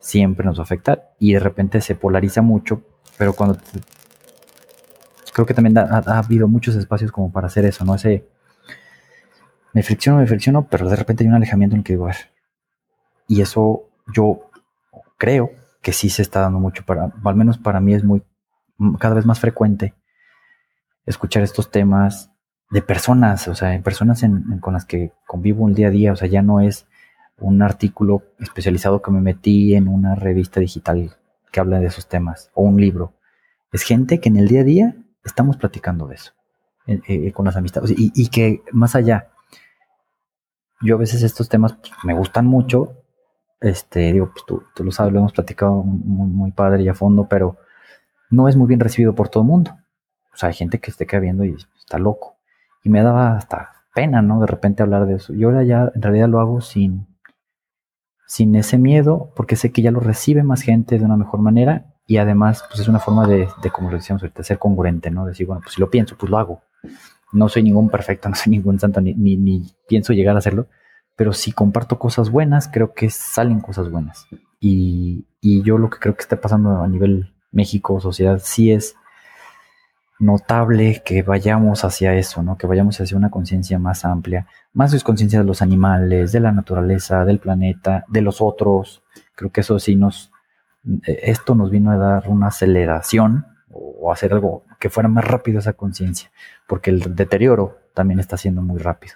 siempre 0.00 0.44
nos 0.44 0.58
va 0.58 0.62
a 0.62 0.64
afectar 0.64 1.12
y 1.18 1.34
de 1.34 1.38
repente 1.38 1.80
se 1.80 1.94
polariza 1.94 2.42
mucho, 2.42 2.82
pero 3.16 3.34
cuando 3.34 3.58
creo 5.32 5.46
que 5.46 5.54
también 5.54 5.78
ha, 5.78 5.82
ha, 5.82 6.18
habido 6.18 6.48
muchos 6.48 6.74
espacios 6.74 7.12
como 7.12 7.30
para 7.30 7.46
hacer 7.46 7.64
eso, 7.64 7.84
¿no? 7.84 7.94
Ese 7.94 8.26
me 9.72 9.82
fricciono, 9.82 10.18
me 10.18 10.26
fricciono, 10.26 10.66
pero 10.68 10.88
de 10.88 10.96
repente 10.96 11.22
hay 11.22 11.28
un 11.28 11.34
alejamiento 11.34 11.76
en 11.76 11.80
el 11.80 11.84
que 11.84 11.92
digo, 11.92 12.06
a 12.06 12.08
ver. 12.08 12.32
Y 13.28 13.40
eso 13.42 13.88
yo 14.12 14.50
creo 15.16 15.52
que 15.82 15.92
sí 15.92 16.10
se 16.10 16.22
está 16.22 16.40
dando 16.40 16.58
mucho 16.58 16.84
para, 16.84 17.12
al 17.24 17.36
menos 17.36 17.58
para 17.58 17.80
mí 17.80 17.94
es 17.94 18.02
muy, 18.02 18.22
cada 18.98 19.14
vez 19.14 19.26
más 19.26 19.38
frecuente 19.38 19.94
escuchar 21.06 21.42
estos 21.42 21.70
temas 21.70 22.32
de 22.70 22.82
personas, 22.82 23.48
o 23.48 23.54
sea, 23.54 23.80
personas 23.82 24.24
con 24.60 24.74
las 24.74 24.84
que 24.84 25.12
convivo 25.26 25.68
el 25.68 25.74
día 25.74 25.88
a 25.88 25.90
día, 25.90 26.12
o 26.12 26.16
sea, 26.16 26.28
ya 26.28 26.42
no 26.42 26.60
es 26.60 26.86
un 27.40 27.62
artículo 27.62 28.22
especializado 28.38 29.02
que 29.02 29.10
me 29.10 29.20
metí 29.20 29.74
en 29.74 29.88
una 29.88 30.14
revista 30.14 30.60
digital 30.60 31.16
que 31.50 31.60
habla 31.60 31.80
de 31.80 31.86
esos 31.86 32.08
temas 32.08 32.50
o 32.54 32.62
un 32.62 32.80
libro. 32.80 33.14
Es 33.72 33.82
gente 33.82 34.20
que 34.20 34.28
en 34.28 34.36
el 34.36 34.48
día 34.48 34.60
a 34.60 34.64
día 34.64 34.96
estamos 35.24 35.56
platicando 35.56 36.06
de 36.06 36.14
eso, 36.16 36.32
eh, 36.86 37.00
eh, 37.08 37.32
con 37.32 37.44
las 37.44 37.56
amistades, 37.56 37.90
y, 37.90 38.12
y, 38.14 38.28
que 38.28 38.62
más 38.72 38.94
allá 38.94 39.30
yo 40.80 40.94
a 40.94 40.98
veces 40.98 41.22
estos 41.22 41.48
temas 41.48 41.74
pues, 41.74 41.92
me 42.04 42.14
gustan 42.14 42.46
mucho. 42.46 42.96
Este, 43.60 44.12
digo, 44.12 44.30
pues 44.32 44.44
tú, 44.46 44.62
tú, 44.74 44.84
lo 44.84 44.90
sabes, 44.90 45.12
lo 45.12 45.18
hemos 45.18 45.32
platicado 45.32 45.82
muy, 45.82 46.50
padre 46.52 46.82
y 46.82 46.88
a 46.88 46.94
fondo, 46.94 47.28
pero 47.28 47.58
no 48.30 48.48
es 48.48 48.56
muy 48.56 48.66
bien 48.66 48.80
recibido 48.80 49.14
por 49.14 49.28
todo 49.28 49.42
el 49.42 49.48
mundo. 49.48 49.72
O 50.32 50.36
sea, 50.36 50.48
hay 50.48 50.54
gente 50.54 50.80
que 50.80 50.90
esté 50.90 51.06
queda 51.06 51.26
y 51.26 51.54
está 51.78 51.98
loco. 51.98 52.36
Y 52.82 52.88
me 52.88 53.02
daba 53.02 53.36
hasta 53.36 53.72
pena, 53.94 54.22
¿no? 54.22 54.40
De 54.40 54.46
repente 54.46 54.82
hablar 54.82 55.04
de 55.06 55.16
eso. 55.16 55.34
Yo 55.34 55.48
ahora 55.48 55.64
ya 55.64 55.92
en 55.94 56.00
realidad 56.00 56.28
lo 56.28 56.40
hago 56.40 56.62
sin, 56.62 57.06
sin 58.30 58.54
ese 58.54 58.78
miedo, 58.78 59.32
porque 59.34 59.56
sé 59.56 59.72
que 59.72 59.82
ya 59.82 59.90
lo 59.90 59.98
recibe 59.98 60.44
más 60.44 60.62
gente 60.62 61.00
de 61.00 61.04
una 61.04 61.16
mejor 61.16 61.40
manera 61.40 61.96
y 62.06 62.18
además, 62.18 62.62
pues 62.68 62.78
es 62.78 62.86
una 62.86 63.00
forma 63.00 63.26
de, 63.26 63.48
de 63.60 63.70
como 63.72 63.90
lo 63.90 63.96
decíamos 63.96 64.22
ahorita, 64.22 64.44
ser 64.44 64.56
congruente, 64.56 65.10
¿no? 65.10 65.26
Decir, 65.26 65.48
bueno, 65.48 65.60
pues 65.60 65.74
si 65.74 65.80
lo 65.80 65.90
pienso, 65.90 66.14
pues 66.16 66.30
lo 66.30 66.38
hago. 66.38 66.62
No 67.32 67.48
soy 67.48 67.64
ningún 67.64 67.90
perfecto, 67.90 68.28
no 68.28 68.36
soy 68.36 68.52
ningún 68.52 68.78
santo, 68.78 69.00
ni, 69.00 69.14
ni, 69.14 69.64
pienso 69.88 70.12
llegar 70.12 70.36
a 70.36 70.38
hacerlo, 70.38 70.68
pero 71.16 71.32
si 71.32 71.50
comparto 71.50 71.98
cosas 71.98 72.30
buenas, 72.30 72.68
creo 72.68 72.94
que 72.94 73.10
salen 73.10 73.58
cosas 73.58 73.90
buenas. 73.90 74.28
Y, 74.60 75.26
y 75.40 75.62
yo 75.64 75.76
lo 75.76 75.90
que 75.90 75.98
creo 75.98 76.14
que 76.14 76.22
está 76.22 76.40
pasando 76.40 76.82
a 76.82 76.86
nivel 76.86 77.34
México, 77.50 77.98
sociedad, 78.00 78.40
sí 78.40 78.70
es 78.70 78.94
notable 80.20 81.02
que 81.04 81.22
vayamos 81.22 81.82
hacia 81.84 82.14
eso, 82.14 82.42
¿no? 82.42 82.56
Que 82.56 82.66
vayamos 82.66 83.00
hacia 83.00 83.16
una 83.16 83.30
conciencia 83.30 83.78
más 83.78 84.04
amplia, 84.04 84.46
más 84.72 85.02
conciencia 85.02 85.40
de 85.40 85.46
los 85.46 85.62
animales, 85.62 86.30
de 86.32 86.40
la 86.40 86.52
naturaleza, 86.52 87.24
del 87.24 87.40
planeta, 87.40 88.04
de 88.06 88.20
los 88.20 88.40
otros. 88.40 89.02
Creo 89.34 89.50
que 89.50 89.62
eso 89.62 89.78
sí 89.78 89.96
nos, 89.96 90.30
eh, 91.06 91.20
esto 91.22 91.54
nos 91.54 91.70
vino 91.70 91.90
a 91.90 91.96
dar 91.96 92.28
una 92.28 92.48
aceleración 92.48 93.46
o 93.72 94.12
hacer 94.12 94.32
algo 94.32 94.64
que 94.78 94.90
fuera 94.90 95.08
más 95.08 95.24
rápido 95.24 95.58
esa 95.58 95.72
conciencia, 95.72 96.30
porque 96.66 96.90
el 96.90 97.14
deterioro 97.14 97.78
también 97.94 98.20
está 98.20 98.36
siendo 98.36 98.62
muy 98.62 98.78
rápido. 98.78 99.14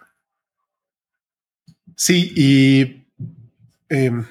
Sí, 1.97 2.33
y 2.35 3.07
em, 3.89 4.25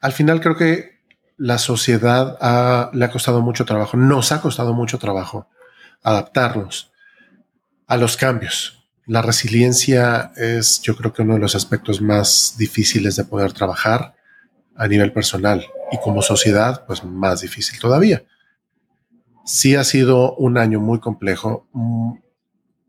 al 0.00 0.12
final 0.12 0.40
creo 0.40 0.56
que 0.56 0.96
la 1.36 1.58
sociedad 1.58 2.38
le 2.94 3.04
ha 3.04 3.10
costado 3.10 3.42
mucho 3.42 3.66
trabajo, 3.66 3.96
nos 3.98 4.32
ha 4.32 4.40
costado 4.40 4.72
mucho 4.72 4.98
trabajo 4.98 5.48
adaptarnos 6.02 6.92
a 7.86 7.96
los 7.96 8.16
cambios. 8.16 8.88
La 9.06 9.22
resiliencia 9.22 10.32
es 10.36 10.80
yo 10.82 10.96
creo 10.96 11.12
que 11.12 11.22
uno 11.22 11.34
de 11.34 11.40
los 11.40 11.54
aspectos 11.54 12.00
más 12.00 12.56
difíciles 12.58 13.16
de 13.16 13.24
poder 13.24 13.52
trabajar 13.52 14.14
a 14.74 14.88
nivel 14.88 15.12
personal 15.12 15.64
y 15.92 15.98
como 15.98 16.22
sociedad 16.22 16.84
pues 16.86 17.04
más 17.04 17.40
difícil 17.40 17.78
todavía 17.78 18.24
sí 19.46 19.76
ha 19.76 19.84
sido 19.84 20.34
un 20.34 20.58
año 20.58 20.80
muy 20.80 20.98
complejo, 21.00 21.68
mm, 21.72 22.14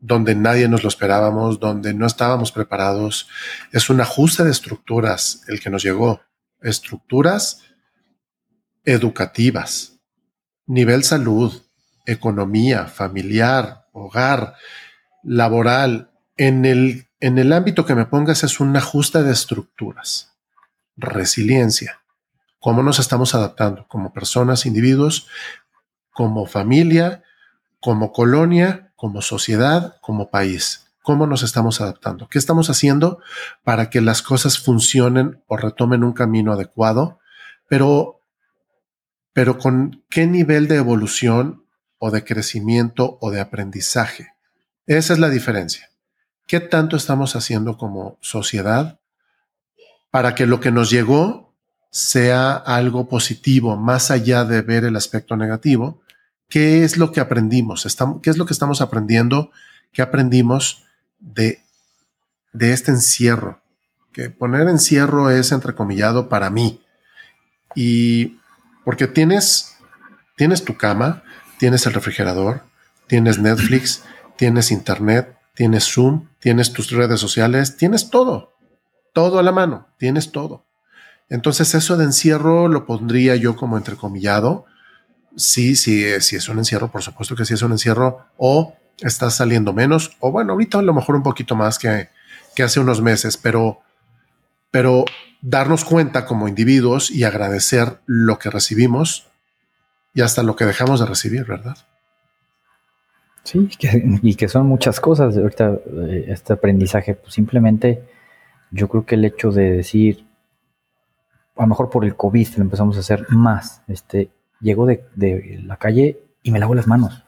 donde 0.00 0.34
nadie 0.34 0.68
nos 0.68 0.82
lo 0.82 0.88
esperábamos, 0.88 1.58
donde 1.58 1.94
no 1.94 2.06
estábamos 2.06 2.52
preparados. 2.52 3.28
Es 3.72 3.88
un 3.88 4.00
ajuste 4.00 4.44
de 4.44 4.50
estructuras 4.50 5.42
el 5.48 5.60
que 5.60 5.70
nos 5.70 5.82
llegó. 5.82 6.20
Estructuras 6.60 7.62
educativas, 8.84 10.00
nivel 10.66 11.04
salud, 11.04 11.62
economía, 12.08 12.86
familiar, 12.86 13.86
hogar, 13.92 14.54
laboral. 15.22 16.10
En 16.36 16.64
el, 16.64 17.08
en 17.20 17.38
el 17.38 17.52
ámbito 17.52 17.84
que 17.84 17.94
me 17.94 18.06
pongas 18.06 18.42
es 18.44 18.60
un 18.60 18.76
ajuste 18.76 19.22
de 19.22 19.32
estructuras. 19.32 20.32
Resiliencia. 20.96 22.00
Cómo 22.58 22.82
nos 22.82 22.98
estamos 22.98 23.34
adaptando 23.34 23.86
como 23.88 24.12
personas, 24.12 24.66
individuos, 24.66 25.28
como 26.10 26.46
familia, 26.46 27.22
como 27.78 28.12
colonia, 28.12 28.92
como 28.96 29.22
sociedad, 29.22 29.96
como 30.00 30.30
país. 30.30 30.86
¿Cómo 31.02 31.26
nos 31.26 31.42
estamos 31.42 31.80
adaptando? 31.80 32.28
¿Qué 32.28 32.38
estamos 32.38 32.70
haciendo 32.70 33.20
para 33.64 33.90
que 33.90 34.00
las 34.00 34.22
cosas 34.22 34.58
funcionen 34.58 35.42
o 35.46 35.56
retomen 35.56 36.04
un 36.04 36.12
camino 36.12 36.52
adecuado? 36.52 37.20
Pero, 37.68 38.22
pero 39.32 39.58
con 39.58 40.04
qué 40.10 40.26
nivel 40.26 40.68
de 40.68 40.76
evolución 40.76 41.64
o 41.98 42.10
de 42.10 42.24
crecimiento 42.24 43.18
o 43.20 43.30
de 43.30 43.40
aprendizaje. 43.40 44.32
Esa 44.86 45.12
es 45.12 45.18
la 45.18 45.28
diferencia. 45.28 45.90
¿Qué 46.46 46.60
tanto 46.60 46.96
estamos 46.96 47.36
haciendo 47.36 47.76
como 47.76 48.16
sociedad 48.20 49.00
para 50.10 50.34
que 50.34 50.46
lo 50.46 50.60
que 50.60 50.70
nos 50.70 50.90
llegó 50.90 51.52
sea 51.90 52.52
algo 52.54 53.08
positivo, 53.08 53.76
más 53.76 54.10
allá 54.10 54.44
de 54.44 54.62
ver 54.62 54.84
el 54.84 54.96
aspecto 54.96 55.36
negativo? 55.36 56.00
¿Qué 56.48 56.84
es 56.84 56.96
lo 56.96 57.12
que 57.12 57.20
aprendimos? 57.20 57.86
¿Qué 58.22 58.30
es 58.30 58.38
lo 58.38 58.46
que 58.46 58.54
estamos 58.54 58.80
aprendiendo? 58.80 59.50
¿Qué 59.92 60.00
aprendimos 60.00 60.84
de, 61.18 61.60
de 62.52 62.72
este 62.72 62.92
encierro? 62.92 63.60
Que 64.12 64.30
poner 64.30 64.68
encierro 64.68 65.30
es 65.30 65.52
entrecomillado 65.52 66.30
para 66.30 66.48
mí. 66.48 66.80
Y 67.74 68.38
porque 68.84 69.06
tienes, 69.06 69.76
tienes 70.36 70.64
tu 70.64 70.78
cama, 70.78 71.22
tienes 71.58 71.86
el 71.86 71.94
refrigerador, 71.94 72.62
tienes 73.06 73.38
Netflix, 73.38 74.04
tienes 74.36 74.70
internet, 74.70 75.36
tienes 75.54 75.84
Zoom, 75.92 76.28
tienes 76.38 76.72
tus 76.72 76.90
redes 76.90 77.20
sociales, 77.20 77.76
tienes 77.76 78.10
todo, 78.10 78.54
todo 79.12 79.38
a 79.38 79.42
la 79.42 79.52
mano, 79.52 79.88
tienes 79.98 80.32
todo. 80.32 80.64
Entonces 81.28 81.74
eso 81.74 81.96
de 81.96 82.04
encierro 82.04 82.68
lo 82.68 82.86
pondría 82.86 83.36
yo 83.36 83.56
como 83.56 83.76
entrecomillado. 83.76 84.64
Sí, 85.36 85.76
sí, 85.76 86.04
sí 86.20 86.36
es 86.36 86.48
un 86.48 86.58
encierro, 86.58 86.90
por 86.90 87.02
supuesto 87.02 87.36
que 87.36 87.44
sí 87.44 87.54
es 87.54 87.62
un 87.62 87.72
encierro, 87.72 88.26
o 88.36 88.76
estás 89.00 89.36
saliendo 89.36 89.72
menos, 89.72 90.16
o 90.20 90.32
bueno, 90.32 90.52
ahorita 90.52 90.78
a 90.78 90.82
lo 90.82 90.94
mejor 90.94 91.16
un 91.16 91.22
poquito 91.22 91.54
más 91.54 91.78
que, 91.78 92.08
que 92.54 92.62
hace 92.62 92.80
unos 92.80 93.00
meses, 93.00 93.36
pero, 93.36 93.80
pero 94.70 95.04
darnos 95.40 95.84
cuenta 95.84 96.26
como 96.26 96.48
individuos 96.48 97.10
y 97.10 97.24
agradecer 97.24 98.00
lo 98.06 98.38
que 98.38 98.50
recibimos 98.50 99.28
y 100.18 100.20
hasta 100.20 100.42
lo 100.42 100.56
que 100.56 100.64
dejamos 100.64 100.98
de 100.98 101.06
recibir, 101.06 101.44
¿verdad? 101.44 101.76
Sí, 103.44 103.68
y 104.22 104.34
que 104.34 104.48
son 104.48 104.66
muchas 104.66 104.98
cosas. 104.98 105.36
Ahorita 105.36 105.78
eh, 106.08 106.24
este 106.26 106.54
aprendizaje, 106.54 107.14
pues 107.14 107.34
simplemente 107.34 108.02
yo 108.72 108.88
creo 108.88 109.06
que 109.06 109.14
el 109.14 109.24
hecho 109.24 109.52
de 109.52 109.70
decir, 109.70 110.26
a 111.54 111.62
lo 111.62 111.68
mejor 111.68 111.88
por 111.88 112.04
el 112.04 112.16
COVID 112.16 112.48
lo 112.56 112.64
empezamos 112.64 112.96
a 112.96 113.00
hacer 113.00 113.26
más, 113.28 113.82
este, 113.86 114.32
llego 114.60 114.86
de, 114.86 115.04
de 115.14 115.60
la 115.62 115.76
calle 115.76 116.18
y 116.42 116.50
me 116.50 116.58
lavo 116.58 116.74
las 116.74 116.88
manos. 116.88 117.22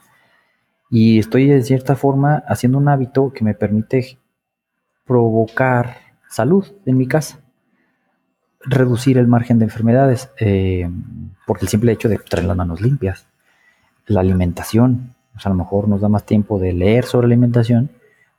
Y 0.91 1.21
estoy 1.21 1.47
de 1.47 1.63
cierta 1.63 1.95
forma 1.95 2.43
haciendo 2.49 2.79
un 2.79 2.89
hábito 2.89 3.33
que 3.33 3.45
me 3.45 3.55
permite 3.55 4.19
provocar 5.05 5.97
salud 6.29 6.67
en 6.87 6.99
mi 6.99 7.07
casa 7.07 7.39
reducir 8.61 9.19
el 9.19 9.27
margen 9.27 9.59
de 9.59 9.65
enfermedades 9.65 10.31
eh, 10.39 10.89
por 11.47 11.59
el 11.61 11.69
simple 11.69 11.93
hecho 11.93 12.09
de 12.09 12.19
traer 12.19 12.47
las 12.47 12.57
manos 12.57 12.81
limpias. 12.81 13.27
La 14.07 14.21
alimentación, 14.21 15.15
a 15.43 15.49
lo 15.49 15.55
mejor 15.55 15.89
nos 15.89 16.01
da 16.01 16.09
más 16.09 16.27
tiempo 16.27 16.59
de 16.59 16.73
leer 16.73 17.05
sobre 17.05 17.27
alimentación, 17.27 17.91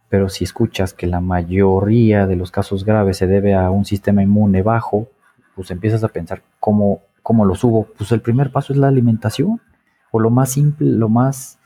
pero 0.09 0.29
si 0.29 0.43
escuchas 0.43 0.93
que 0.93 1.07
la 1.07 1.21
mayoría 1.21 2.27
de 2.27 2.35
los 2.35 2.51
casos 2.51 2.83
graves 2.83 3.17
se 3.17 3.27
debe 3.27 3.55
a 3.55 3.71
un 3.71 3.85
sistema 3.85 4.21
inmune 4.21 4.61
bajo, 4.61 5.07
pues 5.55 5.71
empiezas 5.71 6.03
a 6.03 6.09
pensar 6.09 6.41
cómo, 6.59 7.01
cómo 7.23 7.45
lo 7.45 7.55
subo. 7.55 7.87
Pues 7.97 8.11
el 8.11 8.21
primer 8.21 8.51
paso 8.51 8.73
es 8.73 8.79
la 8.79 8.89
alimentación, 8.89 9.61
o 10.11 10.19
lo 10.19 10.29
más 10.29 10.51
simple, 10.51 10.89
lo 10.89 11.07
más 11.07 11.59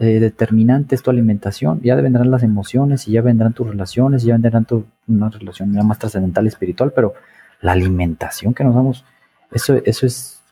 eh, 0.00 0.18
determinante 0.18 0.94
es 0.94 1.02
tu 1.02 1.10
alimentación. 1.10 1.80
Ya 1.82 1.94
vendrán 1.94 2.30
las 2.30 2.42
emociones, 2.42 3.06
y 3.06 3.12
ya 3.12 3.22
vendrán 3.22 3.52
tus 3.52 3.68
relaciones, 3.68 4.24
y 4.24 4.26
ya 4.26 4.32
vendrán 4.34 4.64
tu, 4.64 4.84
una 5.06 5.30
relación 5.30 5.72
ya 5.72 5.82
más 5.84 5.98
trascendental 5.98 6.46
espiritual, 6.48 6.92
pero 6.94 7.14
la 7.60 7.72
alimentación 7.72 8.54
que 8.54 8.64
nos 8.64 8.74
damos, 8.74 9.04
eso, 9.50 9.76
eso 9.84 10.06
es 10.06 10.42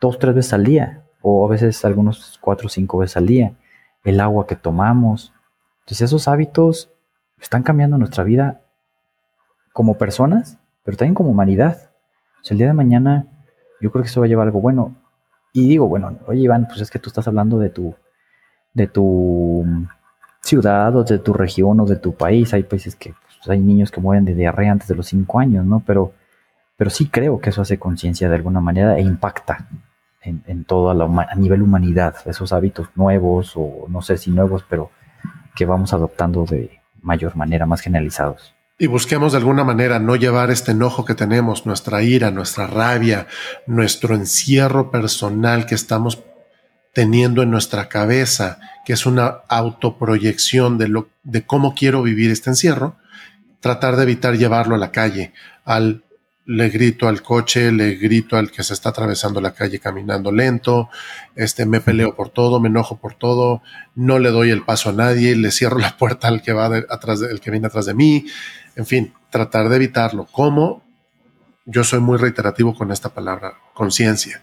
dos, 0.00 0.18
tres 0.18 0.34
veces 0.34 0.52
al 0.52 0.64
día, 0.64 1.04
o 1.20 1.46
a 1.46 1.50
veces 1.50 1.84
algunos 1.84 2.38
cuatro 2.40 2.66
o 2.66 2.70
cinco 2.70 2.98
veces 2.98 3.16
al 3.16 3.26
día. 3.26 3.54
El 4.04 4.20
agua 4.20 4.46
que 4.46 4.56
tomamos. 4.56 5.32
Entonces 5.80 6.02
esos 6.02 6.28
hábitos 6.28 6.90
están 7.40 7.62
cambiando 7.62 7.98
nuestra 7.98 8.24
vida 8.24 8.62
como 9.72 9.98
personas, 9.98 10.58
pero 10.84 10.96
también 10.96 11.14
como 11.14 11.30
humanidad. 11.30 11.90
El 12.48 12.58
día 12.58 12.68
de 12.68 12.72
mañana 12.72 13.26
yo 13.80 13.90
creo 13.90 14.02
que 14.02 14.08
eso 14.08 14.20
va 14.20 14.26
a 14.26 14.28
llevar 14.28 14.46
algo 14.46 14.60
bueno. 14.60 14.96
Y 15.52 15.68
digo, 15.68 15.88
bueno, 15.88 16.18
oye 16.26 16.40
Iván, 16.40 16.66
pues 16.66 16.80
es 16.80 16.90
que 16.90 16.98
tú 16.98 17.10
estás 17.10 17.26
hablando 17.28 17.58
de 17.58 17.70
tu, 17.70 17.94
de 18.74 18.86
tu 18.86 19.66
ciudad 20.40 20.94
o 20.96 21.04
de 21.04 21.18
tu 21.18 21.32
región 21.32 21.80
o 21.80 21.86
de 21.86 21.96
tu 21.96 22.14
país. 22.14 22.54
Hay 22.54 22.62
países 22.62 22.96
que 22.96 23.12
pues, 23.12 23.48
hay 23.48 23.60
niños 23.60 23.90
que 23.90 24.00
mueren 24.00 24.24
de 24.24 24.34
diarrea 24.34 24.72
antes 24.72 24.88
de 24.88 24.94
los 24.94 25.06
cinco 25.06 25.38
años, 25.38 25.64
¿no? 25.64 25.82
Pero 25.86 26.12
pero 26.78 26.90
sí 26.90 27.08
creo 27.08 27.40
que 27.40 27.50
eso 27.50 27.60
hace 27.60 27.78
conciencia 27.78 28.28
de 28.28 28.36
alguna 28.36 28.60
manera 28.60 28.96
e 28.96 29.02
impacta 29.02 29.66
en, 30.22 30.44
en 30.46 30.64
todo 30.64 30.90
a, 30.90 31.34
nivel 31.34 31.60
humanidad, 31.62 32.14
esos 32.24 32.52
hábitos 32.52 32.88
nuevos 32.94 33.54
o 33.56 33.86
no 33.88 34.00
sé 34.00 34.16
si 34.16 34.30
nuevos, 34.30 34.64
pero 34.66 34.92
que 35.56 35.66
vamos 35.66 35.92
adoptando 35.92 36.44
de 36.44 36.80
mayor 37.02 37.34
manera, 37.34 37.66
más 37.66 37.80
generalizados. 37.80 38.54
Y 38.78 38.86
busquemos 38.86 39.32
de 39.32 39.38
alguna 39.38 39.64
manera 39.64 39.98
no 39.98 40.14
llevar 40.14 40.52
este 40.52 40.70
enojo 40.70 41.04
que 41.04 41.16
tenemos, 41.16 41.66
nuestra 41.66 42.04
ira, 42.04 42.30
nuestra 42.30 42.68
rabia, 42.68 43.26
nuestro 43.66 44.14
encierro 44.14 44.92
personal 44.92 45.66
que 45.66 45.74
estamos 45.74 46.22
teniendo 46.92 47.42
en 47.42 47.50
nuestra 47.50 47.88
cabeza, 47.88 48.60
que 48.86 48.92
es 48.92 49.04
una 49.04 49.38
autoproyección 49.48 50.78
de, 50.78 50.86
lo, 50.86 51.08
de 51.24 51.44
cómo 51.44 51.74
quiero 51.74 52.02
vivir 52.02 52.30
este 52.30 52.50
encierro, 52.50 52.94
tratar 53.58 53.96
de 53.96 54.04
evitar 54.04 54.36
llevarlo 54.36 54.76
a 54.76 54.78
la 54.78 54.92
calle, 54.92 55.32
al 55.64 56.04
le 56.48 56.70
grito 56.70 57.08
al 57.08 57.22
coche, 57.22 57.70
le 57.72 57.96
grito 57.96 58.38
al 58.38 58.50
que 58.50 58.62
se 58.62 58.72
está 58.72 58.88
atravesando 58.88 59.38
la 59.38 59.52
calle 59.52 59.78
caminando 59.78 60.32
lento, 60.32 60.88
este, 61.36 61.66
me 61.66 61.82
peleo 61.82 62.16
por 62.16 62.30
todo, 62.30 62.58
me 62.58 62.70
enojo 62.70 62.96
por 62.96 63.12
todo, 63.12 63.60
no 63.94 64.18
le 64.18 64.30
doy 64.30 64.50
el 64.50 64.64
paso 64.64 64.88
a 64.88 64.92
nadie, 64.94 65.36
le 65.36 65.50
cierro 65.50 65.78
la 65.78 65.98
puerta 65.98 66.26
al 66.26 66.40
que 66.40 66.54
va 66.54 66.74
atrás, 66.88 67.20
el 67.20 67.40
que 67.40 67.50
viene 67.50 67.66
atrás 67.66 67.84
de 67.84 67.92
mí, 67.92 68.24
en 68.76 68.86
fin, 68.86 69.12
tratar 69.28 69.68
de 69.68 69.76
evitarlo. 69.76 70.26
¿Cómo? 70.32 70.82
Yo 71.66 71.84
soy 71.84 72.00
muy 72.00 72.16
reiterativo 72.16 72.74
con 72.74 72.92
esta 72.92 73.10
palabra, 73.10 73.52
conciencia, 73.74 74.42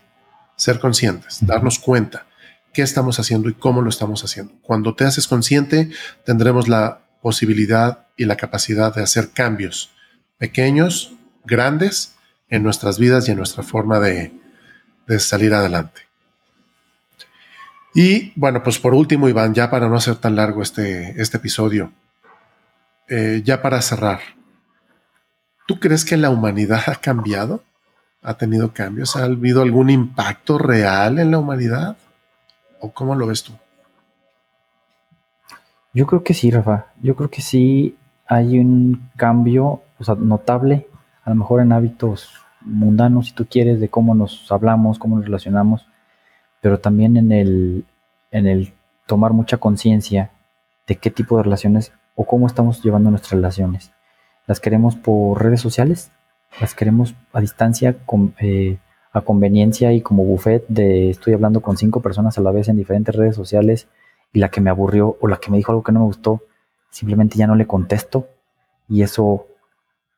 ser 0.55 0.79
conscientes, 0.79 1.39
darnos 1.41 1.79
cuenta 1.79 2.27
qué 2.71 2.83
estamos 2.83 3.19
haciendo 3.19 3.49
y 3.49 3.55
cómo 3.55 3.81
lo 3.81 3.89
estamos 3.89 4.23
haciendo. 4.23 4.53
Cuando 4.61 4.93
te 4.93 5.05
haces 5.05 5.27
consciente, 5.27 5.89
tendremos 6.23 6.67
la 6.67 7.01
posibilidad 7.23 8.05
y 8.15 8.25
la 8.25 8.37
capacidad 8.37 8.93
de 8.93 9.01
hacer 9.01 9.31
cambios 9.31 9.89
pequeños 10.37 11.15
grandes 11.45 12.15
en 12.49 12.63
nuestras 12.63 12.99
vidas 12.99 13.27
y 13.27 13.31
en 13.31 13.37
nuestra 13.37 13.63
forma 13.63 13.99
de, 13.99 14.33
salir 15.19 15.53
adelante. 15.53 16.01
Y 17.93 18.33
bueno, 18.35 18.61
pues 18.63 18.79
por 18.79 18.93
último, 18.93 19.29
Iván, 19.29 19.53
ya 19.53 19.69
para 19.69 19.87
no 19.87 19.95
hacer 19.95 20.15
tan 20.15 20.35
largo 20.35 20.61
este, 20.61 21.19
este 21.21 21.37
episodio, 21.37 21.91
eh, 23.07 23.41
ya 23.43 23.61
para 23.61 23.81
cerrar, 23.81 24.19
¿tú 25.67 25.79
crees 25.79 26.03
que 26.03 26.17
la 26.17 26.29
humanidad 26.29 26.81
ha 26.87 26.95
cambiado? 26.95 27.63
¿Ha 28.21 28.37
tenido 28.37 28.73
cambios? 28.73 29.15
¿Ha 29.15 29.25
habido 29.25 29.61
algún 29.61 29.89
impacto 29.89 30.57
real 30.57 31.19
en 31.19 31.31
la 31.31 31.37
humanidad? 31.37 31.95
¿O 32.79 32.91
cómo 32.91 33.15
lo 33.15 33.27
ves 33.27 33.43
tú? 33.43 33.53
Yo 35.93 36.07
creo 36.07 36.23
que 36.23 36.33
sí, 36.33 36.51
Rafa. 36.51 36.87
Yo 37.01 37.15
creo 37.15 37.29
que 37.29 37.41
sí 37.41 37.95
hay 38.27 38.59
un 38.59 39.09
cambio 39.15 39.83
notable 40.17 40.87
a 41.25 41.31
lo 41.31 41.35
mejor 41.35 41.61
en 41.61 41.71
hábitos 41.71 42.29
mundanos, 42.61 43.27
si 43.27 43.33
tú 43.33 43.47
quieres, 43.49 43.79
de 43.79 43.89
cómo 43.89 44.15
nos 44.15 44.51
hablamos, 44.51 44.99
cómo 44.99 45.17
nos 45.17 45.25
relacionamos, 45.25 45.87
pero 46.61 46.79
también 46.79 47.17
en 47.17 47.31
el, 47.31 47.85
en 48.31 48.47
el 48.47 48.73
tomar 49.07 49.33
mucha 49.33 49.57
conciencia 49.57 50.31
de 50.87 50.95
qué 50.95 51.09
tipo 51.09 51.37
de 51.37 51.43
relaciones 51.43 51.91
o 52.15 52.25
cómo 52.25 52.47
estamos 52.47 52.83
llevando 52.83 53.09
nuestras 53.09 53.33
relaciones. 53.33 53.91
¿Las 54.45 54.59
queremos 54.59 54.95
por 54.95 55.43
redes 55.43 55.61
sociales? 55.61 56.11
¿Las 56.61 56.75
queremos 56.75 57.15
a 57.33 57.41
distancia, 57.41 57.97
eh, 58.39 58.77
a 59.11 59.21
conveniencia 59.21 59.91
y 59.93 60.01
como 60.01 60.23
buffet 60.23 60.65
de 60.67 61.09
estoy 61.09 61.33
hablando 61.33 61.61
con 61.61 61.77
cinco 61.77 62.01
personas 62.01 62.37
a 62.37 62.41
la 62.41 62.51
vez 62.51 62.69
en 62.69 62.77
diferentes 62.77 63.15
redes 63.15 63.35
sociales 63.35 63.87
y 64.31 64.39
la 64.39 64.49
que 64.49 64.61
me 64.61 64.69
aburrió 64.69 65.17
o 65.21 65.27
la 65.27 65.37
que 65.37 65.49
me 65.49 65.57
dijo 65.57 65.71
algo 65.71 65.83
que 65.83 65.91
no 65.91 66.01
me 66.01 66.05
gustó, 66.05 66.41
simplemente 66.91 67.37
ya 67.37 67.47
no 67.47 67.55
le 67.55 67.65
contesto 67.65 68.27
y 68.87 69.01
eso 69.01 69.47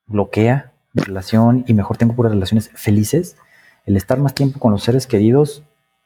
bloquea 0.08 0.74
relación 1.04 1.64
y 1.68 1.74
mejor 1.74 1.98
tengo 1.98 2.14
puras 2.16 2.32
relaciones 2.32 2.70
felices, 2.74 3.36
el 3.86 3.98
estar 3.98 4.20
más 4.20 4.34
tiempo 4.34 4.60
con 4.60 4.72
los 4.72 4.84
seres 4.84 5.08
queridos, 5.08 5.64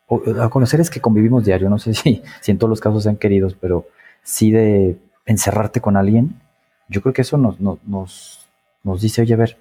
o, 0.08 0.22
con 0.50 0.60
los 0.60 0.70
seres 0.70 0.90
que 0.90 1.00
convivimos 1.00 1.46
diario, 1.46 1.70
no 1.70 1.80
sé 1.80 1.94
si, 1.94 2.22
en 2.48 2.58
todos 2.58 2.70
los 2.70 2.80
casos 2.80 3.04
sean 3.04 3.18
queridos, 3.18 3.56
pero 3.60 3.88
sí 4.24 4.52
de 4.52 4.98
encerrarte 5.26 5.82
con 5.82 5.98
alguien, 5.98 6.40
yo 6.90 7.02
creo 7.02 7.14
que 7.14 7.22
eso 7.22 7.38
nos, 7.38 7.60
nos, 7.60 8.50
nos, 8.84 9.02
dice, 9.02 9.22
oye, 9.22 9.34
a 9.34 9.38
ver, 9.38 9.58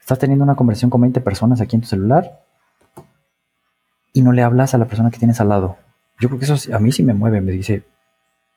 estás 0.00 0.18
teniendo 0.18 0.44
una 0.44 0.54
conversación 0.54 0.90
con 0.90 1.00
20 1.00 1.20
personas 1.20 1.60
aquí 1.60 1.74
en 1.74 1.82
tu 1.82 1.88
celular 1.88 2.44
y 4.12 4.22
no 4.22 4.30
le 4.30 4.42
hablas 4.42 4.72
a 4.74 4.78
la 4.78 4.86
persona 4.86 5.10
que 5.10 5.18
tienes 5.18 5.40
al 5.40 5.48
lado. 5.48 5.76
Yo 6.20 6.28
creo 6.28 6.38
que 6.38 6.44
eso 6.44 6.72
a 6.72 6.78
mí 6.78 6.92
sí 6.92 7.02
me 7.02 7.12
mueve, 7.12 7.40
me 7.40 7.50
dice, 7.50 7.82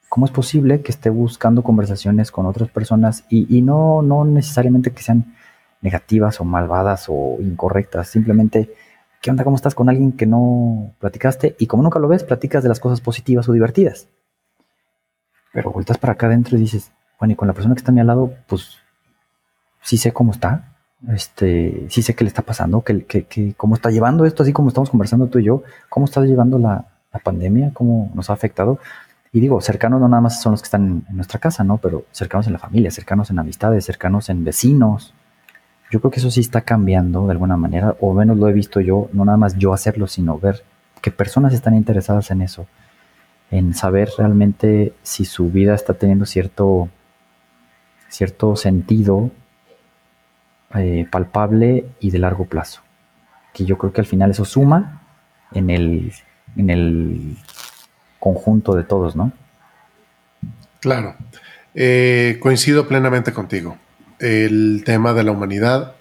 ¿cómo 0.10 0.28
es 0.28 0.32
posible 0.32 0.82
que 0.82 0.92
esté 0.92 1.10
buscando 1.10 1.64
conversaciones 1.64 2.30
con 2.30 2.46
otras 2.46 2.70
personas 2.70 3.26
y, 3.30 3.58
y 3.58 3.64
no, 3.64 4.04
no 4.04 4.24
necesariamente 4.24 4.92
que 4.92 5.02
sean 5.02 5.36
negativas 5.82 6.40
o 6.42 6.44
malvadas 6.44 7.06
o 7.10 7.38
incorrectas. 7.40 8.10
Simplemente, 8.10 8.74
¿qué 9.22 9.32
onda? 9.32 9.44
¿Cómo 9.44 9.56
estás 9.56 9.76
con 9.76 9.90
alguien 9.90 10.12
que 10.12 10.26
no 10.26 10.94
platicaste? 11.00 11.56
Y 11.60 11.68
como 11.68 11.84
nunca 11.84 12.00
lo 12.00 12.08
ves, 12.08 12.24
platicas 12.24 12.64
de 12.64 12.70
las 12.70 12.80
cosas 12.80 13.02
positivas 13.02 13.48
o 13.50 13.54
divertidas. 13.54 14.08
Pero 15.54 15.72
vueltas 15.72 15.98
para 15.98 16.14
acá 16.14 16.28
adentro 16.28 16.58
y 16.58 16.62
dices, 16.62 16.92
bueno, 17.20 17.34
y 17.34 17.36
con 17.36 17.48
la 17.48 17.54
persona 17.54 17.74
que 17.74 17.80
está 17.80 17.92
a 17.92 17.96
mi 17.96 18.04
lado, 18.04 18.34
pues 18.48 18.78
sí 19.82 19.98
sé 19.98 20.12
cómo 20.12 20.32
está, 20.32 20.78
este, 21.10 21.88
sí 21.90 22.02
sé 22.02 22.16
qué 22.16 22.24
le 22.24 22.28
está 22.28 22.42
pasando, 22.42 22.82
que, 22.84 23.06
que, 23.06 23.54
cómo 23.56 23.76
está 23.76 23.90
llevando 23.90 24.26
esto, 24.26 24.44
así 24.44 24.54
como 24.54 24.70
estamos 24.70 24.90
conversando 24.90 25.28
tú 25.28 25.40
y 25.40 25.46
yo, 25.46 25.64
cómo 25.90 26.06
está 26.06 26.22
llevando 26.22 26.58
la, 26.60 26.86
la 27.14 27.20
pandemia, 27.20 27.72
cómo 27.74 28.12
nos 28.14 28.30
ha 28.30 28.34
afectado. 28.34 28.80
Y 29.32 29.40
digo, 29.40 29.62
cercanos 29.62 30.00
no 30.00 30.08
nada 30.08 30.22
más 30.22 30.42
son 30.42 30.54
los 30.54 30.62
que 30.62 30.68
están 30.68 31.06
en 31.08 31.16
nuestra 31.16 31.40
casa, 31.40 31.64
¿no? 31.64 31.78
Pero 31.78 32.06
cercanos 32.12 32.48
en 32.48 32.54
la 32.54 32.60
familia, 32.60 32.92
cercanos 32.92 33.30
en 33.30 33.40
amistades, 33.40 33.86
cercanos 33.86 34.30
en 34.30 34.44
vecinos. 34.44 35.14
Yo 35.90 36.00
creo 36.00 36.12
que 36.12 36.20
eso 36.20 36.32
sí 36.32 36.42
está 36.42 36.62
cambiando 36.62 37.26
de 37.26 37.32
alguna 37.32 37.58
manera, 37.58 37.96
o 38.02 38.14
menos 38.14 38.38
lo 38.38 38.50
he 38.50 38.54
visto 38.54 38.82
yo, 38.82 39.10
no 39.14 39.24
nada 39.24 39.38
más 39.38 39.58
yo 39.58 39.74
hacerlo, 39.74 40.08
sino 40.08 40.38
ver 40.38 40.64
que 41.02 41.12
personas 41.12 41.54
están 41.54 41.76
interesadas 41.76 42.32
en 42.32 42.42
eso, 42.42 42.68
en 43.52 43.74
saber 43.74 44.10
realmente 44.18 44.94
si 45.04 45.24
su 45.24 45.50
vida 45.50 45.74
está 45.74 45.94
teniendo 45.94 46.26
cierto, 46.26 46.90
cierto 48.10 48.56
sentido 48.58 49.32
eh, 50.76 51.08
palpable 51.10 51.86
y 52.02 52.12
de 52.12 52.20
largo 52.20 52.46
plazo. 52.46 52.82
Que 53.54 53.64
yo 53.64 53.78
creo 53.78 53.94
que 53.94 54.02
al 54.02 54.08
final 54.08 54.32
eso 54.32 54.44
suma 54.44 55.02
en 55.54 55.70
el, 55.70 56.12
en 56.58 56.70
el 56.70 57.38
conjunto 58.20 58.76
de 58.76 58.84
todos, 58.84 59.16
¿no? 59.16 59.32
Claro, 60.82 61.16
eh, 61.74 62.38
coincido 62.42 62.88
plenamente 62.88 63.32
contigo. 63.32 63.78
El 64.20 64.84
tema 64.86 65.14
de 65.14 65.24
la 65.24 65.32
humanidad, 65.32 65.96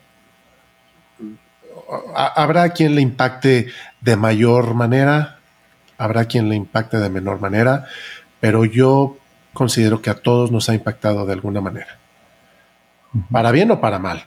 habrá 2.14 2.70
quien 2.70 2.94
le 2.94 3.00
impacte 3.00 3.68
de 4.00 4.16
mayor 4.16 4.74
manera, 4.74 5.38
habrá 5.98 6.24
quien 6.26 6.48
le 6.48 6.56
impacte 6.56 6.98
de 6.98 7.10
menor 7.10 7.40
manera, 7.40 7.86
pero 8.40 8.64
yo 8.64 9.18
considero 9.52 10.02
que 10.02 10.10
a 10.10 10.14
todos 10.14 10.50
nos 10.50 10.68
ha 10.68 10.74
impactado 10.74 11.26
de 11.26 11.32
alguna 11.32 11.60
manera. 11.60 11.98
Para 13.30 13.50
bien 13.50 13.70
o 13.70 13.80
para 13.80 13.98
mal. 13.98 14.26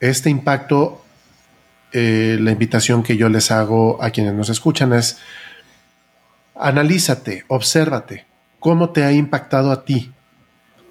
Este 0.00 0.30
impacto, 0.30 1.04
eh, 1.92 2.36
la 2.40 2.52
invitación 2.52 3.02
que 3.02 3.16
yo 3.16 3.28
les 3.28 3.50
hago 3.50 4.02
a 4.02 4.10
quienes 4.10 4.34
nos 4.34 4.48
escuchan 4.48 4.92
es 4.92 5.18
Analízate, 6.58 7.44
obsérvate, 7.48 8.24
cómo 8.60 8.90
te 8.90 9.04
ha 9.04 9.12
impactado 9.12 9.70
a 9.70 9.84
ti 9.84 10.12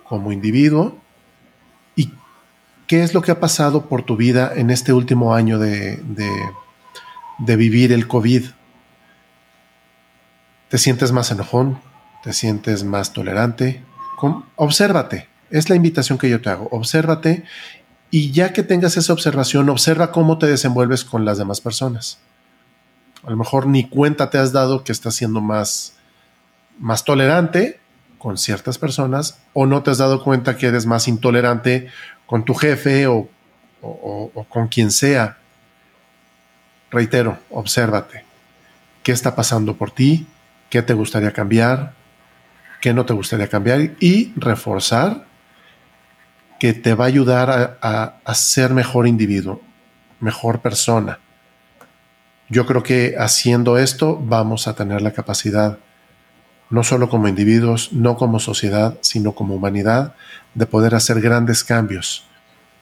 como 0.04 0.32
individuo 0.32 1.02
qué 2.88 3.04
es 3.04 3.14
lo 3.14 3.22
que 3.22 3.32
ha 3.32 3.40
pasado 3.40 3.88
por 3.88 4.04
tu 4.04 4.16
vida 4.16 4.52
en 4.56 4.70
este 4.70 4.94
último 4.94 5.34
año 5.34 5.60
de, 5.60 5.98
de, 7.38 7.56
vivir 7.56 7.92
el 7.92 8.08
COVID. 8.08 8.46
¿Te 10.70 10.78
sientes 10.78 11.12
más 11.12 11.32
enojón? 11.32 11.80
¿Te 12.24 12.34
sientes 12.34 12.84
más 12.84 13.14
tolerante? 13.14 13.84
Obsérvate, 14.56 15.28
es 15.50 15.70
la 15.70 15.76
invitación 15.76 16.18
que 16.18 16.30
yo 16.30 16.42
te 16.42 16.50
hago. 16.50 16.68
Obsérvate 16.72 17.44
y 18.12 18.32
ya 18.32 18.54
que 18.54 18.64
tengas 18.64 18.98
esa 18.98 19.14
observación, 19.14 19.70
observa 19.70 20.12
cómo 20.12 20.38
te 20.38 20.48
desenvuelves 20.48 21.04
con 21.04 21.26
las 21.26 21.38
demás 21.38 21.62
personas. 21.62 22.20
A 23.24 23.30
lo 23.30 23.38
mejor 23.38 23.68
ni 23.68 23.90
cuenta 23.90 24.30
te 24.30 24.38
has 24.38 24.52
dado 24.52 24.84
que 24.84 24.92
estás 24.92 25.16
siendo 25.16 25.42
más, 25.42 25.96
más 26.80 27.04
tolerante 27.04 27.80
con 28.18 28.38
ciertas 28.38 28.78
personas 28.78 29.40
o 29.54 29.66
no 29.66 29.84
te 29.84 29.92
has 29.92 29.98
dado 29.98 30.24
cuenta 30.24 30.58
que 30.58 30.68
eres 30.68 30.86
más 30.86 31.08
intolerante 31.08 31.90
con 32.26 32.46
tu 32.46 32.54
jefe 32.54 33.08
o, 33.08 33.28
con 34.50 34.68
quien 34.68 34.92
sea. 34.92 35.38
Reitero, 36.92 37.38
obsérvate. 37.50 38.24
¿Qué 39.04 39.12
está 39.12 39.36
pasando 39.36 39.76
por 39.76 39.92
ti? 39.92 40.28
¿Qué 40.70 40.82
te 40.82 40.94
gustaría 40.94 41.32
cambiar? 41.32 41.94
¿Qué 42.82 42.94
no 42.94 43.06
te 43.06 43.14
gustaría 43.14 43.48
cambiar? 43.48 43.92
Y 44.00 44.34
reforzar 44.36 45.26
que 46.60 46.74
te 46.74 46.96
va 46.96 47.06
a 47.06 47.08
ayudar 47.08 47.78
a, 47.82 48.16
a 48.24 48.36
ser 48.36 48.72
mejor 48.72 49.08
individuo, 49.08 49.62
mejor 50.20 50.62
persona 50.62 51.20
yo 52.50 52.66
creo 52.66 52.84
que 52.84 53.16
haciendo 53.18 53.78
esto 53.78 54.20
vamos 54.22 54.68
a 54.68 54.76
tener 54.76 55.02
la 55.02 55.12
capacidad, 55.12 55.80
no 56.70 56.84
solo 56.84 57.10
como 57.10 57.28
individuos, 57.28 57.94
no 57.94 58.18
como 58.18 58.40
sociedad, 58.40 58.98
sino 59.02 59.34
como 59.34 59.56
humanidad, 59.56 60.16
de 60.54 60.66
poder 60.66 60.96
hacer 60.96 61.22
grandes 61.22 61.64
cambios 61.64 62.26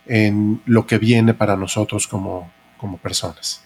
en 0.05 0.61
lo 0.65 0.85
que 0.85 0.97
viene 0.97 1.33
para 1.33 1.55
nosotros 1.55 2.07
como, 2.07 2.49
como 2.77 2.97
personas. 2.97 3.63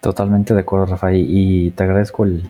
Totalmente 0.00 0.54
de 0.54 0.60
acuerdo, 0.60 0.86
Rafael, 0.86 1.24
y 1.28 1.70
te 1.72 1.82
agradezco 1.82 2.24
el, 2.24 2.48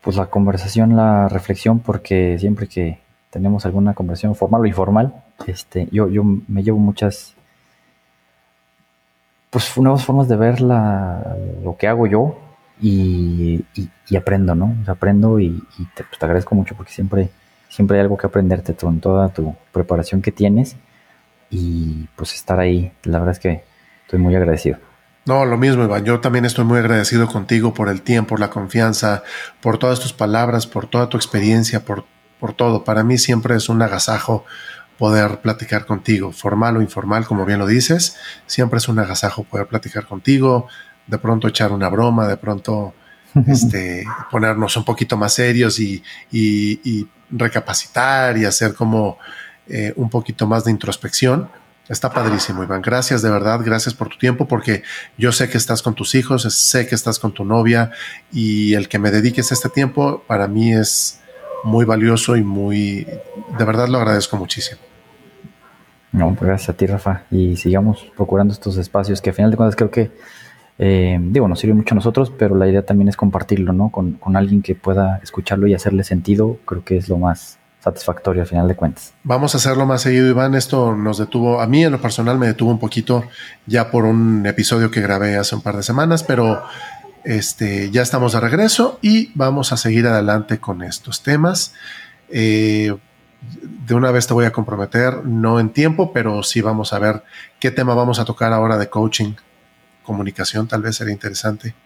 pues 0.00 0.16
la 0.16 0.26
conversación, 0.26 0.96
la 0.96 1.28
reflexión, 1.28 1.78
porque 1.80 2.38
siempre 2.38 2.66
que 2.66 3.00
tenemos 3.30 3.64
alguna 3.64 3.94
conversación 3.94 4.34
formal 4.34 4.62
o 4.62 4.66
informal, 4.66 5.22
este, 5.46 5.88
yo, 5.92 6.08
yo 6.08 6.24
me 6.24 6.62
llevo 6.62 6.78
muchas 6.78 7.34
pues 9.50 9.76
nuevas 9.78 10.04
formas 10.04 10.28
de 10.28 10.36
ver 10.36 10.60
lo 10.60 11.76
que 11.76 11.88
hago 11.88 12.06
yo 12.06 12.38
y, 12.80 13.64
aprendo, 14.16 14.54
¿no? 14.54 14.74
aprendo 14.86 15.38
y, 15.38 15.62
te, 15.94 16.04
pues, 16.04 16.22
agradezco 16.22 16.54
mucho 16.54 16.74
porque 16.74 16.92
siempre, 16.92 17.30
siempre 17.68 17.96
hay 17.96 18.02
algo 18.02 18.16
que 18.16 18.26
aprenderte 18.26 18.74
con 18.74 19.00
toda 19.00 19.28
tu 19.28 19.54
preparación 19.72 20.22
que 20.22 20.32
tienes 20.32 20.76
y 21.50 22.08
pues 22.16 22.34
estar 22.34 22.58
ahí, 22.58 22.92
la 23.04 23.18
verdad 23.18 23.32
es 23.32 23.40
que 23.40 23.64
estoy 24.04 24.18
muy 24.18 24.34
agradecido. 24.34 24.78
No, 25.26 25.44
lo 25.44 25.58
mismo, 25.58 25.84
Iván. 25.84 26.04
Yo 26.04 26.20
también 26.20 26.44
estoy 26.44 26.64
muy 26.64 26.78
agradecido 26.78 27.26
contigo 27.26 27.74
por 27.74 27.88
el 27.88 28.02
tiempo, 28.02 28.30
por 28.30 28.40
la 28.40 28.50
confianza, 28.50 29.22
por 29.60 29.78
todas 29.78 30.00
tus 30.00 30.12
palabras, 30.12 30.66
por 30.66 30.86
toda 30.86 31.08
tu 31.08 31.16
experiencia, 31.16 31.84
por, 31.84 32.04
por 32.38 32.54
todo. 32.54 32.84
Para 32.84 33.04
mí 33.04 33.18
siempre 33.18 33.54
es 33.54 33.68
un 33.68 33.82
agasajo 33.82 34.44
poder 34.98 35.40
platicar 35.40 35.86
contigo, 35.86 36.32
formal 36.32 36.76
o 36.76 36.82
informal, 36.82 37.26
como 37.26 37.44
bien 37.44 37.58
lo 37.58 37.66
dices. 37.66 38.16
Siempre 38.46 38.78
es 38.78 38.88
un 38.88 38.98
agasajo 38.98 39.44
poder 39.44 39.66
platicar 39.66 40.06
contigo, 40.06 40.68
de 41.10 41.18
pronto 41.18 41.48
echar 41.48 41.72
una 41.72 41.88
broma, 41.88 42.26
de 42.28 42.36
pronto 42.36 42.94
este, 43.46 44.04
ponernos 44.30 44.76
un 44.76 44.84
poquito 44.84 45.16
más 45.16 45.34
serios 45.34 45.78
y, 45.80 46.02
recapacitar 47.32 48.36
y 48.36 48.44
hacer 48.44 48.74
como 48.74 49.16
eh, 49.68 49.92
un 49.94 50.10
poquito 50.10 50.46
más 50.46 50.64
de 50.64 50.72
introspección. 50.72 51.48
Está 51.88 52.10
padrísimo, 52.10 52.62
Iván. 52.64 52.82
Gracias 52.82 53.22
de 53.22 53.30
verdad, 53.30 53.60
gracias 53.64 53.94
por 53.94 54.08
tu 54.08 54.18
tiempo, 54.18 54.46
porque 54.46 54.82
yo 55.16 55.30
sé 55.30 55.48
que 55.48 55.58
estás 55.58 55.82
con 55.82 55.94
tus 55.94 56.14
hijos, 56.14 56.42
sé 56.42 56.86
que 56.88 56.94
estás 56.94 57.18
con 57.18 57.32
tu 57.32 57.44
novia 57.44 57.92
y 58.32 58.74
el 58.74 58.88
que 58.88 58.98
me 58.98 59.10
dediques 59.10 59.52
este 59.52 59.68
tiempo 59.68 60.24
para 60.26 60.48
mí 60.48 60.72
es 60.72 61.20
muy 61.62 61.84
valioso 61.84 62.36
y 62.36 62.42
muy, 62.42 63.06
de 63.58 63.64
verdad 63.64 63.88
lo 63.88 63.98
agradezco 63.98 64.36
muchísimo. 64.36 64.80
No, 66.12 66.34
pues 66.34 66.48
gracias 66.48 66.70
a 66.70 66.72
ti, 66.76 66.86
Rafa. 66.86 67.22
Y 67.30 67.56
sigamos 67.56 68.06
procurando 68.16 68.52
estos 68.52 68.76
espacios 68.76 69.20
que 69.20 69.30
a 69.30 69.32
final 69.32 69.50
de 69.50 69.56
cuentas 69.56 69.76
creo 69.76 69.90
que, 69.90 70.10
eh, 70.82 71.18
digo, 71.20 71.46
nos 71.46 71.60
sirve 71.60 71.74
mucho 71.74 71.94
a 71.94 71.96
nosotros, 71.96 72.32
pero 72.38 72.56
la 72.56 72.66
idea 72.66 72.80
también 72.80 73.10
es 73.10 73.16
compartirlo, 73.16 73.74
¿no? 73.74 73.90
Con, 73.90 74.18
alguien 74.34 74.62
que 74.62 74.74
pueda 74.74 75.20
escucharlo 75.22 75.66
y 75.66 75.74
hacerle 75.74 76.04
sentido. 76.04 76.56
Creo 76.64 76.82
que 76.84 76.96
es 76.96 77.10
lo 77.10 77.18
más 77.18 77.58
satisfactorio 77.80 78.40
al 78.40 78.48
final 78.48 78.66
de 78.66 78.76
cuentas. 78.76 79.12
Vamos 79.22 79.54
a 79.54 79.58
hacerlo 79.58 79.84
más 79.84 80.00
seguido, 80.00 80.26
Iván. 80.26 80.54
Esto 80.54 80.96
nos 80.96 81.18
detuvo, 81.18 81.60
a 81.60 81.66
mí 81.66 81.84
en 81.84 81.92
lo 81.92 82.00
personal 82.00 82.38
me 82.38 82.46
detuvo 82.46 82.70
un 82.70 82.78
poquito 82.78 83.24
ya 83.66 83.90
por 83.90 84.06
un 84.06 84.46
episodio 84.46 84.90
que 84.90 85.02
grabé 85.02 85.36
hace 85.36 85.54
un 85.54 85.60
par 85.60 85.76
de 85.76 85.82
semanas, 85.82 86.22
pero 86.22 86.62
este, 87.24 87.90
ya 87.90 88.00
estamos 88.00 88.32
de 88.32 88.40
regreso 88.40 88.98
y 89.02 89.32
vamos 89.34 89.74
a 89.74 89.76
seguir 89.76 90.06
adelante 90.06 90.60
con 90.60 90.82
estos 90.82 91.22
temas. 91.22 91.74
Eh, 92.30 92.96
de 93.86 93.94
una 93.94 94.10
vez 94.12 94.26
te 94.26 94.32
voy 94.32 94.46
a 94.46 94.52
comprometer, 94.52 95.26
no 95.26 95.60
en 95.60 95.68
tiempo, 95.68 96.10
pero 96.14 96.42
sí 96.42 96.62
vamos 96.62 96.94
a 96.94 96.98
ver 96.98 97.22
qué 97.58 97.70
tema 97.70 97.92
vamos 97.94 98.18
a 98.18 98.24
tocar 98.24 98.54
ahora 98.54 98.78
de 98.78 98.88
coaching, 98.88 99.34
comunicación, 100.10 100.66
tal 100.66 100.82
vez 100.82 100.96
sería 100.96 101.12
interesante. 101.12 101.76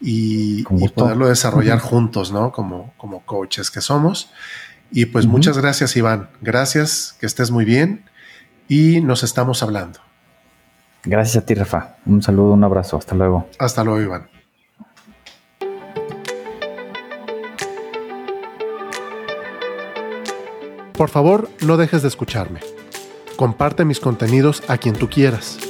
Y, 0.00 0.62
poderlo 0.94 1.28
desarrollar 1.28 1.80
juntos, 1.80 2.32
¿no? 2.32 2.50
Como, 2.50 2.94
como 2.96 3.26
coaches 3.26 3.70
que 3.70 3.82
somos. 3.82 4.30
Y 4.90 5.04
pues 5.06 5.26
muchas 5.26 5.58
gracias, 5.58 5.94
Iván. 5.96 6.30
Gracias, 6.40 7.14
que 7.20 7.26
estés 7.26 7.50
muy 7.50 7.66
bien 7.66 8.04
y 8.68 9.02
nos 9.02 9.22
estamos 9.22 9.62
hablando. 9.62 10.00
Gracias 11.04 11.42
a 11.42 11.46
ti, 11.46 11.54
Rafa. 11.54 11.96
Un 12.06 12.22
saludo, 12.22 12.54
un 12.54 12.64
abrazo. 12.64 12.96
Hasta 12.96 13.14
luego. 13.14 13.50
Hasta 13.58 13.84
luego, 13.84 14.00
Iván. 14.00 14.28
Por 20.96 21.10
favor, 21.10 21.50
no 21.60 21.76
dejes 21.76 22.00
de 22.00 22.08
escucharme. 22.08 22.60
Comparte 23.36 23.84
mis 23.84 24.00
contenidos 24.00 24.62
a 24.68 24.78
quien 24.78 24.96
tú 24.96 25.10
quieras. 25.10 25.67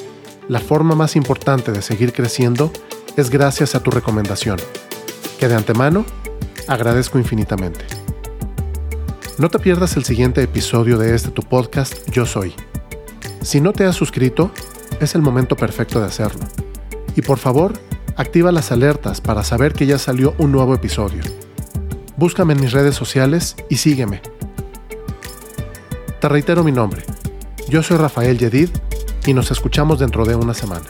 La 0.48 0.60
forma 0.60 0.94
más 0.94 1.14
importante 1.14 1.72
de 1.72 1.82
seguir 1.82 2.14
creciendo 2.14 2.72
es 3.18 3.28
gracias 3.28 3.74
a 3.74 3.82
tu 3.82 3.90
recomendación, 3.90 4.58
que 5.38 5.46
de 5.46 5.54
antemano 5.54 6.06
agradezco 6.66 7.18
infinitamente. 7.18 7.84
No 9.36 9.50
te 9.50 9.58
pierdas 9.58 9.98
el 9.98 10.06
siguiente 10.06 10.42
episodio 10.42 10.96
de 10.96 11.14
este 11.14 11.30
tu 11.30 11.42
podcast 11.42 12.08
Yo 12.10 12.24
Soy. 12.24 12.54
Si 13.42 13.60
no 13.60 13.74
te 13.74 13.84
has 13.84 13.94
suscrito, 13.94 14.50
es 15.00 15.14
el 15.14 15.20
momento 15.20 15.54
perfecto 15.54 16.00
de 16.00 16.06
hacerlo. 16.06 16.46
Y 17.14 17.20
por 17.20 17.38
favor, 17.38 17.74
activa 18.16 18.50
las 18.50 18.72
alertas 18.72 19.20
para 19.20 19.44
saber 19.44 19.74
que 19.74 19.84
ya 19.84 19.98
salió 19.98 20.34
un 20.38 20.50
nuevo 20.50 20.74
episodio. 20.74 21.20
Búscame 22.16 22.54
en 22.54 22.60
mis 22.62 22.72
redes 22.72 22.94
sociales 22.94 23.54
y 23.68 23.76
sígueme. 23.76 24.22
Te 26.22 26.28
reitero 26.30 26.64
mi 26.64 26.72
nombre. 26.72 27.02
Yo 27.68 27.82
soy 27.82 27.98
Rafael 27.98 28.38
Yedid 28.38 28.70
y 29.28 29.34
nos 29.34 29.50
escuchamos 29.50 29.98
dentro 29.98 30.24
de 30.24 30.34
una 30.34 30.54
semana. 30.54 30.86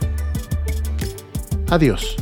Adiós. 1.70 2.16